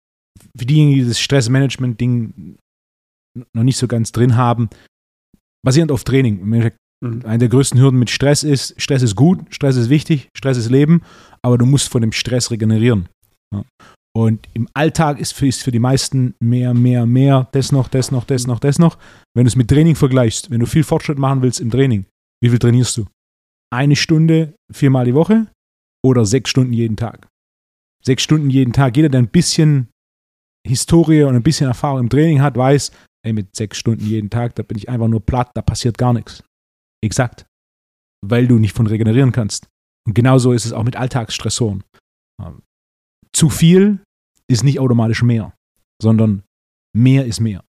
für 0.57 0.65
diejenigen, 0.65 0.99
die 0.99 1.07
das 1.07 1.21
Stressmanagement-Ding 1.21 2.57
noch 3.55 3.63
nicht 3.63 3.77
so 3.77 3.87
ganz 3.87 4.11
drin 4.11 4.35
haben, 4.35 4.69
basierend 5.63 5.93
auf 5.93 6.03
Training. 6.03 6.43
Mhm. 6.43 7.21
Eine 7.23 7.37
der 7.37 7.47
größten 7.47 7.79
Hürden 7.79 7.99
mit 7.99 8.09
Stress 8.09 8.43
ist, 8.43 8.79
Stress 8.81 9.01
ist 9.01 9.15
gut, 9.15 9.39
Stress 9.49 9.77
ist 9.77 9.89
wichtig, 9.89 10.27
Stress 10.35 10.57
ist 10.57 10.69
Leben, 10.69 11.03
aber 11.41 11.57
du 11.57 11.65
musst 11.65 11.87
von 11.87 12.01
dem 12.01 12.11
Stress 12.11 12.51
regenerieren. 12.51 13.07
Und 14.15 14.47
im 14.53 14.69
Alltag 14.73 15.19
ist 15.19 15.33
für, 15.33 15.47
ist 15.47 15.63
für 15.63 15.71
die 15.71 15.79
meisten 15.79 16.35
mehr, 16.39 16.73
mehr, 16.73 17.05
mehr, 17.05 17.49
das 17.51 17.71
noch, 17.71 17.87
das 17.87 18.11
noch, 18.11 18.25
das 18.25 18.45
noch, 18.45 18.59
das 18.59 18.77
noch. 18.77 18.97
Wenn 19.35 19.45
du 19.45 19.47
es 19.47 19.55
mit 19.55 19.69
Training 19.69 19.95
vergleichst, 19.95 20.51
wenn 20.51 20.59
du 20.59 20.67
viel 20.67 20.83
Fortschritt 20.83 21.17
machen 21.17 21.41
willst 21.41 21.59
im 21.59 21.71
Training, 21.71 22.05
wie 22.41 22.49
viel 22.49 22.59
trainierst 22.59 22.97
du? 22.97 23.07
Eine 23.73 23.95
Stunde 23.95 24.53
viermal 24.71 25.05
die 25.05 25.15
Woche 25.15 25.47
oder 26.05 26.25
sechs 26.25 26.51
Stunden 26.51 26.73
jeden 26.73 26.95
Tag? 26.95 27.27
Sechs 28.05 28.21
Stunden 28.21 28.51
jeden 28.51 28.71
Tag. 28.71 28.95
Jeder, 28.95 29.09
der 29.09 29.21
ein 29.21 29.29
bisschen 29.29 29.89
Historie 30.67 31.23
und 31.23 31.35
ein 31.35 31.43
bisschen 31.43 31.67
Erfahrung 31.67 32.01
im 32.01 32.09
Training 32.09 32.41
hat, 32.41 32.55
weiß, 32.55 32.91
ey, 33.25 33.33
mit 33.33 33.55
sechs 33.55 33.79
Stunden 33.79 34.05
jeden 34.05 34.29
Tag, 34.29 34.53
da 34.55 34.63
bin 34.63 34.77
ich 34.77 34.89
einfach 34.89 35.07
nur 35.07 35.25
platt, 35.25 35.49
da 35.55 35.63
passiert 35.63 35.97
gar 35.97 36.13
nichts. 36.13 36.43
Exakt. 37.03 37.47
Weil 38.23 38.47
du 38.47 38.59
nicht 38.59 38.75
von 38.75 38.85
regenerieren 38.85 39.31
kannst. 39.31 39.67
Und 40.05 40.13
genauso 40.13 40.51
ist 40.51 40.65
es 40.65 40.73
auch 40.73 40.83
mit 40.83 40.97
Alltagsstressoren 40.97 41.83
zu 43.35 43.49
viel 43.49 43.99
ist 44.49 44.63
nicht 44.63 44.79
automatisch 44.79 45.23
mehr, 45.23 45.53
sondern 46.01 46.43
mehr 46.95 47.25
ist 47.25 47.39
mehr. 47.39 47.63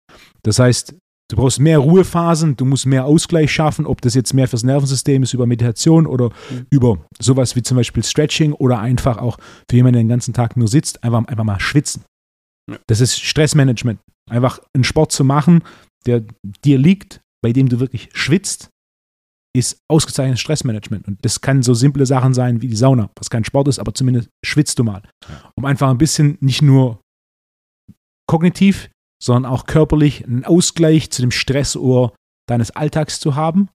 Das 0.43 0.59
heißt, 0.59 0.95
du 1.31 1.37
brauchst 1.37 1.61
mehr 1.61 1.79
Ruhephasen, 1.79 2.57
du 2.57 2.65
musst 2.65 2.87
mehr 2.87 3.05
Ausgleich 3.05 3.53
schaffen, 3.53 3.87
ob 3.87 4.01
das 4.01 4.15
jetzt 4.15 4.33
mehr 4.35 4.49
fürs 4.49 4.63
Nervensystem 4.63 5.23
ist 5.23 5.35
über 5.35 5.47
Meditation 5.47 6.07
oder 6.07 6.31
Mhm. 6.51 6.67
über 6.71 7.07
sowas 7.21 7.55
wie 7.57 7.63
zum 7.63 7.77
Beispiel 7.77 8.03
Stretching 8.03 8.53
oder 8.53 8.79
einfach 8.81 9.19
auch 9.19 9.39
für 9.69 9.77
jemanden, 9.77 9.95
der 9.95 10.03
den 10.05 10.09
ganzen 10.09 10.35
Tag 10.35 10.57
nur 10.57 10.69
sitzt, 10.69 11.05
einfach, 11.05 11.25
einfach 11.27 11.45
mal 11.45 11.61
schwitzen. 11.61 12.05
Ja. 12.71 12.79
Das 12.87 13.01
ist 13.01 13.21
Stressmanagement. 13.21 14.01
Einfach 14.31 14.61
einen 14.75 14.85
Sport 14.85 15.13
zu 15.13 15.25
machen, 15.25 15.63
der 16.07 16.25
dir 16.65 16.79
liegt, 16.79 17.21
bei 17.43 17.53
dem 17.53 17.69
du 17.69 17.81
wirklich 17.81 18.09
schwitzt, 18.13 18.69
ist 19.57 19.79
ausgezeichnetes 19.89 20.41
Stressmanagement. 20.41 21.09
Und 21.09 21.25
das 21.25 21.41
kann 21.41 21.63
so 21.63 21.75
simple 21.75 22.07
Sachen 22.07 22.35
sein 22.35 22.63
wie 22.63 22.69
die 22.69 22.77
Sauna, 22.77 23.11
was 23.17 23.31
kein 23.31 23.45
Sport 23.45 23.69
ist, 23.69 23.79
aber 23.79 23.95
zumindest 23.95 24.29
schwitzt 24.45 24.79
du 24.79 24.85
mal. 24.85 25.03
Um 25.57 25.65
einfach 25.65 25.91
ein 25.91 25.99
bisschen 25.99 26.39
nicht 26.41 26.63
nur 26.63 27.01
kognitiv, 28.29 28.91
sondern 29.23 29.51
auch 29.51 29.67
körperlich 29.67 30.25
einen 30.25 30.45
Ausgleich 30.45 31.11
zu 31.11 31.23
dem 31.23 31.31
Stressohr 31.31 32.15
deines 32.49 32.71
Alltags 32.71 33.21
zu 33.21 33.35
haben. 33.35 33.69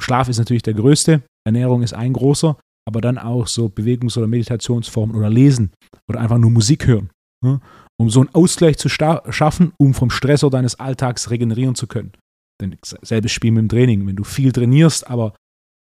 Schlaf 0.00 0.28
ist 0.28 0.38
natürlich 0.38 0.62
der 0.62 0.74
größte, 0.74 1.22
Ernährung 1.44 1.82
ist 1.82 1.94
ein 1.94 2.12
großer, 2.12 2.56
aber 2.86 3.00
dann 3.00 3.18
auch 3.18 3.46
so 3.48 3.68
Bewegungs- 3.68 4.16
oder 4.16 4.26
Meditationsformen 4.26 5.16
oder 5.16 5.30
Lesen 5.30 5.72
oder 6.08 6.20
einfach 6.20 6.38
nur 6.38 6.50
Musik 6.50 6.86
hören. 6.86 7.10
ne? 7.44 7.60
Um 7.98 8.10
so 8.10 8.20
einen 8.20 8.34
Ausgleich 8.34 8.76
zu 8.76 8.88
schaffen, 8.88 9.72
um 9.78 9.94
vom 9.94 10.10
Stressor 10.10 10.50
deines 10.50 10.78
Alltags 10.78 11.30
regenerieren 11.30 11.74
zu 11.74 11.86
können. 11.86 12.12
Denn 12.60 12.76
selbes 13.02 13.32
Spiel 13.32 13.52
mit 13.52 13.62
dem 13.62 13.68
Training. 13.68 14.06
Wenn 14.06 14.16
du 14.16 14.24
viel 14.24 14.52
trainierst, 14.52 15.06
aber 15.08 15.34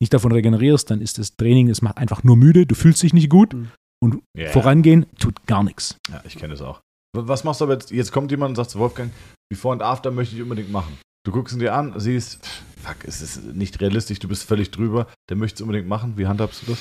nicht 0.01 0.13
davon 0.13 0.31
regenerierst, 0.31 0.91
dann 0.91 1.01
ist 1.01 1.17
das 1.17 1.35
Training, 1.35 1.69
es 1.69 1.81
macht 1.81 1.97
einfach 1.97 2.23
nur 2.23 2.35
müde, 2.37 2.65
du 2.65 2.75
fühlst 2.75 3.01
dich 3.03 3.13
nicht 3.13 3.29
gut 3.29 3.53
Mhm. 3.53 3.71
und 4.03 4.21
Ja, 4.37 4.49
vorangehen 4.49 5.05
tut 5.17 5.45
gar 5.47 5.63
nichts. 5.63 5.97
Ja, 6.09 6.21
ich 6.25 6.35
kenne 6.35 6.53
es 6.53 6.61
auch. 6.61 6.81
Was 7.15 7.43
machst 7.43 7.61
du 7.61 7.65
aber 7.65 7.73
jetzt? 7.73 7.89
Jetzt 7.89 8.11
kommt 8.11 8.29
jemand 8.31 8.49
und 8.51 8.55
sagt 8.57 8.69
zu 8.71 8.79
Wolfgang, 8.79 9.11
Before 9.49 9.73
and 9.73 9.81
After 9.81 10.11
möchte 10.11 10.35
ich 10.35 10.41
unbedingt 10.41 10.71
machen. 10.71 10.97
Du 11.25 11.31
guckst 11.31 11.55
ihn 11.55 11.59
dir 11.59 11.73
an, 11.73 11.99
siehst, 11.99 12.45
fuck, 12.81 12.97
es 13.05 13.21
ist 13.21 13.43
nicht 13.55 13.79
realistisch, 13.81 14.19
du 14.19 14.27
bist 14.27 14.43
völlig 14.43 14.69
drüber, 14.71 15.07
der 15.29 15.35
möchte 15.37 15.55
es 15.55 15.61
unbedingt 15.61 15.87
machen. 15.87 16.17
Wie 16.17 16.27
handhabst 16.27 16.63
du 16.67 16.71
das? 16.71 16.79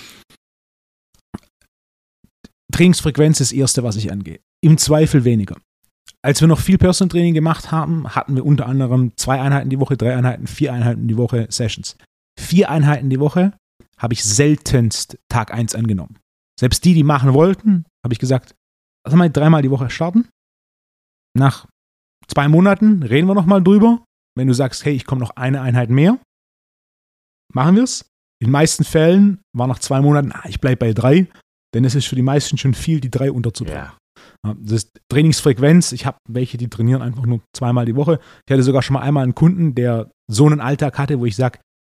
Trainingsfrequenz 2.72 3.40
ist 3.40 3.52
das 3.52 3.56
Erste, 3.58 3.82
was 3.82 3.96
ich 3.96 4.10
angehe. 4.12 4.40
Im 4.60 4.76
Zweifel 4.78 5.24
weniger. 5.24 5.56
Als 6.22 6.40
wir 6.40 6.48
noch 6.48 6.60
viel 6.60 6.78
Personal 6.78 7.10
Training 7.10 7.34
gemacht 7.34 7.70
haben, 7.70 8.14
hatten 8.14 8.34
wir 8.34 8.44
unter 8.44 8.66
anderem 8.66 9.12
zwei 9.16 9.40
Einheiten 9.40 9.70
die 9.70 9.78
Woche, 9.78 9.96
drei 9.96 10.16
Einheiten, 10.16 10.46
vier 10.46 10.72
Einheiten 10.72 11.08
die 11.08 11.16
Woche 11.16 11.46
Sessions. 11.50 11.96
Vier 12.38 12.70
Einheiten 12.70 13.10
die 13.10 13.20
Woche 13.20 13.52
habe 13.98 14.12
ich 14.12 14.24
seltenst 14.24 15.18
Tag 15.28 15.54
1 15.54 15.74
angenommen. 15.74 16.18
Selbst 16.58 16.84
die, 16.84 16.94
die 16.94 17.04
machen 17.04 17.34
wollten, 17.34 17.84
habe 18.04 18.12
ich 18.12 18.18
gesagt, 18.18 18.54
lass 19.06 19.14
mal 19.14 19.30
dreimal 19.30 19.62
die 19.62 19.70
Woche 19.70 19.90
starten. 19.90 20.28
Nach 21.34 21.66
zwei 22.28 22.48
Monaten 22.48 23.02
reden 23.02 23.26
wir 23.26 23.34
nochmal 23.34 23.62
drüber. 23.62 24.04
Wenn 24.36 24.48
du 24.48 24.54
sagst, 24.54 24.84
hey, 24.84 24.94
ich 24.94 25.06
komme 25.06 25.20
noch 25.20 25.30
eine 25.36 25.62
Einheit 25.62 25.90
mehr, 25.90 26.18
machen 27.54 27.76
wir 27.76 27.84
es. 27.84 28.02
In 28.40 28.48
den 28.48 28.52
meisten 28.52 28.84
Fällen 28.84 29.40
war 29.54 29.66
nach 29.66 29.78
zwei 29.78 30.00
Monaten, 30.02 30.32
ah, 30.32 30.42
ich 30.46 30.60
bleibe 30.60 30.86
bei 30.86 30.92
drei, 30.92 31.26
denn 31.74 31.84
es 31.84 31.94
ist 31.94 32.06
für 32.06 32.16
die 32.16 32.22
meisten 32.22 32.58
schon 32.58 32.74
viel, 32.74 33.00
die 33.00 33.10
drei 33.10 33.32
unterzubringen. 33.32 33.84
Ja, 33.84 33.96
Das 34.42 34.72
ist 34.72 35.00
Trainingsfrequenz. 35.08 35.92
Ich 35.92 36.06
habe 36.06 36.18
welche, 36.28 36.56
die 36.56 36.68
trainieren 36.68 37.02
einfach 37.02 37.26
nur 37.26 37.40
zweimal 37.54 37.84
die 37.84 37.96
Woche. 37.96 38.20
Ich 38.46 38.52
hatte 38.52 38.62
sogar 38.62 38.82
schon 38.82 38.94
mal 38.94 39.00
einmal 39.00 39.24
einen 39.24 39.34
Kunden, 39.34 39.74
der 39.74 40.10
so 40.30 40.46
einen 40.46 40.60
Alltag 40.60 40.98
hatte, 40.98 41.20
wo 41.20 41.26
ich 41.26 41.36
sage, 41.36 41.58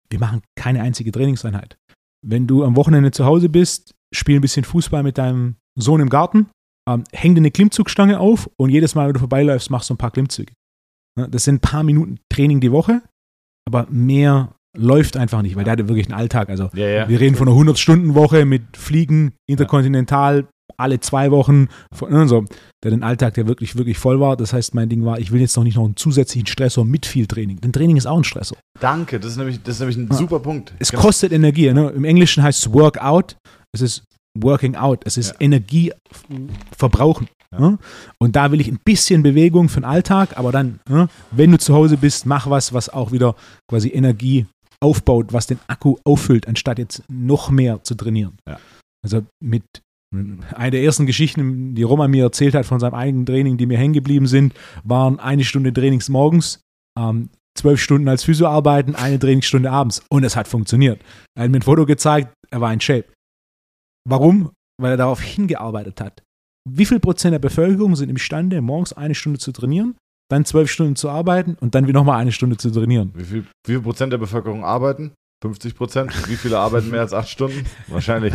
wir 0.09 0.19
machen 0.19 0.41
keine 0.55 0.81
einzige 0.81 1.11
Trainingseinheit. 1.11 1.77
Wenn 2.25 2.47
du 2.47 2.63
am 2.63 2.75
Wochenende 2.75 3.11
zu 3.11 3.25
Hause 3.25 3.49
bist, 3.49 3.93
spiel 4.13 4.37
ein 4.37 4.41
bisschen 4.41 4.63
Fußball 4.63 5.03
mit 5.03 5.17
deinem 5.17 5.55
Sohn 5.77 6.01
im 6.01 6.09
Garten, 6.09 6.47
ähm, 6.89 7.03
häng 7.11 7.35
dir 7.35 7.41
eine 7.41 7.51
Klimmzugstange 7.51 8.19
auf 8.19 8.49
und 8.57 8.69
jedes 8.69 8.95
Mal, 8.95 9.07
wenn 9.07 9.13
du 9.13 9.19
vorbeiläufst, 9.19 9.69
machst 9.69 9.89
du 9.89 9.93
ein 9.93 9.97
paar 9.97 10.11
Klimmzüge. 10.11 10.53
Das 11.15 11.43
sind 11.43 11.55
ein 11.55 11.61
paar 11.61 11.83
Minuten 11.83 12.19
Training 12.31 12.61
die 12.61 12.71
Woche, 12.71 13.01
aber 13.67 13.87
mehr 13.89 14.55
läuft 14.77 15.17
einfach 15.17 15.41
nicht, 15.41 15.55
weil 15.55 15.63
der 15.63 15.73
hatte 15.73 15.87
wirklich 15.89 16.07
einen 16.07 16.19
Alltag. 16.19 16.49
Also 16.49 16.69
Ja, 16.73 16.87
ja. 16.87 17.09
wir 17.09 17.19
reden 17.19 17.35
von 17.35 17.47
einer 17.47 17.57
100-Stunden-Woche 17.57 18.45
mit 18.45 18.77
Fliegen, 18.77 19.33
interkontinental, 19.49 20.47
alle 20.77 20.99
zwei 20.99 21.31
Wochen. 21.31 21.67
Von, 21.93 22.11
ne, 22.11 22.27
so. 22.27 22.43
Der 22.83 22.91
den 22.91 23.03
Alltag, 23.03 23.33
der 23.35 23.47
wirklich, 23.47 23.75
wirklich 23.77 23.97
voll 23.97 24.19
war. 24.19 24.35
Das 24.37 24.53
heißt, 24.53 24.75
mein 24.75 24.89
Ding 24.89 25.05
war, 25.05 25.19
ich 25.19 25.31
will 25.31 25.41
jetzt 25.41 25.55
noch 25.55 25.63
nicht 25.63 25.75
noch 25.77 25.85
einen 25.85 25.95
zusätzlichen 25.95 26.47
Stressor 26.47 26.85
mit 26.85 27.05
viel 27.05 27.25
Training. 27.27 27.59
Denn 27.61 27.71
Training 27.73 27.97
ist 27.97 28.05
auch 28.05 28.17
ein 28.17 28.23
Stressor. 28.23 28.57
Danke, 28.79 29.19
das 29.19 29.31
ist 29.31 29.37
nämlich, 29.37 29.61
das 29.63 29.75
ist 29.75 29.79
nämlich 29.79 29.97
ein 29.97 30.07
Ja. 30.11 30.15
super 30.17 30.39
Punkt. 30.39 30.73
Es 30.79 30.91
Genau. 30.91 31.01
kostet 31.03 31.31
Energie. 31.31 31.71
Ne? 31.71 31.89
Im 31.89 32.03
Englischen 32.03 32.43
heißt 32.43 32.59
es 32.67 32.73
Workout. 32.73 33.37
Es 33.73 33.81
ist 33.81 34.03
Working 34.39 34.75
out. 34.75 35.01
Es 35.05 35.17
ist 35.17 35.29
Ja. 35.31 35.35
Energie 35.39 35.91
verbrauchen. 36.77 37.27
Ja. 37.51 37.59
Ne? 37.71 37.79
Und 38.19 38.35
da 38.35 38.51
will 38.51 38.59
ich 38.61 38.67
ein 38.67 38.79
bisschen 38.83 39.23
Bewegung 39.23 39.69
für 39.69 39.79
den 39.79 39.85
Alltag, 39.85 40.37
aber 40.37 40.51
dann, 40.51 40.79
ne, 40.89 41.07
wenn 41.31 41.51
du 41.51 41.57
zu 41.57 41.73
Hause 41.73 41.95
bist, 41.97 42.25
mach 42.25 42.49
was, 42.49 42.73
was 42.73 42.89
auch 42.89 43.11
wieder 43.11 43.35
quasi 43.69 43.89
Energie 43.89 44.45
aufbaut, 44.81 45.31
was 45.33 45.47
den 45.47 45.59
Akku 45.67 45.95
auffüllt, 46.05 46.47
anstatt 46.47 46.77
jetzt 46.77 47.03
noch 47.09 47.49
mehr 47.49 47.81
zu 47.83 47.95
trainieren. 47.95 48.37
Also 49.03 49.23
mit 49.41 49.63
eine 50.11 50.71
der 50.71 50.83
ersten 50.83 51.05
Geschichten, 51.05 51.75
die 51.75 51.83
Roman 51.83 52.11
mir 52.11 52.23
erzählt 52.23 52.55
hat 52.55 52.65
von 52.65 52.79
seinem 52.79 52.93
eigenen 52.93 53.25
Training, 53.25 53.57
die 53.57 53.65
mir 53.65 53.77
hängen 53.77 53.93
geblieben 53.93 54.27
sind, 54.27 54.53
waren 54.83 55.19
eine 55.19 55.43
Stunde 55.43 55.73
Trainings 55.73 56.09
morgens, 56.09 56.61
ähm, 56.97 57.29
zwölf 57.57 57.81
Stunden 57.81 58.07
als 58.07 58.23
Physio 58.23 58.47
arbeiten, 58.47 58.95
eine 58.95 59.19
Trainingsstunde 59.19 59.69
abends. 59.69 60.01
Und 60.09 60.23
es 60.23 60.35
hat 60.35 60.47
funktioniert. 60.47 61.01
Er 61.35 61.43
hat 61.43 61.51
mir 61.51 61.57
ein 61.57 61.63
Foto 61.63 61.85
gezeigt, 61.85 62.33
er 62.49 62.61
war 62.61 62.71
in 62.71 62.79
Shape. 62.79 63.05
Warum? 64.07 64.51
Weil 64.79 64.91
er 64.91 64.97
darauf 64.97 65.21
hingearbeitet 65.21 65.99
hat. 65.99 66.23
Wie 66.69 66.85
viel 66.85 66.99
Prozent 66.99 67.33
der 67.33 67.39
Bevölkerung 67.39 67.95
sind 67.95 68.09
imstande, 68.09 68.61
morgens 68.61 68.93
eine 68.93 69.15
Stunde 69.15 69.39
zu 69.39 69.51
trainieren, 69.51 69.95
dann 70.29 70.45
zwölf 70.45 70.69
Stunden 70.69 70.95
zu 70.95 71.09
arbeiten 71.09 71.55
und 71.59 71.75
dann 71.75 71.87
wieder 71.87 71.99
nochmal 71.99 72.19
eine 72.19 72.31
Stunde 72.31 72.57
zu 72.57 72.71
trainieren? 72.71 73.11
Wie 73.15 73.23
viel, 73.23 73.45
wie 73.65 73.73
viel 73.73 73.81
Prozent 73.81 74.13
der 74.13 74.17
Bevölkerung 74.17 74.63
arbeiten? 74.63 75.13
50 75.43 75.75
Prozent? 75.75 76.29
Wie 76.29 76.35
viele 76.35 76.57
arbeiten 76.57 76.89
mehr 76.89 77.01
als 77.01 77.13
acht 77.13 77.29
Stunden? 77.29 77.65
Wahrscheinlich 77.87 78.33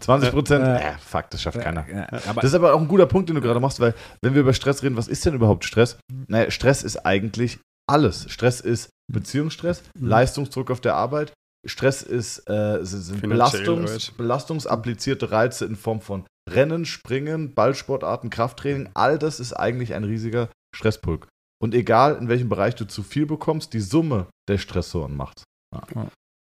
20 0.00 0.30
Prozent? 0.30 0.64
Äh, 0.64 0.78
Äh, 0.78 0.92
fuck, 0.98 1.28
das 1.30 1.42
schafft 1.42 1.60
keiner. 1.60 1.86
Ja, 1.88 2.06
aber 2.26 2.40
Das 2.40 2.50
ist 2.50 2.54
aber 2.54 2.74
auch 2.74 2.80
ein 2.80 2.88
guter 2.88 3.06
Punkt, 3.06 3.28
den 3.28 3.36
du 3.36 3.42
gerade 3.42 3.60
machst, 3.60 3.80
weil 3.80 3.94
wenn 4.22 4.34
wir 4.34 4.40
über 4.40 4.54
Stress 4.54 4.82
reden, 4.82 4.96
was 4.96 5.08
ist 5.08 5.24
denn 5.26 5.34
überhaupt 5.34 5.64
Stress? 5.64 5.98
Naja, 6.26 6.50
Stress 6.50 6.82
ist 6.82 7.04
eigentlich 7.04 7.58
alles. 7.88 8.30
Stress 8.30 8.60
ist 8.60 8.90
Beziehungsstress, 9.12 9.82
Mhm. 9.98 10.06
Leistungsdruck 10.08 10.70
auf 10.70 10.80
der 10.80 10.94
Arbeit. 10.94 11.32
Stress 11.66 12.02
ist 12.02 12.48
äh, 12.48 12.78
sind 12.82 13.20
Belastungs, 13.20 14.12
belastungsapplizierte 14.12 15.30
Reize 15.32 15.64
in 15.64 15.76
Form 15.76 16.00
von 16.00 16.24
Rennen, 16.48 16.84
Springen, 16.86 17.54
Ballsportarten, 17.54 18.30
Krafttraining. 18.30 18.88
All 18.94 19.18
das 19.18 19.40
ist 19.40 19.52
eigentlich 19.52 19.92
ein 19.94 20.04
riesiger 20.04 20.48
Stresspulk. 20.74 21.26
Und 21.60 21.74
egal, 21.74 22.16
in 22.16 22.28
welchem 22.28 22.48
Bereich 22.48 22.74
du 22.76 22.86
zu 22.86 23.02
viel 23.02 23.26
bekommst, 23.26 23.72
die 23.74 23.80
Summe 23.80 24.28
der 24.48 24.58
Stressoren 24.58 25.16
macht. 25.16 25.42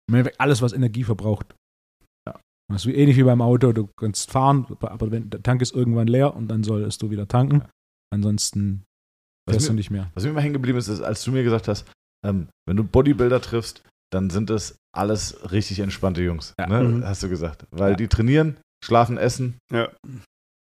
Im 0.07 0.15
Endeffekt 0.15 0.39
alles, 0.41 0.61
was 0.61 0.73
Energie 0.73 1.03
verbraucht. 1.03 1.53
Das 2.69 2.81
ist 2.81 2.87
wie- 2.87 2.95
ähnlich 2.95 3.15
wie 3.15 3.23
beim 3.23 3.41
Auto, 3.41 3.71
du 3.71 3.87
kannst 3.97 4.29
fahren, 4.29 4.65
aber 4.81 5.09
wenn, 5.09 5.29
der 5.29 5.41
Tank 5.41 5.61
ist 5.61 5.73
irgendwann 5.73 6.07
leer 6.07 6.35
und 6.35 6.49
dann 6.49 6.63
solltest 6.65 7.01
du 7.01 7.09
wieder 7.09 7.25
tanken. 7.27 7.63
Ansonsten 8.13 8.83
Was 9.47 9.55
fährst 9.55 9.69
du 9.69 9.73
nicht 9.73 9.89
mehr. 9.89 10.11
Was 10.15 10.23
mir 10.25 10.31
immer 10.31 10.41
hängen 10.41 10.53
geblieben 10.53 10.77
ist, 10.77 10.89
ist, 10.89 11.01
als 11.01 11.23
du 11.23 11.31
mir 11.31 11.43
gesagt 11.43 11.69
hast, 11.69 11.85
ähm, 12.25 12.49
wenn 12.67 12.75
du 12.75 12.83
Bodybuilder 12.83 13.39
triffst, 13.41 13.83
dann 14.11 14.29
sind 14.29 14.49
das 14.49 14.75
alles 14.93 15.51
richtig 15.51 15.79
entspannte 15.79 16.21
Jungs. 16.21 16.53
Ja. 16.59 16.67
Ne? 16.67 16.83
Mhm. 16.83 17.03
Hast 17.05 17.23
du 17.23 17.29
gesagt. 17.29 17.65
Weil 17.71 17.91
Ja. 17.91 17.95
die 17.97 18.07
trainieren, 18.09 18.57
schlafen, 18.83 19.17
essen. 19.17 19.57
Ja. 19.71 19.89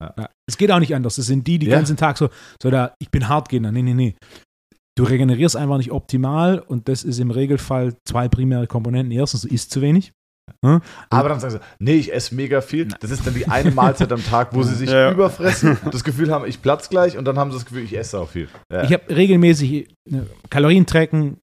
Ja. 0.02 0.30
Es 0.48 0.56
geht 0.58 0.72
auch 0.72 0.80
nicht 0.80 0.96
anders. 0.96 1.18
Das 1.18 1.26
sind 1.26 1.46
die, 1.48 1.60
die 1.60 1.66
Ja. 1.68 1.74
den 1.74 1.80
ganzen 1.80 1.98
Tag 1.98 2.18
so, 2.18 2.30
so 2.62 2.70
da, 2.70 2.94
ich 3.02 3.10
bin 3.12 3.28
hart 3.28 3.50
gehen. 3.50 3.64
Nee, 3.74 3.82
nee, 3.82 3.94
nee. 3.94 4.16
Du 5.00 5.06
regenerierst 5.06 5.56
einfach 5.56 5.78
nicht 5.78 5.94
optimal 5.94 6.60
und 6.60 6.90
das 6.90 7.06
ist 7.06 7.20
im 7.20 7.32
Regelfall 7.32 7.96
zwei 8.06 8.28
primäre 8.28 8.68
Komponenten. 8.68 9.14
Erstens, 9.14 9.44
du 9.44 9.48
isst 9.48 9.72
zu 9.72 9.80
wenig. 9.82 10.12
Ne? 10.62 10.82
Aber 11.10 11.30
dann 11.30 11.40
sagen 11.40 11.54
sie, 11.54 11.60
nee, 11.80 11.94
ich 11.94 12.12
esse 12.14 12.36
mega 12.36 12.60
viel. 12.60 12.90
Das 13.00 13.10
ist 13.10 13.26
dann 13.26 13.34
die 13.34 13.48
eine 13.48 13.72
Mahlzeit 13.72 14.12
am 14.12 14.22
Tag, 14.22 14.54
wo 14.54 14.62
sie 14.62 14.76
sich 14.76 14.90
Ja. 14.92 15.14
überfressen, 15.14 15.78
das 15.92 16.04
Gefühl 16.04 16.32
haben, 16.32 16.46
ich 16.46 16.62
platz 16.62 16.90
gleich 16.90 17.18
und 17.18 17.24
dann 17.24 17.40
haben 17.40 17.50
sie 17.50 17.56
das 17.58 17.66
Gefühl, 17.66 17.84
ich 17.86 17.98
esse 17.98 18.20
auch 18.20 18.28
viel. 18.28 18.50
Ja. 18.70 18.84
Ich 18.84 18.92
habe 18.92 19.16
regelmäßig 19.16 19.88
ne, 20.10 20.28
Kalorien 20.50 20.86
tracken, 20.86 21.38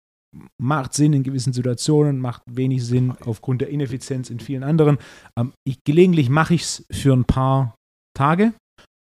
macht 0.61 0.93
Sinn 0.93 1.15
in 1.15 1.23
gewissen 1.23 1.55
Situationen, 1.55 2.19
macht 2.19 2.43
wenig 2.51 2.85
Sinn 2.85 3.15
aufgrund 3.25 3.63
der 3.63 3.69
Ineffizienz 3.71 4.29
in 4.29 4.39
vielen 4.39 4.65
anderen. 4.65 4.99
Ähm, 5.39 5.55
ich, 5.67 5.79
gelegentlich 5.83 6.29
mache 6.29 6.53
ich 6.53 6.63
es 6.63 6.87
für 6.91 7.15
ein 7.15 7.25
paar 7.25 7.75
Tage 8.15 8.53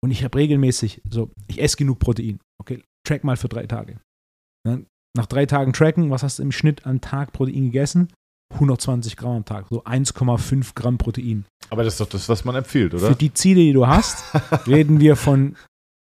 und 0.03 0.13
ich 0.13 0.25
habe 0.25 0.39
regelmäßig 0.39 1.03
so, 1.11 1.29
ich 1.47 1.61
esse 1.61 1.77
genug 1.77 1.99
Protein. 1.99 2.39
Okay, 2.59 2.83
track 3.07 3.23
mal 3.23 3.37
für 3.37 3.49
drei 3.51 3.67
Tage. 3.67 3.99
Dann 4.67 4.87
nach 5.17 5.27
drei 5.27 5.47
Tagen 5.47 5.73
tracken, 5.73 6.11
was 6.11 6.23
hast 6.23 6.39
du 6.39 6.43
im 6.43 6.53
Schnitt 6.53 6.87
am 6.87 7.01
Tag 7.01 7.33
Protein 7.33 7.67
gegessen? 7.67 8.12
120 8.53 9.17
Gramm 9.17 9.37
am 9.37 9.45
Tag, 9.45 9.67
so 9.71 9.83
1,5 9.85 10.75
Gramm 10.75 10.99
Protein. 10.99 11.47
Aber 11.71 11.83
das 11.83 11.95
ist 11.95 12.01
doch 12.01 12.09
das, 12.09 12.29
was 12.29 12.45
man 12.45 12.55
empfiehlt, 12.55 12.95
oder? 12.95 13.09
Für 13.09 13.17
die 13.17 13.35
Ziele, 13.35 13.61
die 13.61 13.73
du 13.73 13.87
hast, 13.87 14.25
reden 14.67 15.01
wir 15.01 15.17
von 15.17 15.57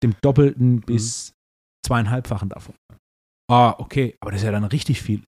dem 0.04 0.16
Doppelten 0.22 0.82
bis 0.82 1.34
zweieinhalbfachen 1.86 2.50
davon. 2.50 2.74
Ah, 3.50 3.76
okay, 3.78 4.16
aber 4.22 4.32
das 4.32 4.42
ist 4.42 4.46
ja 4.46 4.52
dann 4.52 4.64
richtig 4.64 5.02
viel. 5.02 5.24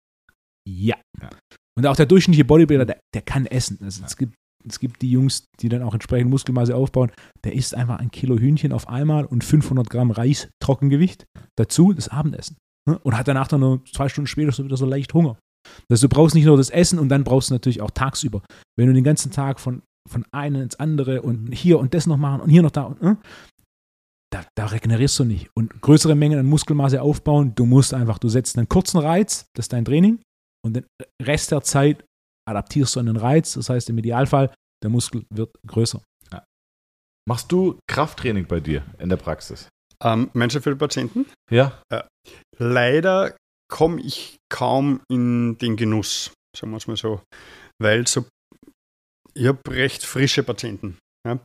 Ja. 0.67 0.97
Ja. 1.21 1.29
Und 1.77 1.85
auch 1.85 1.95
der 1.95 2.05
durchschnittliche 2.05 2.45
Bodybuilder, 2.45 2.85
der, 2.85 2.99
der 3.13 3.21
kann 3.21 3.45
essen. 3.45 3.79
Also 3.81 4.03
es, 4.05 4.17
gibt, 4.17 4.33
es 4.67 4.79
gibt 4.79 5.01
die 5.01 5.11
Jungs, 5.11 5.45
die 5.59 5.69
dann 5.69 5.83
auch 5.83 5.93
entsprechend 5.93 6.29
Muskelmasse 6.29 6.75
aufbauen. 6.75 7.11
Der 7.43 7.53
isst 7.53 7.75
einfach 7.75 7.99
ein 7.99 8.11
Kilo 8.11 8.37
Hühnchen 8.37 8.71
auf 8.71 8.87
einmal 8.87 9.25
und 9.25 9.43
500 9.43 9.89
Gramm 9.89 10.11
Reis, 10.11 10.49
Trockengewicht. 10.61 11.25
Dazu 11.57 11.93
das 11.93 12.09
Abendessen. 12.09 12.57
Ne, 12.87 12.99
und 12.99 13.17
hat 13.17 13.27
danach 13.27 13.47
dann 13.47 13.61
nur 13.61 13.83
zwei 13.85 14.09
Stunden 14.09 14.27
später 14.27 14.51
so 14.51 14.63
wieder 14.63 14.77
so 14.77 14.85
leicht 14.85 15.13
Hunger. 15.13 15.37
Das 15.87 15.97
heißt, 15.97 16.03
du 16.03 16.09
brauchst 16.09 16.35
nicht 16.35 16.45
nur 16.45 16.57
das 16.57 16.69
Essen 16.69 16.99
und 16.99 17.09
dann 17.09 17.23
brauchst 17.23 17.49
du 17.49 17.55
natürlich 17.55 17.81
auch 17.81 17.91
tagsüber. 17.91 18.41
Wenn 18.77 18.87
du 18.87 18.93
den 18.93 19.03
ganzen 19.03 19.31
Tag 19.31 19.59
von, 19.59 19.81
von 20.09 20.25
einem 20.31 20.61
ins 20.61 20.75
andere 20.75 21.21
und 21.21 21.53
hier 21.53 21.79
und 21.79 21.93
das 21.93 22.07
noch 22.07 22.17
machen 22.17 22.41
und 22.41 22.49
hier 22.49 22.61
noch 22.61 22.71
da 22.71 22.83
und 22.83 23.01
ne, 23.01 23.17
da, 24.31 24.43
da 24.55 24.65
regenerierst 24.65 25.19
du 25.19 25.25
nicht. 25.25 25.49
Und 25.55 25.81
größere 25.81 26.15
Mengen 26.15 26.39
an 26.39 26.45
Muskelmasse 26.45 27.01
aufbauen, 27.01 27.53
du 27.55 27.65
musst 27.65 27.93
einfach, 27.93 28.17
du 28.17 28.29
setzt 28.29 28.57
einen 28.57 28.67
kurzen 28.67 28.97
Reiz, 28.97 29.45
das 29.53 29.65
ist 29.65 29.73
dein 29.73 29.85
Training, 29.85 30.19
und 30.65 30.75
den 30.75 30.85
Rest 31.21 31.51
der 31.51 31.61
Zeit 31.61 32.03
adaptierst 32.49 32.95
du 32.95 32.99
an 32.99 33.05
den 33.05 33.17
Reiz. 33.17 33.53
Das 33.53 33.69
heißt, 33.69 33.89
im 33.89 33.97
Idealfall, 33.99 34.51
der 34.83 34.89
Muskel 34.89 35.25
wird 35.29 35.55
größer. 35.67 36.01
Machst 37.25 37.51
du 37.51 37.79
Krafttraining 37.87 38.47
bei 38.47 38.59
dir 38.59 38.83
in 38.97 39.07
der 39.07 39.15
Praxis? 39.15 39.69
Ähm, 40.03 40.29
du 40.33 40.61
für 40.61 40.71
die 40.71 40.75
Patienten? 40.75 41.25
Ja. 41.49 41.81
Leider 42.57 43.35
komme 43.71 44.01
ich 44.01 44.37
kaum 44.51 45.01
in 45.09 45.57
den 45.57 45.75
Genuss, 45.75 46.31
sagen 46.55 46.71
wir 46.71 46.77
es 46.77 46.87
mal 46.87 46.97
so, 46.97 47.21
weil 47.81 48.07
so, 48.07 48.25
ich 49.33 49.47
habe 49.47 49.59
recht 49.69 50.05
frische 50.05 50.43
Patienten. 50.43 50.97
Ja? 51.27 51.39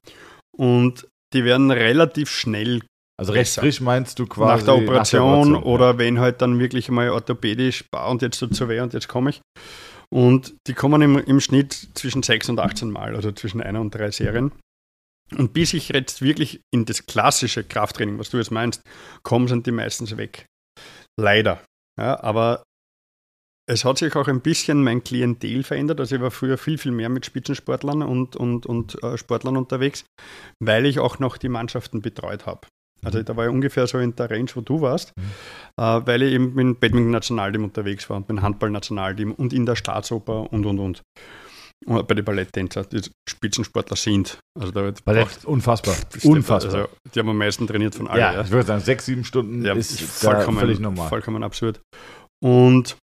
Und 0.57 1.09
die 1.33 1.45
werden 1.45 1.71
relativ 1.71 2.31
schnell 2.31 2.83
Also 3.19 3.33
recht 3.33 3.51
Besser. 3.51 3.63
frisch 3.63 3.81
meinst 3.81 4.19
du 4.19 4.27
quasi 4.27 4.59
nach 4.59 4.65
der 4.65 4.77
Operation, 4.77 5.55
ja. 5.55 5.63
oder 5.63 5.99
wenn 5.99 6.21
halt 6.21 6.43
dann 6.43 6.59
wirklich 6.59 6.89
mal 6.91 7.11
orthopädisch, 7.11 7.85
und 7.93 8.23
jetzt 8.23 8.39
tut 8.39 8.55
so 8.55 8.69
weh 8.69 8.81
und 8.81 8.93
jetzt 8.93 9.09
komme 9.09 9.31
ich. 9.31 9.41
Und 10.11 10.55
die 10.67 10.75
kommen 10.75 11.03
im, 11.03 11.19
im 11.19 11.41
Schnitt 11.41 11.89
zwischen 11.95 12.23
6 12.23 12.51
und 12.51 12.61
18 12.61 12.91
Mal, 12.91 13.15
also 13.15 13.31
zwischen 13.33 13.61
einer 13.61 13.81
und 13.81 13.95
drei 13.95 14.11
Serien. 14.11 14.53
Und 15.37 15.53
bis 15.53 15.75
ich 15.75 15.91
jetzt 15.91 16.23
wirklich 16.23 16.61
in 16.73 16.87
das 16.87 17.05
klassische 17.05 17.63
Krafttraining, 17.63 18.19
was 18.19 18.31
du 18.31 18.39
jetzt 18.39 18.51
meinst, 18.51 18.81
komme, 19.23 19.49
sind 19.49 19.67
die 19.67 19.73
meistens 19.73 20.17
weg. 20.17 20.47
Leider. 21.19 21.61
Ja, 21.99 22.23
aber 22.23 22.63
es 23.69 23.85
hat 23.85 23.99
sich 23.99 24.15
auch 24.17 24.29
ein 24.29 24.41
bisschen 24.41 24.83
mein 24.83 25.05
Klientel 25.05 25.63
verändert. 25.63 26.01
Also 26.01 26.17
ich 26.17 26.23
war 26.23 26.31
früher 26.31 26.57
viel, 26.57 26.79
viel 26.79 26.93
mehr 26.93 27.09
mit 27.09 27.27
Spitzensportlern 27.27 28.03
und, 28.03 28.37
und, 28.37 28.65
und 28.67 29.03
äh, 29.03 29.19
Sportlern 29.19 29.57
unterwegs, 29.57 30.05
weil 30.59 30.87
ich 30.87 31.01
auch 31.01 31.19
noch 31.19 31.37
die 31.37 31.49
Mannschaften 31.51 32.01
betreut 32.01 32.47
habe. 32.47 32.67
Also 33.05 33.23
da 33.23 33.37
war 33.37 33.47
ich 33.47 33.53
ungefähr 33.53 33.87
so 33.87 33.99
in 33.99 34.17
der 34.17 34.31
Range, 34.31 34.51
wo 34.55 34.61
du 34.61 34.81
warst, 34.81 35.13
Mhm. 35.17 35.23
äh, 35.77 36.07
weil 36.07 36.23
ich 36.23 36.33
eben 36.33 36.55
mit 36.55 36.65
dem 36.65 36.77
Badminton-Nationalteam 36.77 37.65
unterwegs 37.65 38.09
war 38.11 38.17
und 38.17 38.29
mit 38.29 38.39
dem 38.39 38.43
Handball-Nationalteam 38.43 39.33
und 39.33 39.53
in 39.53 39.67
der 39.67 39.77
Staatsoper 39.77 40.53
und, 40.53 40.67
und, 40.67 40.79
und. 40.79 41.03
Bei 41.87 42.03
den 42.15 42.25
Balletttänzer, 42.25 42.85
die 42.85 43.01
Spitzensportler 43.29 43.97
sind. 43.97 44.39
Also 44.59 44.73
da 44.73 44.83
wird 44.83 45.05
Ballett, 45.05 45.45
unfassbar. 45.45 45.95
braucht- 45.95 46.25
Unfassbar. 46.25 46.75
Also, 46.75 46.89
die 47.15 47.19
haben 47.21 47.29
am 47.29 47.39
meisten 47.39 47.67
trainiert 47.67 47.95
von 47.95 48.09
allen. 48.09 48.21
ja, 48.21 48.41
ich 48.43 48.51
würde 48.51 48.67
sagen, 48.67 48.81
sechs, 48.83 49.07
sieben 49.07 49.25
Stunden 49.25 49.65
Ja, 49.65 49.75
ist 49.75 50.01
vollkommen, 50.01 50.59
völlig 50.59 50.81
normal. 50.81 51.09
vollkommen 51.09 51.43
absurd. 51.43 51.81
Und 52.45 52.97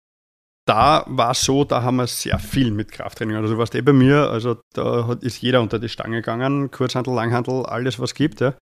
da 0.68 1.04
war 1.08 1.32
es 1.32 1.42
so, 1.42 1.64
da 1.64 1.84
haben 1.84 1.98
wir 1.98 2.08
sehr 2.08 2.38
viel 2.40 2.72
mit 2.72 2.92
Krafttraining. 2.92 3.36
Also 3.38 3.54
du 3.54 3.58
warst 3.60 3.76
eh 3.76 3.82
bei 3.82 3.94
mir, 3.94 4.30
also 4.30 4.58
da 4.74 5.08
hat, 5.08 5.24
ist 5.24 5.42
jeder 5.42 5.62
unter 5.62 5.80
die 5.80 5.90
Stange 5.90 6.18
gegangen, 6.18 6.70
Kurzhandel, 6.72 7.14
Langhandel, 7.14 7.66
alles 7.66 8.00
was 8.00 8.14
gibt. 8.14 8.42
Ja. 8.42 8.56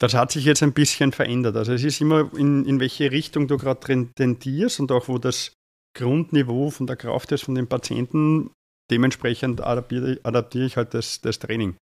Das 0.00 0.14
hat 0.14 0.32
sich 0.32 0.44
jetzt 0.44 0.62
ein 0.62 0.72
bisschen 0.72 1.12
verändert. 1.12 1.56
Also 1.56 1.72
es 1.72 1.84
ist 1.84 2.00
immer, 2.00 2.28
in, 2.36 2.64
in 2.66 2.80
welche 2.80 3.10
Richtung 3.10 3.46
du 3.46 3.56
gerade 3.58 4.08
tendierst 4.16 4.80
und 4.80 4.90
auch 4.90 5.06
wo 5.08 5.18
das 5.18 5.52
Grundniveau 5.96 6.70
von 6.70 6.86
der 6.86 6.96
Kraft 6.96 7.30
ist 7.32 7.44
von 7.44 7.54
den 7.54 7.68
Patienten, 7.68 8.50
dementsprechend 8.90 9.62
adaptiere, 9.62 10.18
adaptiere 10.22 10.66
ich 10.66 10.76
halt 10.76 10.94
das, 10.94 11.20
das 11.20 11.38
Training. 11.38 11.76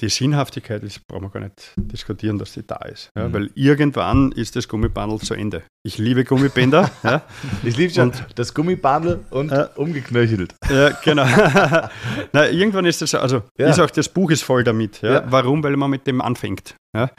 Die 0.00 0.08
Sinnhaftigkeit, 0.08 0.82
das 0.82 0.98
brauchen 0.98 1.22
wir 1.24 1.30
gar 1.30 1.40
nicht 1.40 1.72
diskutieren, 1.76 2.38
dass 2.38 2.52
die 2.54 2.66
da 2.66 2.76
ist. 2.86 3.08
Ja, 3.16 3.28
Mhm. 3.28 3.32
Weil 3.32 3.50
irgendwann 3.54 4.32
ist 4.32 4.56
das 4.56 4.66
Gummibandel 4.68 5.20
zu 5.20 5.34
Ende. 5.34 5.62
Ich 5.86 5.98
liebe 5.98 6.24
Gummibänder. 6.24 6.90
ja, 7.04 7.22
Ich 7.62 7.76
liebe 7.76 7.92
schon 7.94 8.08
Und- 8.10 8.26
das 8.34 8.52
Gummibandel 8.52 9.24
und 9.30 9.52
Ja. 9.52 9.66
umgeknöchelt. 9.76 10.54
ja, 10.68 10.90
genau. 11.04 11.24
Na, 12.32 12.48
irgendwann 12.50 12.84
ist 12.86 13.00
das, 13.02 13.14
also 13.14 13.42
Ja. 13.58 13.68
ist 13.70 13.78
auch 13.80 13.90
das 13.90 14.08
Buch 14.08 14.30
ist 14.30 14.42
voll 14.42 14.64
damit. 14.64 15.00
Ja. 15.02 15.24
Warum? 15.30 15.62
Weil 15.62 15.76
man 15.76 15.90
mit 15.90 16.06
dem 16.06 16.20
anfängt. 16.20 16.74
Ja. 16.94 17.10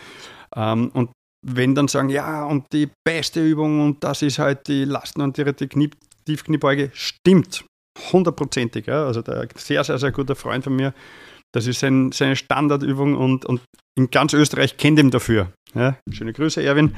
Ähm, 0.55 0.89
und 0.93 1.09
wenn 1.47 1.75
dann 1.75 1.87
sagen, 1.87 2.09
ja, 2.09 2.43
und 2.45 2.65
die 2.73 2.89
beste 3.05 3.41
Übung 3.45 3.79
und 3.85 4.03
das 4.03 4.21
ist 4.21 4.39
halt 4.39 4.67
die 4.67 4.83
Lasten- 4.83 5.21
und 5.21 5.37
die, 5.37 5.43
die 5.53 5.67
Knie, 5.67 5.89
Tiefkniebeuge, 6.25 6.91
stimmt. 6.93 7.63
Hundertprozentig. 8.11 8.87
Ja. 8.87 9.05
Also 9.05 9.21
der 9.21 9.47
sehr, 9.55 9.83
sehr, 9.83 9.97
sehr 9.97 10.11
guter 10.11 10.35
Freund 10.35 10.63
von 10.63 10.75
mir, 10.75 10.93
das 11.53 11.67
ist 11.67 11.79
sein, 11.79 12.11
seine 12.11 12.35
Standardübung 12.35 13.15
und, 13.15 13.45
und 13.45 13.61
in 13.97 14.11
ganz 14.11 14.33
Österreich 14.33 14.77
kennt 14.77 14.99
ihn 14.99 15.11
dafür. 15.11 15.53
Ja. 15.73 15.97
Schöne 16.11 16.33
Grüße, 16.33 16.61
Erwin. 16.61 16.95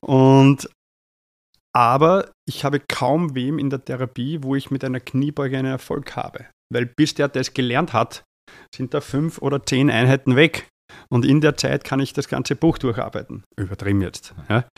Und 0.00 0.68
aber 1.72 2.32
ich 2.48 2.64
habe 2.64 2.80
kaum 2.80 3.34
wem 3.34 3.58
in 3.58 3.70
der 3.70 3.84
Therapie, 3.84 4.42
wo 4.42 4.56
ich 4.56 4.70
mit 4.70 4.84
einer 4.84 5.00
Kniebeuge 5.00 5.58
einen 5.58 5.70
Erfolg 5.70 6.16
habe. 6.16 6.46
Weil 6.72 6.86
bis 6.86 7.14
der 7.14 7.28
das 7.28 7.54
gelernt 7.54 7.92
hat, 7.92 8.24
sind 8.74 8.94
da 8.94 9.00
fünf 9.00 9.38
oder 9.38 9.64
zehn 9.64 9.90
Einheiten 9.90 10.36
weg. 10.36 10.68
Und 11.08 11.24
in 11.24 11.40
der 11.40 11.56
Zeit 11.56 11.84
kann 11.84 12.00
ich 12.00 12.12
das 12.12 12.28
ganze 12.28 12.56
Buch 12.56 12.78
durcharbeiten. 12.78 13.44
Übertrieben 13.56 14.02
jetzt. 14.02 14.34
Ja. 14.48 14.68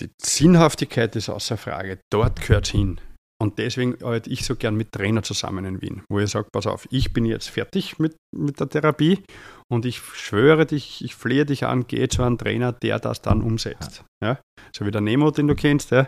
Die 0.00 0.10
Sinnhaftigkeit 0.22 1.16
ist 1.16 1.28
außer 1.28 1.56
Frage. 1.56 2.00
Dort 2.10 2.40
gehört 2.40 2.68
hin. 2.68 3.00
Und 3.42 3.58
deswegen 3.58 3.94
arbeite 4.02 4.28
ich 4.28 4.44
so 4.44 4.54
gern 4.54 4.76
mit 4.76 4.92
Trainer 4.92 5.22
zusammen 5.22 5.64
in 5.64 5.80
Wien, 5.80 6.02
wo 6.10 6.18
ich 6.18 6.30
sage, 6.30 6.48
pass 6.52 6.66
auf, 6.66 6.86
ich 6.90 7.14
bin 7.14 7.24
jetzt 7.24 7.48
fertig 7.48 7.98
mit, 7.98 8.14
mit 8.36 8.60
der 8.60 8.68
Therapie 8.68 9.24
und 9.72 9.86
ich 9.86 9.98
schwöre 9.98 10.66
dich, 10.66 11.02
ich 11.02 11.14
flehe 11.14 11.46
dich 11.46 11.64
an, 11.64 11.86
geh 11.86 12.06
zu 12.08 12.22
einem 12.22 12.36
Trainer, 12.36 12.72
der 12.72 12.98
das 12.98 13.22
dann 13.22 13.40
umsetzt. 13.40 14.04
Ja? 14.22 14.38
So 14.76 14.84
wie 14.84 14.90
der 14.90 15.00
Nemo, 15.00 15.30
den 15.30 15.48
du 15.48 15.54
kennst, 15.54 15.90
ja? 15.90 16.06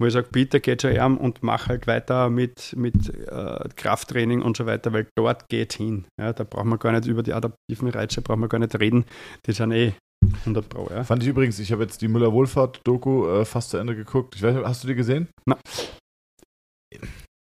wo 0.00 0.06
ich 0.06 0.12
sage, 0.12 0.28
bitte 0.30 0.60
geh 0.60 0.76
zu 0.76 0.88
ihm 0.88 1.16
und 1.16 1.42
mach 1.42 1.66
halt 1.66 1.88
weiter 1.88 2.30
mit, 2.30 2.76
mit 2.76 3.12
äh, 3.26 3.68
Krafttraining 3.74 4.42
und 4.42 4.56
so 4.56 4.64
weiter, 4.66 4.92
weil 4.92 5.08
dort 5.16 5.48
geht 5.48 5.72
hin. 5.72 6.06
Ja? 6.20 6.32
Da 6.32 6.44
brauchen 6.44 6.68
wir 6.68 6.78
gar 6.78 6.92
nicht 6.92 7.06
über 7.06 7.24
die 7.24 7.32
adaptiven 7.32 7.88
Reize, 7.88 8.22
brauchen 8.22 8.40
wir 8.40 8.48
gar 8.48 8.60
nicht 8.60 8.78
reden, 8.78 9.04
die 9.46 9.52
sind 9.52 9.72
eh 9.72 9.94
100 10.40 10.68
Pro. 10.68 10.88
Ja? 10.90 11.02
Fand 11.02 11.24
ich 11.24 11.28
übrigens, 11.28 11.58
ich 11.58 11.72
habe 11.72 11.82
jetzt 11.82 12.00
die 12.02 12.08
Müller-Wohlfahrt-Doku 12.08 13.26
äh, 13.26 13.44
fast 13.44 13.70
zu 13.70 13.78
Ende 13.78 13.96
geguckt. 13.96 14.36
Ich 14.36 14.42
weiß 14.42 14.56
hast 14.64 14.84
du 14.84 14.88
die 14.88 14.94
gesehen? 14.94 15.26
Na. 15.44 15.58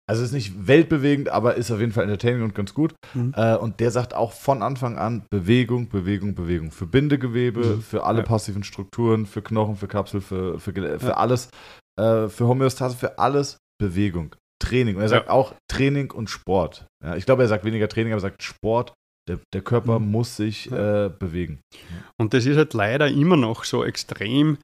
Also 0.07 0.23
ist 0.23 0.33
nicht 0.33 0.67
weltbewegend, 0.67 1.31
aber 1.31 1.55
ist 1.55 1.71
auf 1.71 1.81
jeden 1.81 1.93
Fall 1.93 2.05
entertaining 2.05 2.43
und 2.43 2.55
ganz 2.55 2.75
gut. 2.75 2.95
Mhm. 3.15 3.33
Äh, 3.37 3.57
und 3.57 3.81
der 3.81 3.91
sagt 3.91 4.13
auch 4.13 4.33
von 4.33 4.63
Anfang 4.63 4.99
an 4.99 5.25
Bewegung, 5.31 5.89
Bewegung, 5.89 6.35
Bewegung. 6.35 6.71
Für 6.73 6.87
Bindegewebe, 6.87 7.77
Mhm. 7.77 7.81
für 7.83 8.05
alle 8.05 8.19
Ja. 8.19 8.25
passiven 8.27 8.65
Strukturen, 8.65 9.25
für 9.25 9.41
Knochen, 9.41 9.77
für 9.77 9.89
Kapsel, 9.89 10.21
für, 10.21 10.59
für, 10.61 10.73
für 10.75 11.07
Ja. 11.07 11.15
alles, 11.15 11.49
äh, 11.99 12.29
für 12.29 12.47
Homöostase, 12.47 12.97
für 12.97 13.19
alles 13.19 13.57
Bewegung. 13.81 14.37
Training. 14.63 14.97
Und 14.97 15.03
er 15.03 15.09
sagt 15.09 15.27
Ja. 15.29 15.33
auch 15.33 15.55
Training 15.71 16.11
und 16.11 16.29
Sport. 16.31 16.87
Ich 17.17 17.25
glaube, 17.27 17.43
er 17.43 17.49
sagt 17.49 17.65
weniger 17.65 17.89
Training, 17.89 18.13
aber 18.13 18.19
er 18.19 18.29
sagt 18.31 18.43
Sport. 18.43 18.93
Der, 19.29 19.39
der 19.55 19.63
Körper 19.63 19.99
Mhm. 19.99 20.11
muss 20.11 20.37
sich 20.37 20.71
äh, 20.71 21.11
bewegen. 21.19 21.61
Und 22.21 22.35
das 22.35 22.45
ist 22.45 22.59
halt 22.59 22.75
leider 22.75 23.09
immer 23.09 23.37
noch 23.39 23.65
so 23.65 23.83
extrem 23.85 24.59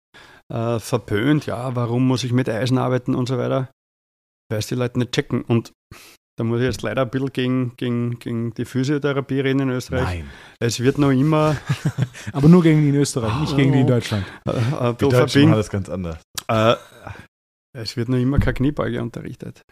äh, 0.53 0.79
verpönt. 0.79 1.47
Ja, 1.47 1.75
warum 1.77 2.07
muss 2.07 2.25
ich 2.25 2.33
mit 2.33 2.49
Eisen 2.49 2.77
arbeiten 2.77 3.15
und 3.15 3.27
so 3.27 3.39
weiter? 3.39 3.71
Weil 4.51 4.59
es 4.59 4.67
die 4.67 4.75
Leute 4.75 4.99
nicht 4.99 5.13
checken. 5.13 5.43
Und 5.43 5.73
da 6.37 6.45
muss 6.45 6.59
ich 6.61 6.65
jetzt 6.67 6.83
leider 6.83 7.03
ein 7.03 7.11
bisschen 7.11 7.33
gegen, 7.33 7.77
gegen, 7.77 8.19
gegen 8.19 8.55
die 8.55 8.65
Physiotherapie 8.65 9.41
reden 9.41 9.61
in 9.61 9.71
Österreich. 9.71 10.21
Nein. 10.21 10.31
Es 10.59 10.81
wird 10.81 10.99
noch 10.99 11.11
immer 11.11 11.57
Aber 12.33 12.49
nur 12.49 12.63
gegen 12.63 12.83
die 12.83 12.89
in 12.89 12.95
Österreich, 12.97 13.39
nicht 13.41 13.57
gegen 13.57 13.73
die 13.73 13.81
in 13.81 13.87
Deutschland. 13.87 14.25
äh, 14.47 14.51
ein 14.81 14.97
Die 14.97 15.09
Deutschen 15.09 15.43
machen 15.45 15.57
das 15.57 15.71
ganz 15.71 15.89
anders. 15.89 16.19
Äh, 16.49 16.75
es 17.77 17.97
wird 17.97 18.09
noch 18.09 18.19
immer 18.19 18.39
keine 18.39 18.55
Kniebeuge 18.55 19.01
unterrichtet. 19.03 19.63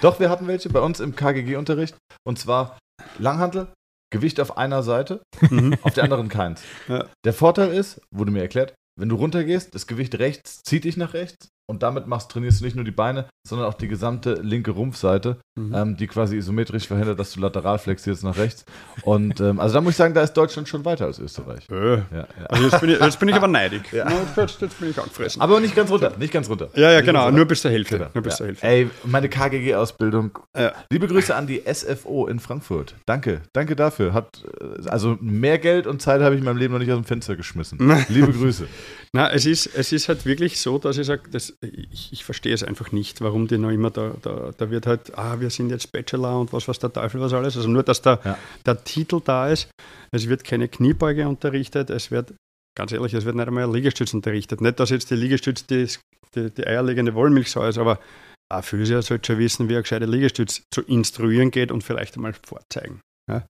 Doch, 0.00 0.20
wir 0.20 0.30
hatten 0.30 0.46
welche 0.46 0.68
bei 0.70 0.80
uns 0.80 1.00
im 1.00 1.16
KGG-Unterricht. 1.16 1.96
Und 2.26 2.38
zwar 2.38 2.78
Langhantel, 3.18 3.68
Gewicht 4.12 4.38
auf 4.40 4.56
einer 4.56 4.82
Seite, 4.82 5.22
Mhm. 5.50 5.76
auf 5.82 5.94
der 5.94 6.04
anderen 6.04 6.28
keins. 6.28 6.62
Ja. 6.88 7.06
Der 7.24 7.32
Vorteil 7.32 7.70
ist, 7.72 8.00
wurde 8.14 8.30
mir 8.30 8.42
erklärt, 8.42 8.74
wenn 8.98 9.08
du 9.08 9.16
runtergehst, 9.16 9.74
das 9.74 9.86
Gewicht 9.88 10.18
rechts 10.18 10.60
zieht 10.64 10.84
dich 10.84 10.96
nach 10.96 11.14
rechts 11.14 11.48
und 11.66 11.82
damit 11.82 12.06
machst, 12.06 12.30
trainierst 12.30 12.60
du 12.60 12.64
nicht 12.64 12.76
nur 12.76 12.84
die 12.84 12.90
Beine, 12.90 13.26
sondern 13.46 13.66
auch 13.68 13.74
die 13.74 13.88
gesamte 13.88 14.34
linke 14.42 14.70
Rumpfseite, 14.72 15.38
Mhm. 15.56 15.72
ähm, 15.74 15.96
die 15.96 16.08
quasi 16.08 16.36
isometrisch 16.36 16.88
verhindert, 16.88 17.18
dass 17.20 17.30
du 17.32 17.38
lateral 17.40 17.78
flexierst 17.78 18.24
nach 18.24 18.36
rechts. 18.36 18.64
Und 19.02 19.40
ähm, 19.40 19.60
also 19.60 19.74
da 19.74 19.80
muss 19.80 19.92
ich 19.92 19.96
sagen, 19.96 20.12
da 20.12 20.22
ist 20.22 20.32
Deutschland 20.32 20.68
schon 20.68 20.84
weiter 20.84 21.04
als 21.06 21.20
Österreich. 21.20 21.68
Äh, 21.70 21.94
Ja, 21.94 21.96
ja. 22.12 22.26
Also 22.48 22.64
jetzt 22.64 22.80
bin 22.80 22.90
ich, 22.90 22.98
jetzt 23.00 23.20
bin 23.20 23.28
ich 23.28 23.34
aber 23.36 23.46
neidig. 23.46 23.82
Ja. 23.92 24.10
Jetzt, 24.36 24.60
jetzt 24.60 24.80
bin 24.80 24.90
ich 24.90 24.98
angefressen. 24.98 25.40
Aber 25.40 25.60
nicht 25.60 25.76
ganz 25.76 25.90
runter, 25.90 26.12
nicht 26.18 26.32
ganz 26.32 26.48
runter. 26.50 26.70
ja, 26.74 26.90
ja, 26.90 26.96
Nicht 26.98 27.06
genau. 27.06 27.30
Nur 27.30 27.44
bis 27.44 27.60
zur 27.62 27.70
Hälfte. 27.70 27.98
Genau. 27.98 28.10
Nur 28.14 28.22
bis 28.24 28.36
zur 28.36 28.46
Hälfte. 28.46 28.66
Ey, 28.66 28.90
meine 29.04 29.28
KGG-Ausbildung. 29.28 30.36
Liebe 30.90 31.06
Grüße 31.06 31.34
an 31.34 31.46
die 31.46 31.62
SFO 31.72 32.26
in 32.26 32.40
Frankfurt. 32.40 32.94
Danke, 33.06 33.42
danke 33.52 33.76
dafür. 33.76 34.12
Hat, 34.12 34.44
äh, 34.60 34.88
also 34.88 35.16
mehr 35.20 35.58
Geld 35.58 35.86
und 35.86 36.02
Zeit 36.02 36.20
habe 36.20 36.34
ich 36.34 36.40
in 36.40 36.44
meinem 36.44 36.56
Leben 36.58 36.72
noch 36.74 36.80
nicht 36.80 36.90
aus 36.90 36.98
dem 36.98 37.04
Fenster 37.04 37.36
geschmissen. 37.36 37.78
Liebe 38.08 38.32
Grüße. 38.32 38.66
Na, 39.12 39.30
es 39.30 39.46
ist, 39.46 39.66
es 39.76 39.92
ist 39.92 40.08
halt 40.08 40.26
wirklich 40.26 40.60
so, 40.60 40.78
dass 40.78 40.98
ich 40.98 41.06
sage, 41.06 41.22
das, 41.30 41.53
ich, 41.60 42.12
ich 42.12 42.24
verstehe 42.24 42.54
es 42.54 42.62
einfach 42.62 42.92
nicht, 42.92 43.20
warum 43.20 43.46
die 43.48 43.58
noch 43.58 43.70
immer 43.70 43.90
da, 43.90 44.12
da, 44.22 44.50
da 44.56 44.70
wird 44.70 44.86
halt, 44.86 45.16
ah, 45.18 45.40
wir 45.40 45.50
sind 45.50 45.70
jetzt 45.70 45.92
Bachelor 45.92 46.40
und 46.40 46.52
was, 46.52 46.68
was 46.68 46.78
der 46.78 46.92
Teufel, 46.92 47.20
was 47.20 47.32
alles. 47.32 47.56
Also 47.56 47.68
nur, 47.68 47.82
dass 47.82 48.02
der, 48.02 48.20
Ja. 48.24 48.38
der 48.66 48.82
Titel 48.84 49.20
da 49.24 49.48
ist. 49.48 49.70
Es 50.12 50.28
wird 50.28 50.44
keine 50.44 50.68
Kniebeuge 50.68 51.28
unterrichtet, 51.28 51.90
es 51.90 52.10
wird 52.10 52.34
ganz 52.76 52.92
ehrlich, 52.92 53.14
es 53.14 53.24
wird 53.24 53.36
nicht 53.36 53.46
einmal 53.46 53.72
Liegestütz 53.72 54.12
unterrichtet. 54.14 54.60
Nicht, 54.60 54.80
dass 54.80 54.90
jetzt 54.90 55.10
die 55.10 55.16
Liegestütz 55.16 55.66
die, 55.66 55.88
die, 56.34 56.50
die 56.50 56.66
eierlegende 56.66 57.14
Wollmilchsau 57.14 57.66
ist, 57.66 57.78
aber 57.78 57.98
ein 58.52 58.62
Physio 58.62 59.00
sollte 59.00 59.32
schon 59.32 59.38
wissen, 59.38 59.68
wie 59.68 59.76
ein 59.76 59.82
gescheiter 59.82 60.06
Liegestütz 60.06 60.62
zu 60.72 60.82
instruieren 60.82 61.50
geht 61.50 61.72
und 61.72 61.82
vielleicht 61.82 62.16
einmal 62.16 62.34
vorzeigen. 62.34 63.00
Ja? 63.30 63.46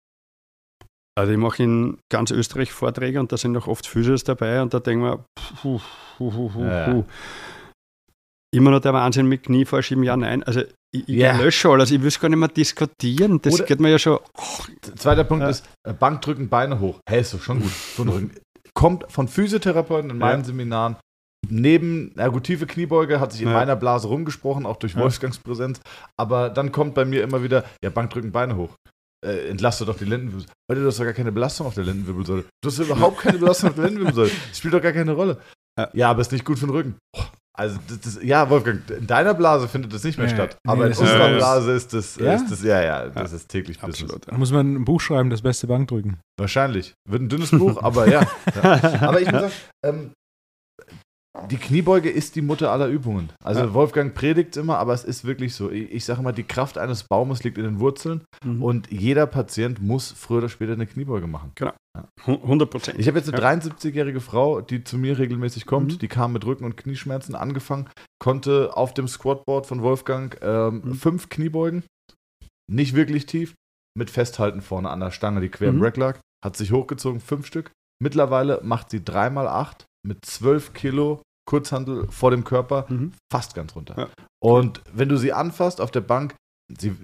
Also 1.16 1.32
ich 1.32 1.38
mache 1.38 1.62
in 1.62 1.98
ganz 2.10 2.30
Österreich 2.32 2.72
Vorträge 2.72 3.20
und 3.20 3.30
da 3.30 3.36
sind 3.36 3.56
auch 3.56 3.68
oft 3.68 3.86
Physios 3.86 4.24
dabei 4.24 4.60
und 4.62 4.74
da 4.74 4.80
denken 4.80 5.04
wir, 5.04 5.24
puh, 5.62 5.80
puh, 6.18 6.30
puh, 6.30 6.48
puh, 6.50 6.64
Ja. 6.64 7.04
Immer 8.54 8.70
noch 8.70 8.80
der 8.80 8.92
Wahnsinn 8.92 9.26
mit 9.26 9.42
Knie 9.44 9.64
vorschieben, 9.64 10.04
ja, 10.04 10.16
nein. 10.16 10.42
Also 10.44 10.60
ich, 10.92 11.08
ich 11.08 11.16
Ja. 11.16 11.36
lösche 11.36 11.68
alles, 11.68 11.90
ich 11.90 12.00
will 12.00 12.08
es 12.08 12.20
gar 12.20 12.28
nicht 12.28 12.38
mehr 12.38 12.48
diskutieren. 12.48 13.40
Das 13.42 13.54
Oder- 13.54 13.64
geht 13.64 13.80
mir 13.80 13.90
ja 13.90 13.98
schon. 13.98 14.18
Zweiter 14.96 15.24
Punkt 15.24 15.42
Ja. 15.42 15.50
ist 15.50 15.64
äh, 15.86 15.92
Bankdrücken, 15.92 16.48
Beine 16.48 16.78
hoch. 16.80 17.00
Hey, 17.08 17.20
ist 17.20 17.34
doch 17.34 17.42
schon 17.42 17.60
gut. 17.60 17.72
So. 17.96 18.20
Kommt 18.74 19.04
von 19.10 19.28
Physiotherapeuten 19.28 20.10
in 20.10 20.18
meinen 20.18 20.40
Ja. 20.40 20.44
Seminaren. 20.46 20.96
Neben, 21.48 22.14
tiefe 22.42 22.66
Kniebeuge 22.66 23.20
hat 23.20 23.32
sich 23.32 23.42
in 23.42 23.48
Ja. 23.48 23.54
meiner 23.54 23.76
Blase 23.76 24.08
rumgesprochen, 24.08 24.66
auch 24.66 24.76
durch. 24.76 24.96
Wolfgangs 24.96 25.38
Präsenz. 25.38 25.80
Aber 26.16 26.48
dann 26.50 26.72
kommt 26.72 26.94
bei 26.94 27.04
mir 27.04 27.22
immer 27.22 27.42
wieder, 27.42 27.64
ja, 27.82 27.90
Bankdrücken, 27.90 28.32
Beine 28.32 28.56
hoch. 28.56 28.74
Äh, 29.24 29.48
entlaste 29.48 29.84
doch 29.84 29.96
die 29.96 30.04
Lendenwirbelsäule. 30.04 30.52
Leute, 30.70 30.80
du 30.82 30.86
hast 30.88 30.98
doch 31.00 31.04
gar 31.04 31.12
keine 31.12 31.32
Belastung 31.32 31.66
auf 31.66 31.74
der 31.74 31.84
Lendenwirbelsäule. 31.84 32.44
Du 32.62 32.68
hast 32.68 32.78
überhaupt 32.78 33.18
keine 33.18 33.38
Belastung 33.38 33.70
auf 33.70 33.74
der 33.76 33.84
Lendenwirbelsäule. 33.90 34.30
Das 34.48 34.58
spielt 34.58 34.74
doch 34.74 34.82
gar 34.82 34.92
keine 34.92 35.12
Rolle. 35.12 35.38
Ja. 35.92 36.10
Aber 36.10 36.20
ist 36.20 36.32
nicht 36.32 36.44
gut 36.44 36.58
für 36.58 36.66
den 36.66 36.74
Rücken. 36.74 36.94
Boah, 37.14 37.30
Also, 37.56 37.78
das, 37.88 38.00
das, 38.00 38.18
ja, 38.22 38.50
Wolfgang, 38.50 38.80
in 38.90 39.06
deiner 39.06 39.32
Blase 39.32 39.68
findet 39.68 39.92
das 39.94 40.02
nicht 40.02 40.18
mehr 40.18 40.26
Ja, 40.26 40.34
statt. 40.34 40.58
nee, 40.64 40.72
Aber 40.72 40.84
in 40.84 40.88
das 40.90 40.98
ist- 40.98 41.02
unserer 41.02 41.26
Ja, 41.26 41.30
ja. 41.30 41.36
Blase 41.36 41.72
ist 41.72 41.92
das, 41.92 42.16
Ja? 42.16 42.34
ist 42.34 42.50
das, 42.50 42.62
ja, 42.64 42.82
ja, 42.82 43.06
das 43.08 43.32
ist 43.32 43.48
täglich. 43.48 43.80
Absolut. 43.82 44.26
Da 44.28 44.36
muss 44.36 44.50
man 44.50 44.74
ein 44.74 44.84
Buch 44.84 45.00
schreiben, 45.00 45.30
das 45.30 45.42
beste 45.42 45.68
Bankdrücken. 45.68 46.18
Wahrscheinlich. 46.36 46.94
Wird 47.08 47.22
ein 47.22 47.28
dünnes 47.28 47.50
Buch, 47.52 47.80
aber 47.82 48.08
ja. 48.08 48.22
ja. 48.62 49.00
Aber 49.02 49.20
ich 49.20 49.30
muss 49.30 49.40
sagen, 49.42 49.52
ähm, 49.84 50.10
die 51.50 51.56
Kniebeuge 51.56 52.10
ist 52.10 52.36
die 52.36 52.42
Mutter 52.42 52.70
aller 52.70 52.86
Übungen. 52.88 53.30
Also 53.42 53.60
Ja. 53.60 53.74
Wolfgang 53.74 54.14
predigt 54.14 54.56
immer, 54.56 54.78
aber 54.78 54.94
es 54.94 55.04
ist 55.04 55.24
wirklich 55.24 55.54
so. 55.54 55.70
Ich, 55.70 55.90
ich 55.92 56.04
sage 56.04 56.20
immer, 56.20 56.32
die 56.32 56.44
Kraft 56.44 56.78
eines 56.78 57.04
Baumes 57.04 57.42
liegt 57.42 57.58
in 57.58 57.64
den 57.64 57.80
Wurzeln 57.80 58.22
Mhm. 58.44 58.62
und 58.62 58.90
jeder 58.90 59.26
Patient 59.26 59.82
muss 59.82 60.12
früher 60.12 60.38
oder 60.38 60.48
später 60.48 60.72
eine 60.74 60.86
Kniebeuge 60.86 61.26
machen. 61.26 61.52
100 62.26 62.70
Prozent. 62.70 62.98
Ich 62.98 63.06
habe 63.08 63.18
jetzt 63.18 63.28
eine 63.28 63.36
Ja. 63.40 63.44
73-jährige 63.44 64.20
Frau, 64.20 64.60
die 64.60 64.84
zu 64.84 64.96
mir 64.98 65.18
regelmäßig 65.18 65.66
kommt. 65.66 65.92
Mhm. 65.94 65.98
Die 65.98 66.08
kam 66.08 66.32
mit 66.32 66.44
Rücken- 66.46 66.64
und 66.64 66.76
Knieschmerzen 66.76 67.34
angefangen, 67.34 67.88
konnte 68.20 68.76
auf 68.76 68.94
dem 68.94 69.08
Squatboard 69.08 69.66
von 69.66 69.82
Wolfgang 69.82 70.38
ähm, 70.42 70.82
Mhm. 70.84 70.94
fünf 70.94 71.28
Kniebeugen, 71.28 71.84
nicht 72.70 72.94
wirklich 72.94 73.26
tief, 73.26 73.54
mit 73.96 74.10
Festhalten 74.10 74.60
vorne 74.60 74.90
an 74.90 75.00
der 75.00 75.10
Stange, 75.10 75.40
die 75.40 75.48
quer 75.50 75.68
im 75.68 75.76
Mhm. 75.76 75.82
Rack 75.82 75.96
lag, 75.96 76.18
hat 76.44 76.56
sich 76.56 76.72
hochgezogen, 76.72 77.20
fünf 77.20 77.46
Stück. 77.46 77.70
Mittlerweile 78.02 78.60
macht 78.64 78.90
sie 78.90 79.04
dreimal 79.04 79.46
acht 79.46 79.84
mit 80.06 80.24
zwölf 80.24 80.72
Kilo 80.74 81.22
Kurzhandel 81.48 82.06
vor 82.10 82.30
dem 82.30 82.44
Körper, 82.44 82.86
Mhm. 82.88 83.12
fast 83.32 83.54
ganz 83.54 83.74
runter. 83.76 83.94
Ja. 83.98 84.08
Und 84.42 84.80
wenn 84.92 85.08
du 85.08 85.16
sie 85.16 85.32
anfasst 85.32 85.80
auf 85.80 85.90
der 85.90 86.00
Bank, 86.00 86.34
sie, 86.78 86.94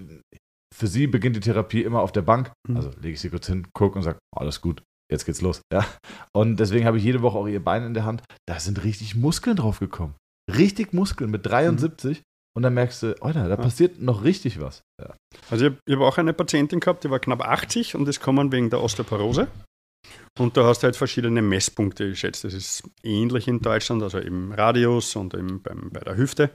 für 0.75 0.87
sie 0.87 1.05
beginnt 1.07 1.35
die 1.35 1.39
Therapie 1.41 1.83
immer 1.83 2.01
auf 2.01 2.11
der 2.11 2.21
Bank. 2.23 2.51
Mhm. 2.67 2.77
Also 2.77 2.89
lege 3.01 3.09
ich 3.13 3.21
sie 3.21 3.29
kurz 3.29 3.47
hin, 3.47 3.67
gucke 3.73 3.97
und 3.97 4.03
sage, 4.03 4.17
alles 4.35 4.61
gut, 4.61 4.81
jetzt 5.11 5.25
geht's 5.25 5.41
los. 5.41 5.61
Ja? 5.71 5.85
Und 6.35 6.57
deswegen 6.59 6.85
habe 6.85 6.97
ich 6.97 7.03
jede 7.03 7.21
Woche 7.21 7.37
auch 7.37 7.47
ihr 7.47 7.63
Bein 7.63 7.83
in 7.83 7.93
der 7.93 8.05
Hand. 8.05 8.23
Da 8.47 8.59
sind 8.59 8.83
richtig 8.83 9.15
Muskeln 9.15 9.55
drauf 9.57 9.79
gekommen. 9.79 10.15
Richtig 10.51 10.91
Muskeln 10.93 11.29
mit 11.29 11.45
73. 11.45 12.21
Und 12.57 12.63
dann 12.63 12.73
merkst 12.73 13.03
du, 13.03 13.15
Alter, 13.21 13.41
da 13.41 13.45
Mhm. 13.45 13.49
Ja. 13.51 13.55
passiert 13.57 14.01
noch 14.01 14.23
richtig 14.23 14.59
was. 14.59 14.81
Ja. 14.99 15.13
Also 15.51 15.67
ich 15.67 15.71
habe 15.93 16.05
hab 16.05 16.13
auch 16.13 16.17
eine 16.17 16.33
Patientin 16.33 16.79
gehabt, 16.79 17.03
die 17.03 17.09
war 17.11 17.19
knapp 17.19 17.41
80 17.41 17.95
und 17.95 18.07
ist 18.09 18.19
gekommen 18.19 18.51
wegen 18.51 18.69
der 18.69 18.81
Osteoporose. 18.81 19.47
Und 20.39 20.57
da 20.57 20.65
hast 20.65 20.79
du 20.81 20.85
halt 20.85 20.95
verschiedene 20.95 21.41
Messpunkte. 21.41 22.05
Ich 22.05 22.19
schätze, 22.19 22.47
das 22.47 22.53
ist 22.53 22.83
ähnlich 23.03 23.47
in 23.47 23.59
Deutschland, 23.59 24.01
also 24.01 24.19
im 24.19 24.51
Radius 24.51 25.15
und 25.15 25.33
im, 25.33 25.61
beim, 25.61 25.89
bei 25.91 25.99
der 25.99 26.17
Hüfte. 26.17 26.53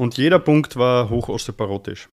Und 0.00 0.16
jeder 0.16 0.38
Punkt 0.38 0.76
war 0.76 1.10
hochosteoporotisch. 1.10 2.08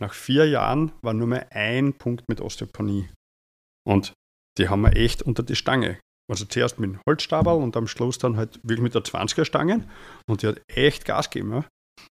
Nach 0.00 0.12
vier 0.12 0.48
Jahren 0.48 0.92
war 1.02 1.14
nur 1.14 1.26
mehr 1.26 1.52
ein 1.52 1.94
Punkt 1.94 2.24
mit 2.28 2.40
Osteoponie. 2.40 3.08
Und 3.86 4.12
die 4.58 4.68
haben 4.68 4.82
wir 4.82 4.96
echt 4.96 5.22
unter 5.22 5.42
die 5.42 5.56
Stange. 5.56 5.98
Also 6.28 6.44
zuerst 6.44 6.80
mit 6.80 6.90
dem 6.90 7.00
Holzstabel 7.08 7.54
und 7.54 7.76
am 7.76 7.86
Schluss 7.86 8.18
dann 8.18 8.36
halt 8.36 8.56
wirklich 8.62 8.80
mit 8.80 8.94
der 8.94 9.02
20er-Stange. 9.02 9.88
Und 10.28 10.42
die 10.42 10.48
hat 10.48 10.60
echt 10.68 11.04
Gas 11.04 11.30
gegeben. 11.30 11.52
Ja. 11.52 11.64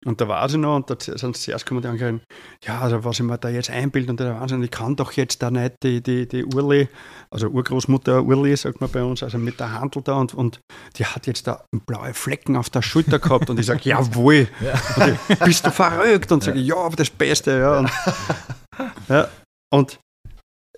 Und 0.04 0.20
da 0.20 0.28
war 0.28 0.48
sie 0.48 0.56
noch 0.56 0.76
und 0.76 0.88
da 0.88 0.94
sind 0.98 1.36
sie 1.36 1.46
zuerst 1.46 1.64
gekommen 1.64 1.82
und 1.82 1.88
haben 1.88 1.98
gesagt, 1.98 2.24
ja, 2.64 2.80
also 2.80 3.02
was 3.04 3.18
ich 3.18 3.24
mir 3.24 3.38
da 3.38 3.48
jetzt 3.48 3.70
einbilde 3.70 4.10
und 4.10 4.20
der 4.20 4.38
Wahnsinn, 4.38 4.62
ich 4.62 4.70
kann 4.70 4.94
doch 4.94 5.12
jetzt 5.12 5.42
da 5.42 5.50
nicht 5.50 5.74
die, 5.82 6.00
die, 6.00 6.28
die 6.28 6.44
Urli, 6.44 6.88
also 7.30 7.48
Urgroßmutter 7.48 8.22
Urli, 8.22 8.56
sagt 8.56 8.80
man 8.80 8.88
bei 8.90 9.02
uns, 9.02 9.24
also 9.24 9.36
mit 9.38 9.58
der 9.58 9.72
Handel 9.72 10.02
da 10.02 10.14
und, 10.14 10.32
und 10.32 10.60
die 10.96 11.04
hat 11.04 11.26
jetzt 11.26 11.48
da 11.48 11.64
blaue 11.86 12.14
Flecken 12.14 12.56
auf 12.56 12.70
der 12.70 12.82
Schulter 12.82 13.18
gehabt 13.18 13.50
und 13.50 13.58
ich 13.58 13.66
sage, 13.66 13.80
jawohl, 13.84 14.46
und 14.96 15.18
ich, 15.28 15.38
bist 15.40 15.66
du 15.66 15.72
verrückt? 15.72 16.30
Und 16.30 16.44
sage, 16.44 16.60
ja, 16.60 16.76
aber 16.76 16.94
das 16.94 17.10
Beste, 17.10 17.58
ja. 17.58 17.78
Und, 17.80 17.90
ja. 19.08 19.28
und 19.72 19.98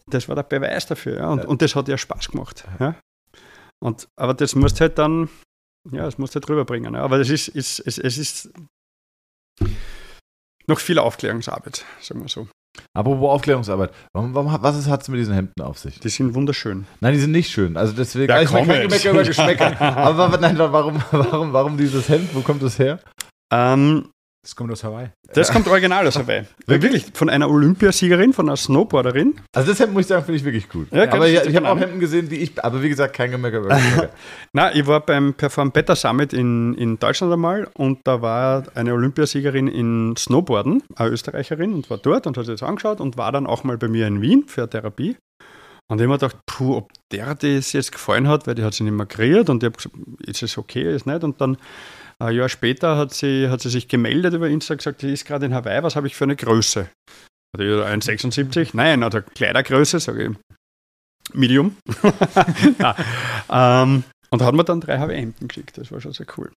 das 0.07 0.27
war 0.29 0.37
der 0.37 0.45
Beweis 0.45 0.87
dafür, 0.87 1.19
ja. 1.19 1.29
Und, 1.29 1.43
Ja. 1.43 1.49
und 1.49 1.61
das 1.61 1.75
hat 1.75 1.87
ihr 1.89 1.99
Spaß 1.99 2.29
gemacht. 2.31 2.65
Ja. 2.81 2.95
Und, 3.85 4.09
aber 4.19 4.33
das 4.33 4.55
musst 4.55 4.77
du 4.77 4.81
halt 4.81 4.97
dann, 4.99 5.29
ja, 5.93 6.05
das 6.05 6.17
musst 6.17 6.35
du 6.35 6.41
halt 6.41 6.49
rüberbringen. 6.49 6.95
Ja. 6.95 7.03
Aber 7.03 7.19
das 7.19 7.29
ist, 7.29 7.49
ist, 7.49 7.81
es, 7.81 7.99
es 7.99 8.17
ist 8.17 8.51
noch 10.69 10.81
viel 10.81 10.99
Aufklärungsarbeit, 10.99 11.85
sagen 12.01 12.21
wir 12.23 12.29
so. 12.29 12.49
Apropos 12.95 13.29
Aufklärungsarbeit. 13.31 13.91
Warum, 14.15 14.35
warum, 14.35 14.57
was 14.63 14.89
hat 14.89 15.03
es 15.03 15.09
mit 15.09 15.19
diesen 15.19 15.35
Hemden 15.35 15.63
auf 15.63 15.79
sich? 15.79 15.99
Die 15.99 16.09
sind 16.09 16.35
wunderschön. 16.35 16.87
Nein, 17.01 17.15
die 17.15 17.21
sind 17.21 17.33
nicht 17.33 17.51
schön. 17.51 17.77
Also 17.77 17.93
deswegen, 17.93 18.29
Ja, 18.31 18.41
ich 18.41 18.49
komm 18.49 18.67
kein 18.67 18.83
jetzt. 18.83 19.03
Gemecker 19.03 19.11
über 19.11 19.25
Geschmäcker. 19.25 19.81
Aber 19.97 20.37
nein, 20.39 20.57
warum, 20.59 21.03
warum, 21.11 21.53
warum 21.53 21.77
dieses 21.77 22.09
Hemd? 22.09 22.35
Wo 22.35 22.41
kommt 22.43 22.63
das 22.63 22.79
her? 22.79 23.01
Ähm, 23.53 24.11
Das 24.49 24.57
kommt 24.57 24.73
aus 24.73 24.83
Hawaii. 24.83 25.11
das 25.35 25.53
kommt 25.53 25.69
original 25.69 26.07
aus 26.07 26.19
Hawaii. 26.19 26.45
Wirklich? 26.67 27.05
Von 27.13 27.29
einer 27.29 27.51
Olympiasiegerin, 27.51 28.33
von 28.33 28.49
einer 28.49 28.57
Snowboarderin. 28.57 29.35
Also 29.55 29.69
das 29.69 29.79
Hemd 29.79 29.93
muss 29.93 30.03
ich 30.03 30.07
sagen, 30.07 30.25
finde 30.25 30.39
ich 30.39 30.45
wirklich 30.45 30.71
gut. 30.71 30.89
Ja, 30.91 31.03
aber 31.13 31.29
ich 31.29 31.35
ich, 31.35 31.55
habe 31.55 31.69
auch 31.69 31.75
genau. 31.75 31.87
Hemden 31.87 32.01
gesehen, 32.01 32.31
die 32.31 32.37
ich, 32.37 32.65
aber 32.65 32.83
wie 32.83 32.89
gesagt, 32.89 33.13
kein 33.13 33.31
Geschmäcker. 33.31 33.61
Na, 34.55 34.75
ich 34.75 34.87
war 34.87 35.01
beim 35.01 35.35
Perform 35.35 35.71
Better 35.71 35.95
Summit 35.95 36.33
in, 36.33 36.73
in 36.77 36.99
Deutschland 36.99 37.31
einmal 37.31 37.69
und 37.75 37.99
da 38.05 38.23
war 38.23 38.65
eine 38.75 38.95
Olympiasiegerin 38.95 39.69
in 39.69 40.15
Snowboarden, 40.17 40.83
eine 40.97 41.11
Österreicherin, 41.11 41.75
und 41.75 41.91
war 41.91 41.99
dort 41.99 42.27
und 42.27 42.39
hat 42.39 42.47
sich 42.47 42.55
das 42.59 42.67
angeschaut 42.67 43.03
und 43.03 43.19
war 43.19 43.33
dann 43.33 43.47
auch 43.47 43.65
mal 43.65 43.77
bei 43.77 43.89
mir 43.89 44.07
in 44.07 44.23
Wien 44.23 44.45
für 44.47 44.63
eine 44.63 44.71
Therapie. 44.71 45.19
Und 45.91 45.99
ich 45.99 46.05
habe 46.05 46.09
mir 46.09 46.19
gedacht, 46.19 46.37
puh, 46.47 46.77
ob 46.77 46.91
der 47.13 47.35
das 47.35 47.75
jetzt 47.75 47.93
gefallen 47.93 48.29
hat, 48.29 48.47
weil 48.47 48.55
die 48.55 48.65
hat 48.65 48.73
sich 48.73 48.81
nicht 48.81 48.93
mehr 48.93 49.05
kreiert 49.05 49.51
und 49.51 49.63
ich 49.63 49.67
habe 49.67 49.77
gesagt, 49.77 49.95
ist 50.27 50.43
es 50.43 50.57
okay, 50.57 50.95
ist 50.95 51.07
nicht. 51.07 51.23
Und 51.23 51.39
dann 51.43 51.59
ein 52.21 52.35
Jahr 52.35 52.49
später 52.49 52.97
hat 52.97 53.15
sie, 53.15 53.49
hat 53.49 53.61
sie 53.61 53.71
sich 53.71 53.89
gemeldet 53.89 54.35
über 54.35 54.49
Insta 54.49 54.75
und 54.75 54.79
gesagt, 54.79 55.01
sie 55.03 55.13
ist 55.13 55.25
gerade 55.25 55.47
in 55.47 55.55
Hawaii, 55.55 55.83
was 55.83 55.97
habe 55.97 56.07
ich 56.07 56.17
für 56.17 56.25
eine 56.25 56.37
Größe? 56.37 56.83
Hat 57.55 57.61
ich 57.61 57.67
1,76? 57.67 58.71
Nein, 58.75 59.03
also 59.03 59.23
Kleidergröße, 59.23 60.01
sage 60.01 60.27
ich. 60.31 60.37
Medium. 61.35 61.77
Na, 62.79 62.97
ähm, 63.51 64.05
und 64.31 64.43
hat 64.43 64.55
mir 64.55 64.65
dann 64.65 64.81
drei 64.81 64.99
Hawaii-Hemden 64.99 65.49
geschickt. 65.49 65.79
Das 65.79 65.93
war 65.93 66.01
schon 66.01 66.13
sehr 66.13 66.27
cool. 66.37 66.51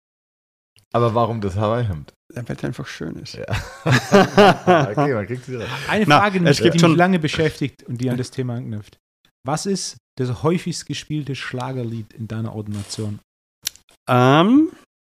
aber 0.93 1.14
warum 1.14 1.41
das 1.41 1.55
Hawaii-Hemd? 1.55 2.14
Ja, 2.36 2.47
Weil 2.47 2.55
es 2.55 2.64
einfach 2.64 2.88
schön 2.88 3.16
ist. 3.18 3.36
Ja. 3.36 3.45
okay, 4.91 5.14
man 5.14 5.26
kriegt 5.28 5.45
sie. 5.45 5.60
Eine 5.88 6.05
Na, 6.07 6.20
Frage, 6.20 6.39
die 6.39 6.45
es 6.45 6.57
mich, 6.60 6.64
gibt 6.64 6.76
die 6.76 6.80
schon- 6.80 6.91
mich 6.91 6.97
lange 6.97 7.20
beschäftigt 7.20 7.84
und 7.84 7.99
die 7.99 8.10
an 8.10 8.18
das 8.18 8.32
Thema 8.32 8.55
anknüpft. 8.55 8.97
Was 9.45 9.66
ist 9.66 9.97
das 10.18 10.43
häufigst 10.43 10.86
gespielte 10.86 11.36
Schlagerlied 11.36 12.14
in 12.14 12.28
deiner 12.28 12.53
Ordination? 12.55 13.20
Ähm, 14.07 14.70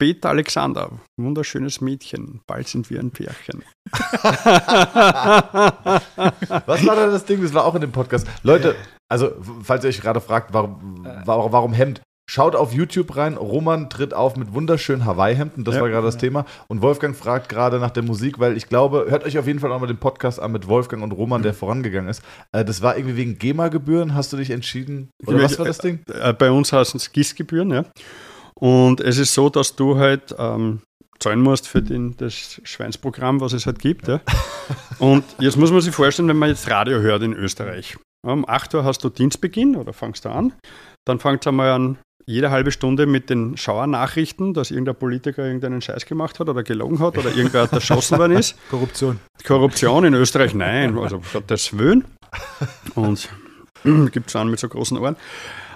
Peter 0.00 0.30
Alexander, 0.30 0.90
wunderschönes 1.18 1.82
Mädchen. 1.82 2.40
Bald 2.46 2.66
sind 2.68 2.88
wir 2.88 2.98
ein 3.00 3.10
Pärchen. 3.10 3.62
Was 6.64 6.86
war 6.86 6.96
da 6.96 7.06
das 7.08 7.26
Ding? 7.26 7.42
Das 7.42 7.52
war 7.52 7.66
auch 7.66 7.74
in 7.74 7.82
dem 7.82 7.92
Podcast. 7.92 8.26
Leute, 8.42 8.76
also, 9.10 9.32
falls 9.62 9.84
ihr 9.84 9.88
euch 9.90 10.00
gerade 10.00 10.22
fragt, 10.22 10.54
warum, 10.54 11.06
warum, 11.26 11.52
warum 11.52 11.72
Hemd? 11.74 12.00
Schaut 12.30 12.56
auf 12.56 12.72
YouTube 12.72 13.14
rein. 13.16 13.36
Roman 13.36 13.90
tritt 13.90 14.14
auf 14.14 14.36
mit 14.36 14.54
wunderschönen 14.54 15.04
Hawaii-Hemden. 15.04 15.64
Das 15.64 15.74
Ja. 15.74 15.82
war 15.82 15.90
gerade 15.90 16.06
das 16.06 16.16
Thema. 16.16 16.46
Und 16.68 16.80
Wolfgang 16.80 17.14
fragt 17.14 17.50
gerade 17.50 17.78
nach 17.78 17.90
der 17.90 18.02
Musik, 18.04 18.38
weil 18.38 18.56
ich 18.56 18.68
glaube, 18.70 19.04
hört 19.10 19.24
euch 19.24 19.36
auf 19.38 19.46
jeden 19.46 19.58
Fall 19.58 19.70
auch 19.70 19.80
mal 19.80 19.86
den 19.86 19.98
Podcast 19.98 20.40
an 20.40 20.52
mit 20.52 20.66
Wolfgang 20.66 21.02
und 21.02 21.12
Roman, 21.12 21.42
der 21.42 21.52
vorangegangen 21.52 22.08
ist. 22.08 22.22
Äh, 22.52 22.64
das 22.64 22.80
war 22.80 22.96
irgendwie 22.96 23.16
wegen 23.16 23.36
GEMA-Gebühren. 23.38 24.14
Hast 24.14 24.32
du 24.32 24.38
dich 24.38 24.50
entschieden? 24.50 25.10
Oder 25.26 25.42
was 25.42 25.58
war 25.58 25.66
das 25.66 25.76
Ding? 25.78 26.00
Äh, 26.08 26.32
Bei 26.32 26.50
uns 26.50 26.72
heißen 26.72 26.96
es 26.96 27.12
GIS-Gebühren, 27.12 27.70
ja. 27.70 27.84
Und 28.60 29.00
es 29.00 29.18
ist 29.18 29.34
so, 29.34 29.48
dass 29.48 29.74
du 29.74 29.96
halt 29.96 30.34
ähm, 30.38 30.82
zahlen 31.18 31.40
musst 31.40 31.66
für 31.66 31.82
den, 31.82 32.16
das 32.16 32.60
Schweinsprogramm, 32.64 33.40
was 33.40 33.52
es 33.52 33.66
halt 33.66 33.78
gibt. 33.78 34.08
Ja. 34.08 34.20
Und 34.98 35.24
jetzt 35.38 35.56
muss 35.56 35.72
man 35.72 35.80
sich 35.80 35.94
vorstellen, 35.94 36.28
wenn 36.28 36.38
man 36.38 36.50
jetzt 36.50 36.70
Radio 36.70 37.00
hört 37.00 37.22
in 37.22 37.32
Österreich. 37.32 37.96
Um 38.22 38.46
8 38.46 38.74
Uhr 38.74 38.84
hast 38.84 39.02
du 39.02 39.08
Dienstbeginn 39.08 39.76
oder 39.76 39.92
fangst 39.92 40.26
du 40.26 40.28
an. 40.28 40.52
Dann 41.06 41.18
fängt 41.18 41.40
es 41.40 41.46
einmal 41.46 41.70
an, 41.70 41.98
jede 42.26 42.50
halbe 42.50 42.70
Stunde 42.70 43.06
mit 43.06 43.30
den 43.30 43.56
Schauernachrichten, 43.56 44.52
dass 44.52 44.70
irgendein 44.70 44.96
Politiker 44.96 45.44
irgendeinen 45.44 45.80
Scheiß 45.80 46.04
gemacht 46.04 46.38
hat 46.38 46.48
oder 46.48 46.62
gelogen 46.62 46.98
hat 46.98 47.16
oder 47.16 47.34
irgendwer 47.34 47.68
erschossen 47.72 48.18
worden 48.18 48.36
ist. 48.36 48.56
Korruption. 48.70 49.18
Korruption 49.44 50.04
in 50.04 50.14
Österreich, 50.14 50.54
nein, 50.54 50.98
also 50.98 51.20
Gottes 51.32 51.76
Willen. 51.78 52.04
Und 52.94 53.28
gibt 54.12 54.28
es 54.28 54.36
einen 54.36 54.50
mit 54.50 54.60
so 54.60 54.68
großen 54.68 54.98
Ohren. 54.98 55.16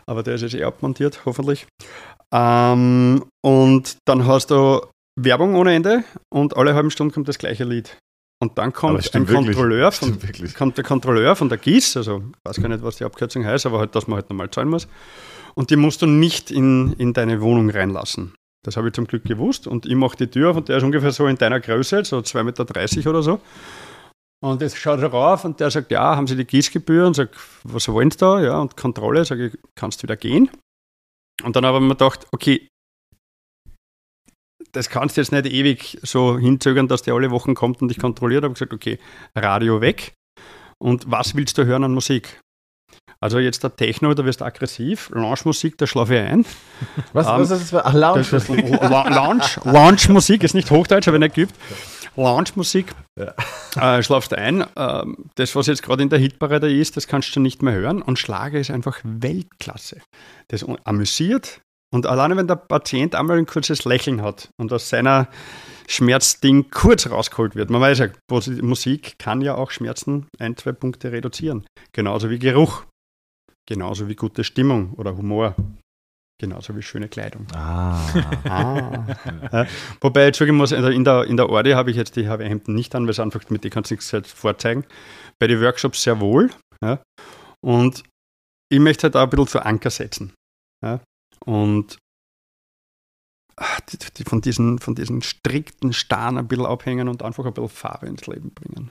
aber 0.06 0.22
der 0.22 0.34
ist 0.34 0.42
jetzt 0.42 0.54
eh 0.54 0.64
abmontiert, 0.64 1.22
hoffentlich. 1.24 1.66
Ähm, 2.34 3.24
und 3.42 3.98
dann 4.06 4.26
hast 4.26 4.50
du 4.50 4.80
Werbung 5.16 5.54
ohne 5.54 5.74
Ende 5.74 6.02
und 6.32 6.56
alle 6.56 6.74
halben 6.74 6.90
Stunden 6.90 7.14
kommt 7.14 7.28
das 7.28 7.38
gleiche 7.38 7.64
Lied. 7.64 7.96
Und 8.42 8.58
dann 8.58 8.72
kommt 8.72 9.14
ein 9.14 9.26
Kontrolleur 9.26 9.92
von, 9.92 10.18
kommt 10.56 10.76
der 10.76 10.84
Kontrolleur 10.84 11.36
von 11.36 11.48
der 11.48 11.58
GIS, 11.58 11.96
also 11.96 12.18
ich 12.18 12.50
weiß 12.50 12.60
gar 12.60 12.68
nicht, 12.68 12.82
was 12.82 12.96
die 12.96 13.04
Abkürzung 13.04 13.46
heißt, 13.46 13.64
aber 13.66 13.78
halt, 13.78 13.94
dass 13.94 14.08
man 14.08 14.16
halt 14.16 14.28
nochmal 14.28 14.50
zahlen 14.50 14.68
muss. 14.68 14.88
Und 15.54 15.70
die 15.70 15.76
musst 15.76 16.02
du 16.02 16.06
nicht 16.06 16.50
in, 16.50 16.94
in 16.94 17.12
deine 17.12 17.40
Wohnung 17.40 17.70
reinlassen. 17.70 18.34
Das 18.64 18.76
habe 18.76 18.88
ich 18.88 18.94
zum 18.94 19.06
Glück 19.06 19.24
gewusst. 19.24 19.68
Und 19.68 19.86
ich 19.86 19.94
mache 19.94 20.16
die 20.16 20.26
Tür 20.26 20.50
auf 20.50 20.56
und 20.56 20.68
der 20.68 20.78
ist 20.78 20.82
ungefähr 20.82 21.12
so 21.12 21.26
in 21.28 21.36
deiner 21.36 21.60
Größe, 21.60 22.04
so 22.04 22.18
2,30 22.18 22.42
Meter 22.42 23.10
oder 23.10 23.22
so. 23.22 23.40
Und 24.42 24.60
jetzt 24.60 24.76
schaut 24.76 25.00
er 25.00 25.08
rauf 25.08 25.44
und 25.44 25.60
der 25.60 25.70
sagt, 25.70 25.90
ja, 25.90 26.16
haben 26.16 26.26
Sie 26.26 26.36
die 26.36 26.44
Gießgebühr? 26.44 27.06
Und 27.06 27.14
sagt, 27.14 27.36
was 27.62 27.88
wollen 27.88 28.10
Sie 28.10 28.18
da? 28.18 28.42
Ja, 28.42 28.58
und 28.58 28.76
Kontrolle, 28.76 29.24
sage 29.24 29.46
ich, 29.46 29.58
kannst 29.74 30.02
du 30.02 30.02
wieder 30.02 30.16
gehen? 30.16 30.50
Und 31.42 31.56
dann 31.56 31.66
habe 31.66 31.78
ich 31.78 31.82
mir 31.82 31.90
gedacht, 31.90 32.26
okay, 32.32 32.68
das 34.72 34.88
kannst 34.88 35.16
du 35.16 35.20
jetzt 35.20 35.32
nicht 35.32 35.46
ewig 35.46 35.98
so 36.02 36.38
hinzögern, 36.38 36.88
dass 36.88 37.02
der 37.02 37.14
alle 37.14 37.30
Wochen 37.30 37.54
kommt 37.54 37.80
und 37.80 37.88
dich 37.88 37.98
kontrolliert. 37.98 38.42
Ich 38.42 38.44
habe 38.44 38.54
gesagt, 38.54 38.72
okay, 38.72 38.98
Radio 39.34 39.80
weg. 39.80 40.14
Und 40.78 41.10
was 41.10 41.34
willst 41.34 41.56
du 41.58 41.64
hören 41.64 41.84
an 41.84 41.94
Musik? 41.94 42.40
Also 43.20 43.38
jetzt 43.38 43.62
der 43.62 43.74
Techno, 43.74 44.12
da 44.12 44.24
wirst 44.24 44.40
du 44.40 44.44
aggressiv. 44.44 45.08
Lounge-Musik, 45.10 45.78
da 45.78 45.86
schlafe 45.86 46.16
ich 46.16 46.20
ein. 46.20 46.44
Was, 47.12 47.26
um, 47.26 47.40
was 47.40 47.50
ist 47.50 47.72
das? 47.72 47.84
Ach, 47.84 47.94
Lounge-Musik. 47.94 48.68
Lounge, 48.82 49.44
Lounge-Musik 49.64 50.42
ist 50.42 50.54
nicht 50.54 50.70
Hochdeutsch, 50.70 51.08
aber 51.08 51.18
nicht 51.18 51.34
gibt. 51.34 51.54
Lounge-Musik, 52.16 52.94
ja. 53.18 53.34
äh, 53.98 54.02
schlafst 54.02 54.34
ein. 54.34 54.64
Ähm, 54.76 55.30
das, 55.34 55.54
was 55.56 55.66
jetzt 55.66 55.82
gerade 55.82 56.02
in 56.02 56.10
der 56.10 56.18
Hitparade 56.18 56.72
ist, 56.72 56.96
das 56.96 57.06
kannst 57.06 57.34
du 57.34 57.40
nicht 57.40 57.62
mehr 57.62 57.74
hören. 57.74 58.02
Und 58.02 58.18
Schlager 58.18 58.58
ist 58.58 58.70
einfach 58.70 59.00
Weltklasse. 59.02 60.00
Das 60.48 60.64
amüsiert, 60.84 61.60
und 61.94 62.06
alleine 62.06 62.36
wenn 62.36 62.48
der 62.48 62.56
Patient 62.56 63.14
einmal 63.14 63.38
ein 63.38 63.46
kurzes 63.46 63.84
Lächeln 63.84 64.20
hat 64.20 64.48
und 64.58 64.72
aus 64.72 64.88
seiner 64.88 65.28
Schmerzding 65.86 66.68
kurz 66.70 67.08
rausgeholt 67.08 67.54
wird, 67.54 67.70
man 67.70 67.80
weiß 67.80 68.00
ja, 68.00 68.08
Musik 68.62 69.16
kann 69.20 69.40
ja 69.42 69.54
auch 69.54 69.70
Schmerzen 69.70 70.26
ein, 70.40 70.56
zwei 70.56 70.72
Punkte 70.72 71.12
reduzieren. 71.12 71.64
Genauso 71.92 72.30
wie 72.30 72.40
Geruch, 72.40 72.82
genauso 73.68 74.08
wie 74.08 74.16
gute 74.16 74.42
Stimmung 74.42 74.94
oder 74.94 75.16
Humor. 75.16 75.54
Genauso 76.40 76.76
wie 76.76 76.82
schöne 76.82 77.08
Kleidung. 77.08 77.46
Ah. 77.54 78.00
ah. 78.48 79.06
Ja, 79.52 79.66
wobei 80.00 80.28
ich 80.28 80.36
sagen 80.36 80.56
muss, 80.56 80.72
also 80.72 80.88
in 80.88 81.04
der, 81.04 81.24
in 81.24 81.36
der 81.36 81.48
Orde 81.48 81.76
habe 81.76 81.90
ich 81.90 81.96
jetzt 81.96 82.16
die 82.16 82.28
Hemden 82.28 82.74
nicht 82.74 82.94
an, 82.94 83.04
weil 83.04 83.10
es 83.10 83.20
einfach 83.20 83.48
mit 83.50 83.62
denen 83.62 83.70
kannst 83.70 83.90
du 83.90 83.94
nichts 83.94 84.12
halt 84.12 84.26
vorzeigen. 84.26 84.84
Bei 85.38 85.46
den 85.46 85.60
Workshops 85.60 86.02
sehr 86.02 86.20
wohl. 86.20 86.50
Ja. 86.82 87.00
Und 87.60 88.02
ich 88.68 88.80
möchte 88.80 89.04
halt 89.04 89.16
auch 89.16 89.22
ein 89.22 89.30
bisschen 89.30 89.46
zu 89.46 89.64
Anker 89.64 89.90
setzen. 89.90 90.32
Ja. 90.84 91.00
Und 91.44 91.98
ach, 93.56 93.80
die, 93.82 93.98
die 93.98 94.24
von, 94.24 94.40
diesen, 94.40 94.80
von 94.80 94.96
diesen 94.96 95.22
strikten 95.22 95.92
Starren 95.92 96.36
ein 96.36 96.48
bisschen 96.48 96.66
abhängen 96.66 97.08
und 97.08 97.22
einfach 97.22 97.44
ein 97.44 97.54
bisschen 97.54 97.68
Farbe 97.68 98.06
ins 98.06 98.26
Leben 98.26 98.52
bringen. 98.52 98.90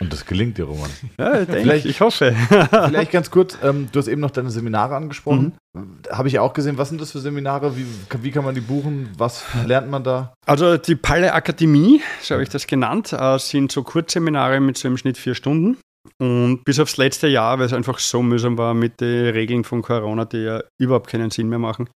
Und 0.00 0.12
das 0.12 0.26
gelingt 0.26 0.58
dir, 0.58 0.64
Roman. 0.64 0.90
Ja, 1.18 1.40
ich, 1.40 1.48
denke, 1.48 1.76
ich 1.76 2.00
hoffe. 2.00 2.34
vielleicht 2.48 3.12
ganz 3.12 3.30
kurz, 3.30 3.56
ähm, 3.62 3.88
du 3.92 4.00
hast 4.00 4.08
eben 4.08 4.20
noch 4.20 4.32
deine 4.32 4.50
Seminare 4.50 4.96
angesprochen. 4.96 5.54
Mhm. 5.72 6.00
Habe 6.10 6.26
ich 6.26 6.34
ja 6.34 6.40
auch 6.40 6.52
gesehen. 6.52 6.78
Was 6.78 6.88
sind 6.88 7.00
das 7.00 7.12
für 7.12 7.20
Seminare? 7.20 7.76
Wie, 7.76 7.86
wie 8.20 8.30
kann 8.32 8.44
man 8.44 8.56
die 8.56 8.60
buchen? 8.60 9.10
Was 9.16 9.44
lernt 9.66 9.88
man 9.88 10.02
da? 10.02 10.34
Also 10.46 10.76
die 10.78 10.96
Palle 10.96 11.32
Akademie, 11.32 12.02
so 12.20 12.34
habe 12.34 12.42
ich 12.42 12.48
das 12.48 12.66
genannt, 12.66 13.12
äh, 13.12 13.38
sind 13.38 13.70
so 13.70 13.84
Kurzseminare 13.84 14.58
mit 14.60 14.76
so 14.78 14.88
im 14.88 14.96
Schnitt 14.96 15.16
vier 15.16 15.36
Stunden. 15.36 15.78
Und 16.18 16.64
bis 16.64 16.80
aufs 16.80 16.96
letzte 16.96 17.28
Jahr, 17.28 17.58
weil 17.58 17.66
es 17.66 17.72
einfach 17.72 17.98
so 17.98 18.22
mühsam 18.22 18.58
war 18.58 18.74
mit 18.74 19.00
den 19.00 19.32
Regeln 19.32 19.64
von 19.64 19.82
Corona, 19.82 20.24
die 20.24 20.38
ja 20.38 20.62
überhaupt 20.78 21.08
keinen 21.08 21.30
Sinn 21.30 21.48
mehr 21.48 21.58
machen. 21.58 21.88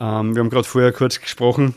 Ähm, 0.00 0.34
wir 0.34 0.40
haben 0.40 0.50
gerade 0.50 0.64
vorher 0.64 0.92
kurz 0.92 1.20
gesprochen, 1.20 1.74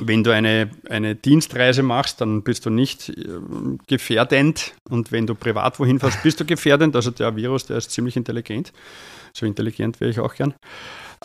wenn 0.00 0.24
du 0.24 0.30
eine, 0.30 0.70
eine 0.88 1.14
Dienstreise 1.14 1.82
machst, 1.82 2.20
dann 2.20 2.42
bist 2.42 2.64
du 2.64 2.70
nicht 2.70 3.10
äh, 3.10 3.38
gefährdend. 3.86 4.74
Und 4.88 5.12
wenn 5.12 5.26
du 5.26 5.34
privat 5.34 5.78
wohin 5.78 6.00
fährst, 6.00 6.22
bist 6.22 6.40
du 6.40 6.44
gefährdend. 6.46 6.96
Also 6.96 7.10
der 7.10 7.36
Virus, 7.36 7.66
der 7.66 7.76
ist 7.76 7.90
ziemlich 7.90 8.16
intelligent. 8.16 8.72
So 9.34 9.46
intelligent 9.46 10.00
wäre 10.00 10.10
ich 10.10 10.20
auch 10.20 10.34
gern. 10.34 10.54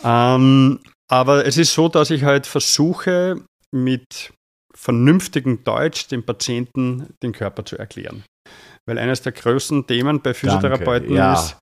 Ähm, 0.03 0.79
aber 1.09 1.45
es 1.45 1.57
ist 1.57 1.73
so, 1.73 1.87
dass 1.87 2.09
ich 2.09 2.23
halt 2.23 2.45
versuche, 2.45 3.41
mit 3.71 4.33
vernünftigem 4.73 5.63
Deutsch 5.63 6.07
dem 6.07 6.23
Patienten 6.23 7.07
den 7.23 7.31
Körper 7.31 7.65
zu 7.65 7.77
erklären. 7.77 8.23
Weil 8.85 8.97
eines 8.99 9.21
der 9.21 9.31
größten 9.31 9.87
Themen 9.87 10.21
bei 10.21 10.33
Physiotherapeuten 10.33 11.13
ja. 11.13 11.33
ist, 11.33 11.57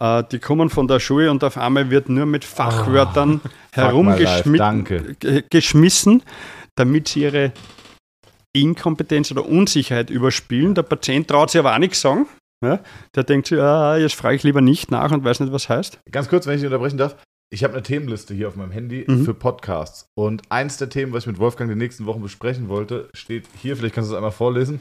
äh, 0.00 0.24
die 0.30 0.38
kommen 0.38 0.70
von 0.70 0.88
der 0.88 1.00
Schule 1.00 1.30
und 1.30 1.44
auf 1.44 1.56
einmal 1.56 1.90
wird 1.90 2.08
nur 2.08 2.26
mit 2.26 2.44
Fachwörtern 2.44 3.40
oh, 3.44 3.48
herumgeschmissen, 3.72 6.22
damit 6.76 7.08
sie 7.08 7.22
ihre 7.22 7.52
Inkompetenz 8.54 9.32
oder 9.32 9.46
Unsicherheit 9.46 10.10
überspielen. 10.10 10.74
Der 10.74 10.82
Patient 10.82 11.28
traut 11.28 11.50
sich 11.50 11.58
aber 11.58 11.74
auch 11.74 11.78
nichts 11.78 12.00
sagen. 12.00 12.26
Ja? 12.62 12.80
Der 13.14 13.24
denkt 13.24 13.48
sich, 13.48 13.58
ah, 13.58 13.96
jetzt 13.96 14.14
frage 14.14 14.36
ich 14.36 14.42
lieber 14.42 14.60
nicht 14.60 14.90
nach 14.90 15.10
und 15.12 15.24
weiß 15.24 15.40
nicht, 15.40 15.52
was 15.52 15.68
heißt. 15.68 16.00
Ganz 16.10 16.28
kurz, 16.28 16.46
wenn 16.46 16.58
ich 16.58 16.64
unterbrechen 16.64 16.98
darf. 16.98 17.16
Ich 17.50 17.64
habe 17.64 17.74
eine 17.74 17.82
Themenliste 17.82 18.32
hier 18.32 18.48
auf 18.48 18.56
meinem 18.56 18.70
Handy 18.70 19.04
mhm. 19.06 19.26
für 19.26 19.34
Podcasts. 19.34 20.06
Und 20.14 20.42
eins 20.48 20.78
der 20.78 20.88
Themen, 20.88 21.12
was 21.12 21.24
ich 21.24 21.26
mit 21.26 21.38
Wolfgang 21.38 21.70
die 21.70 21.76
nächsten 21.76 22.06
Wochen 22.06 22.22
besprechen 22.22 22.68
wollte, 22.68 23.10
steht 23.12 23.44
hier. 23.60 23.76
Vielleicht 23.76 23.94
kannst 23.94 24.08
du 24.08 24.14
es 24.14 24.16
einmal 24.16 24.32
vorlesen. 24.32 24.80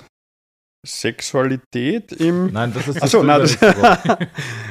Sexualität 0.86 2.12
im. 2.14 2.52
Nein, 2.52 2.74
das 2.74 2.88
ist 2.88 2.96
das. 2.96 3.04
Achso, 3.04 3.24
nein, 3.24 3.42
das 3.42 3.58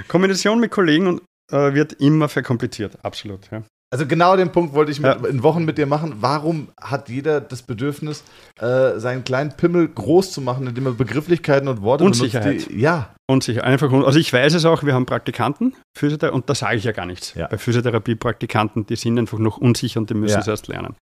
Kombination 0.09 0.59
mit 0.59 0.71
Kollegen 0.71 1.07
und, 1.07 1.23
äh, 1.53 1.75
wird 1.75 1.95
immer 1.95 2.29
verkompliziert, 2.29 2.99
absolut. 3.03 3.51
Ja. 3.51 3.63
Also 3.93 4.07
genau 4.07 4.37
den 4.37 4.53
Punkt 4.53 4.73
wollte 4.73 4.93
ich 4.93 5.01
mit, 5.01 5.21
ja. 5.21 5.29
in 5.29 5.43
Wochen 5.43 5.65
mit 5.65 5.77
dir 5.77 5.87
machen. 5.87 6.15
Warum 6.21 6.69
hat 6.81 7.09
jeder 7.09 7.41
das 7.41 7.63
Bedürfnis, 7.63 8.23
äh, 8.61 9.01
seinen 9.01 9.25
kleinen 9.25 9.57
Pimmel 9.57 9.89
groß 9.89 10.31
zu 10.31 10.41
machen, 10.41 10.69
indem 10.69 10.87
er 10.87 10.93
Begrifflichkeiten 10.93 11.67
und 11.67 11.83
Worte 11.83 12.05
Unsicherheit. 12.05 12.45
benutzt? 12.45 12.71
Die, 12.71 12.79
ja. 12.79 13.13
Unsicher, 13.29 13.65
einfach. 13.65 13.93
Also 13.93 14.21
ich 14.21 14.33
weiß 14.33 14.55
es 14.55 14.65
auch, 14.65 14.85
wir 14.85 14.95
haben 14.95 15.07
Praktikanten, 15.07 15.75
Physiotherapie, 15.99 16.37
und 16.37 16.49
da 16.49 16.55
sage 16.55 16.77
ich 16.77 16.85
ja 16.85 16.93
gar 16.93 17.07
nichts. 17.07 17.35
Ja. 17.35 17.49
Bei 17.49 17.59
Physiotherapie-Praktikanten, 17.59 18.87
die 18.87 18.95
sind 18.95 19.19
einfach 19.19 19.39
noch 19.39 19.57
unsicher 19.59 19.99
und 19.99 20.09
die 20.09 20.15
müssen 20.15 20.35
ja. 20.35 20.41
es 20.41 20.47
erst 20.47 20.69
lernen. 20.69 20.95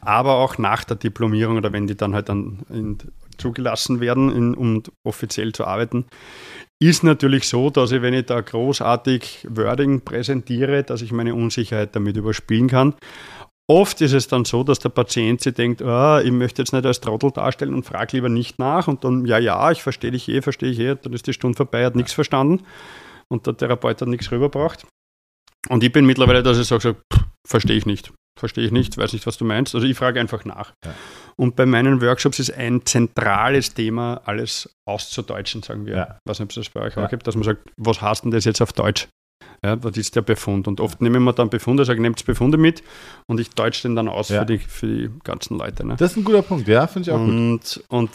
Aber 0.00 0.34
auch 0.34 0.58
nach 0.58 0.82
der 0.82 0.96
Diplomierung 0.96 1.56
oder 1.56 1.72
wenn 1.72 1.86
die 1.86 1.96
dann 1.96 2.12
halt 2.12 2.28
dann 2.28 2.60
in, 2.70 2.98
zugelassen 3.38 4.00
werden, 4.00 4.34
in, 4.34 4.54
um 4.54 4.82
offiziell 5.04 5.52
zu 5.52 5.64
arbeiten, 5.64 6.06
ist 6.82 7.04
natürlich 7.04 7.48
so, 7.48 7.70
dass 7.70 7.92
ich, 7.92 8.02
wenn 8.02 8.14
ich 8.14 8.26
da 8.26 8.40
großartig 8.40 9.46
Wording 9.48 10.00
präsentiere, 10.00 10.82
dass 10.82 11.02
ich 11.02 11.12
meine 11.12 11.34
Unsicherheit 11.34 11.94
damit 11.94 12.16
überspielen 12.16 12.68
kann. 12.68 12.94
Oft 13.70 14.00
ist 14.00 14.12
es 14.12 14.26
dann 14.26 14.44
so, 14.44 14.64
dass 14.64 14.80
der 14.80 14.88
Patient 14.88 15.40
sich 15.40 15.54
denkt, 15.54 15.80
oh, 15.82 16.18
ich 16.18 16.32
möchte 16.32 16.62
jetzt 16.62 16.72
nicht 16.72 16.84
als 16.84 17.00
Trottel 17.00 17.30
darstellen 17.30 17.74
und 17.74 17.86
frage 17.86 18.16
lieber 18.16 18.28
nicht 18.28 18.58
nach 18.58 18.88
und 18.88 19.04
dann, 19.04 19.24
ja, 19.24 19.38
ja, 19.38 19.70
ich 19.70 19.82
verstehe 19.82 20.10
dich 20.10 20.28
eh, 20.28 20.42
verstehe 20.42 20.70
ich 20.70 20.80
eh, 20.80 20.96
dann 21.00 21.12
ist 21.12 21.26
die 21.26 21.32
Stunde 21.32 21.56
vorbei, 21.56 21.84
hat 21.84 21.94
nichts 21.94 22.12
verstanden 22.12 22.64
und 23.28 23.46
der 23.46 23.56
Therapeut 23.56 24.00
hat 24.00 24.08
nichts 24.08 24.30
rübergebracht. 24.32 24.84
Und 25.68 25.84
ich 25.84 25.92
bin 25.92 26.04
mittlerweile, 26.04 26.42
dass 26.42 26.58
ich 26.58 26.66
sage, 26.66 26.82
so, 26.82 27.18
verstehe 27.46 27.76
ich 27.76 27.86
nicht. 27.86 28.12
Verstehe 28.38 28.64
ich 28.64 28.72
nicht, 28.72 28.96
weiß 28.96 29.12
nicht, 29.12 29.26
was 29.26 29.36
du 29.36 29.44
meinst. 29.44 29.74
Also 29.74 29.86
ich 29.86 29.96
frage 29.96 30.18
einfach 30.18 30.44
nach. 30.44 30.72
Ja. 30.84 30.94
Und 31.36 31.54
bei 31.54 31.66
meinen 31.66 32.00
Workshops 32.00 32.38
ist 32.38 32.50
ein 32.50 32.84
zentrales 32.84 33.74
Thema, 33.74 34.22
alles 34.24 34.74
auszudeutschen, 34.86 35.62
sagen 35.62 35.86
wir. 35.86 35.96
Ja. 35.96 36.18
Was 36.26 36.38
nicht, 36.38 36.46
ob 36.46 36.50
es 36.50 36.56
das 36.56 36.70
bei 36.70 36.80
euch 36.80 36.96
ja. 36.96 37.04
auch 37.04 37.10
gibt, 37.10 37.26
dass 37.26 37.34
man 37.34 37.44
sagt, 37.44 37.68
was 37.76 38.00
heißt 38.00 38.24
denn 38.24 38.30
das 38.30 38.44
jetzt 38.44 38.62
auf 38.62 38.72
Deutsch? 38.72 39.08
Ja, 39.64 39.82
was 39.82 39.96
ist 39.96 40.16
der 40.16 40.22
Befund? 40.22 40.66
Und 40.66 40.80
oft 40.80 41.00
nehmen 41.00 41.22
wir 41.22 41.32
dann 41.32 41.50
Befunde, 41.50 41.84
sagen, 41.84 42.02
nehmt 42.02 42.24
Befunde 42.24 42.58
mit 42.58 42.82
und 43.28 43.38
ich 43.38 43.50
deutsche 43.50 43.82
den 43.82 43.94
dann 43.94 44.08
aus 44.08 44.28
ja. 44.28 44.40
für, 44.40 44.46
die, 44.46 44.58
für 44.58 44.86
die 44.86 45.10
ganzen 45.22 45.56
Leute. 45.56 45.86
Ne? 45.86 45.96
Das 45.96 46.12
ist 46.12 46.16
ein 46.16 46.24
guter 46.24 46.42
Punkt, 46.42 46.66
ja, 46.66 46.86
finde 46.86 47.10
ich 47.10 47.14
auch 47.14 47.20
und, 47.20 47.60
gut. 47.60 47.84
Und, 47.88 48.10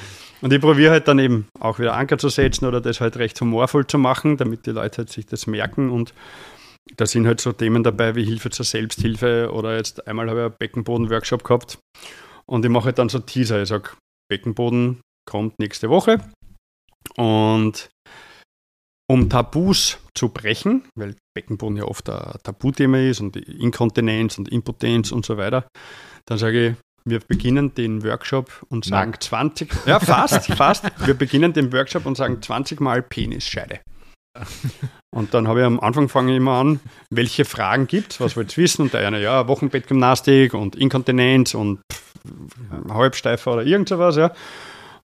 und 0.42 0.52
ich 0.52 0.60
probiere 0.60 0.92
halt 0.92 1.08
dann 1.08 1.18
eben 1.18 1.48
auch 1.58 1.78
wieder 1.80 1.94
Anker 1.94 2.18
zu 2.18 2.28
setzen 2.28 2.66
oder 2.66 2.80
das 2.80 3.00
halt 3.00 3.16
recht 3.16 3.40
humorvoll 3.40 3.86
zu 3.86 3.98
machen, 3.98 4.36
damit 4.36 4.66
die 4.66 4.70
Leute 4.70 4.98
halt 4.98 5.10
sich 5.10 5.26
das 5.26 5.48
merken 5.48 5.90
und 5.90 6.14
da 6.96 7.06
sind 7.06 7.26
halt 7.26 7.40
so 7.40 7.52
Themen 7.52 7.82
dabei 7.82 8.14
wie 8.14 8.24
Hilfe 8.24 8.50
zur 8.50 8.64
Selbsthilfe 8.64 9.50
oder 9.52 9.76
jetzt 9.76 10.06
einmal 10.06 10.28
habe 10.28 10.40
ich 10.40 10.46
einen 10.46 10.56
Beckenboden-Workshop 10.58 11.44
gehabt 11.44 11.78
und 12.46 12.64
ich 12.64 12.70
mache 12.70 12.86
halt 12.86 12.98
dann 12.98 13.08
so 13.08 13.18
Teaser. 13.18 13.62
Ich 13.62 13.68
sage, 13.68 13.90
Beckenboden 14.28 15.00
kommt 15.28 15.58
nächste 15.58 15.88
Woche 15.88 16.18
und 17.16 17.88
um 19.10 19.28
Tabus 19.28 19.98
zu 20.14 20.30
brechen, 20.30 20.84
weil 20.94 21.16
Beckenboden 21.34 21.76
ja 21.76 21.84
oft 21.84 22.08
ein 22.08 22.38
Tabuthema 22.42 22.98
ist 22.98 23.20
und 23.20 23.36
Inkontinenz 23.36 24.38
und 24.38 24.48
Impotenz 24.48 25.12
und 25.12 25.26
so 25.26 25.36
weiter, 25.36 25.66
dann 26.26 26.38
sage 26.38 26.68
ich, 26.68 26.76
wir 27.04 27.20
beginnen 27.20 27.74
den 27.74 28.04
Workshop 28.04 28.64
und 28.68 28.84
sagen 28.84 29.10
Nein. 29.10 29.20
20, 29.20 29.72
ja 29.86 29.98
fast, 29.98 30.46
fast, 30.54 30.84
wir 31.06 31.14
beginnen 31.14 31.52
den 31.52 31.72
Workshop 31.72 32.06
und 32.06 32.16
sagen 32.16 32.40
20 32.40 32.80
Mal 32.80 33.02
Penisscheide. 33.02 33.80
Und 35.14 35.34
dann 35.34 35.46
habe 35.46 35.60
ich 35.60 35.66
am 35.66 35.78
Anfang 35.78 36.08
fange 36.08 36.32
ich 36.32 36.38
immer 36.38 36.58
an, 36.58 36.80
welche 37.10 37.44
Fragen 37.44 37.86
gibt, 37.86 38.20
was 38.20 38.36
wollt 38.36 38.56
ihr 38.56 38.64
wissen? 38.64 38.82
Und 38.82 38.94
der 38.94 39.06
eine, 39.06 39.20
ja, 39.20 39.46
Wochenbettgymnastik 39.46 40.54
und 40.54 40.74
Inkontinenz 40.74 41.54
und 41.54 41.80
Halbsteifer 42.88 43.52
oder 43.52 43.64
irgend 43.64 43.88
sowas, 43.88 44.16
ja. 44.16 44.32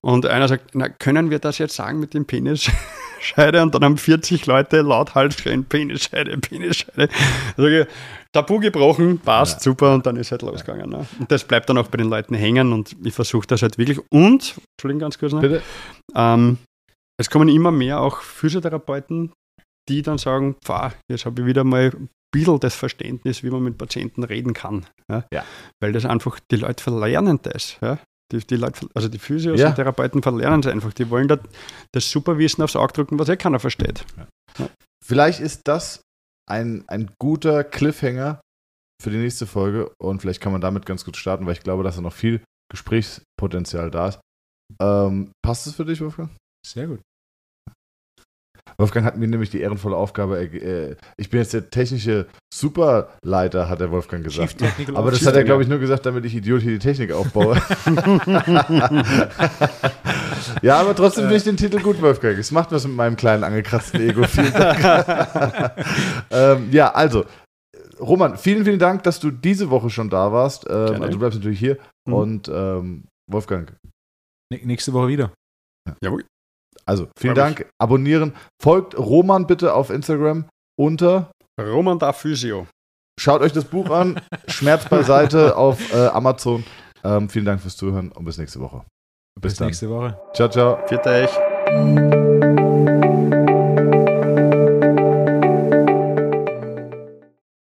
Und 0.01 0.25
einer 0.25 0.47
sagt, 0.47 0.71
na, 0.73 0.89
können 0.89 1.29
wir 1.29 1.39
das 1.39 1.57
jetzt 1.57 1.75
sagen 1.75 1.99
mit 1.99 2.13
dem 2.13 2.25
Penis? 2.25 2.71
Penisscheide 3.19 3.61
und 3.61 3.75
dann 3.75 3.83
haben 3.83 3.97
40 3.97 4.45
Leute 4.45 4.81
lauthals 4.81 5.39
schreien, 5.39 5.65
Penisscheide, 5.65 6.37
Penisscheide. 6.37 7.09
Also, 7.57 7.85
Tabu 8.31 8.59
gebrochen, 8.59 9.19
passt, 9.19 9.57
ja. 9.57 9.63
super 9.63 9.93
und 9.93 10.05
dann 10.05 10.15
ist 10.15 10.31
halt 10.31 10.41
losgegangen. 10.41 10.89
Ne? 10.89 11.05
Und 11.19 11.31
das 11.31 11.43
bleibt 11.43 11.69
dann 11.69 11.77
auch 11.77 11.87
bei 11.87 11.97
den 11.97 12.09
Leuten 12.09 12.35
hängen 12.35 12.73
und 12.73 12.95
ich 13.03 13.13
versuche 13.13 13.47
das 13.47 13.61
halt 13.61 13.77
wirklich. 13.77 13.99
Und, 14.11 14.55
Entschuldigung, 14.77 14.99
ganz 14.99 15.17
kurz 15.17 15.33
noch. 15.33 15.41
Bitte. 15.41 15.61
Ähm, 16.15 16.57
es 17.17 17.29
kommen 17.29 17.49
immer 17.49 17.71
mehr 17.71 17.99
auch 17.99 18.21
Physiotherapeuten, 18.21 19.31
die 19.87 20.01
dann 20.01 20.17
sagen, 20.17 20.55
pfah, 20.63 20.93
jetzt 21.09 21.25
habe 21.25 21.41
ich 21.41 21.47
wieder 21.47 21.63
mal 21.63 21.91
ein 21.93 22.09
bisschen 22.31 22.59
das 22.59 22.75
Verständnis, 22.75 23.43
wie 23.43 23.49
man 23.49 23.63
mit 23.63 23.77
Patienten 23.77 24.23
reden 24.23 24.53
kann. 24.53 24.85
Ja? 25.09 25.25
ja. 25.33 25.43
Weil 25.79 25.93
das 25.93 26.05
einfach, 26.05 26.39
die 26.51 26.57
Leute 26.57 26.83
verlernen 26.83 27.39
das. 27.41 27.77
Ja? 27.81 27.99
Die, 28.31 28.39
die 28.39 28.57
Leute, 28.57 28.87
also 28.93 29.07
die 29.07 29.19
Physios 29.19 29.59
ja. 29.59 29.69
und 29.69 29.75
Therapeuten 29.75 30.21
verlernen 30.21 30.59
es 30.59 30.67
einfach. 30.67 30.93
Die 30.93 31.09
wollen 31.09 31.27
das, 31.27 31.39
das 31.91 32.11
Superwissen 32.11 32.63
aufs 32.63 32.75
Auge 32.75 32.93
drücken, 32.93 33.17
was 33.17 33.29
eh 33.29 33.37
keiner 33.37 33.59
versteht. 33.59 34.05
Ja. 34.17 34.69
Vielleicht 35.03 35.39
ist 35.39 35.61
das 35.67 36.01
ein, 36.47 36.83
ein 36.87 37.11
guter 37.19 37.63
Cliffhanger 37.63 38.41
für 39.01 39.09
die 39.09 39.17
nächste 39.17 39.47
Folge 39.47 39.91
und 39.99 40.21
vielleicht 40.21 40.41
kann 40.41 40.51
man 40.51 40.61
damit 40.61 40.85
ganz 40.85 41.05
gut 41.05 41.17
starten, 41.17 41.45
weil 41.45 41.53
ich 41.53 41.63
glaube, 41.63 41.83
dass 41.83 41.95
da 41.95 42.01
noch 42.01 42.13
viel 42.13 42.43
Gesprächspotenzial 42.71 43.89
da 43.89 44.09
ist. 44.09 44.19
Ähm, 44.79 45.31
passt 45.41 45.67
es 45.67 45.75
für 45.75 45.85
dich, 45.85 46.01
Wolfgang? 46.01 46.29
Sehr 46.65 46.87
gut. 46.87 46.99
Wolfgang 48.77 49.05
hat 49.05 49.17
mir 49.17 49.27
nämlich 49.27 49.49
die 49.49 49.61
ehrenvolle 49.61 49.95
Aufgabe, 49.95 50.39
äh, 50.39 50.95
ich 51.17 51.29
bin 51.29 51.39
jetzt 51.39 51.53
der 51.53 51.69
technische 51.69 52.27
Superleiter, 52.53 53.69
hat 53.69 53.79
der 53.79 53.91
Wolfgang 53.91 54.23
gesagt. 54.23 54.57
Aber 54.93 55.11
das 55.11 55.25
hat 55.25 55.35
er, 55.35 55.43
glaube 55.43 55.63
ich, 55.63 55.69
nur 55.69 55.79
gesagt, 55.79 56.05
damit 56.05 56.25
ich 56.25 56.35
Idiot 56.35 56.61
hier 56.61 56.71
die 56.73 56.79
Technik 56.79 57.11
aufbaue. 57.11 57.55
ja, 60.61 60.79
aber 60.79 60.95
trotzdem 60.95 61.23
finde 61.25 61.37
ich 61.37 61.43
den 61.43 61.57
Titel 61.57 61.79
gut, 61.79 62.01
Wolfgang. 62.01 62.37
Es 62.37 62.51
macht 62.51 62.71
was 62.71 62.87
mit 62.87 62.95
meinem 62.95 63.15
kleinen 63.15 63.43
angekratzten 63.43 64.01
Ego. 64.01 64.23
Vielen 64.23 64.53
Dank. 64.53 65.71
ähm, 66.31 66.69
ja, 66.71 66.91
also, 66.91 67.25
Roman, 67.99 68.37
vielen, 68.37 68.63
vielen 68.65 68.79
Dank, 68.79 69.03
dass 69.03 69.19
du 69.19 69.31
diese 69.31 69.69
Woche 69.69 69.89
schon 69.89 70.09
da 70.09 70.31
warst. 70.31 70.65
Ähm, 70.69 71.01
also 71.01 71.09
du 71.09 71.19
bleibst 71.19 71.37
natürlich 71.39 71.59
hier. 71.59 71.77
Mhm. 72.07 72.13
Und 72.13 72.47
ähm, 72.49 73.03
Wolfgang. 73.29 73.75
Nächste 74.51 74.93
Woche 74.93 75.09
wieder. 75.09 75.31
Jawohl. 76.01 76.25
Also, 76.89 77.07
vielen 77.15 77.35
Dank. 77.35 77.69
Abonnieren. 77.77 78.33
Folgt 78.59 78.97
Roman 78.97 79.45
bitte 79.45 79.75
auf 79.75 79.91
Instagram 79.91 80.45
unter 80.75 81.29
Roman 81.61 81.99
da 81.99 82.13
Physio. 82.13 82.65
Schaut 83.19 83.41
euch 83.41 83.53
das 83.53 83.65
Buch 83.65 83.91
an. 83.91 84.19
Schmerz 84.47 84.89
beiseite 84.89 85.55
auf 85.55 85.93
äh, 85.93 86.07
Amazon. 86.07 86.63
Ähm, 87.03 87.29
vielen 87.29 87.45
Dank 87.45 87.61
fürs 87.61 87.77
Zuhören 87.77 88.11
und 88.11 88.25
bis 88.25 88.39
nächste 88.39 88.59
Woche. 88.59 88.85
Bis, 89.39 89.53
bis 89.53 89.59
nächste 89.59 89.89
Woche. 89.91 90.19
Ciao, 90.33 90.49
ciao. 90.49 90.79
Viert 90.87 91.05
euch. 91.05 92.68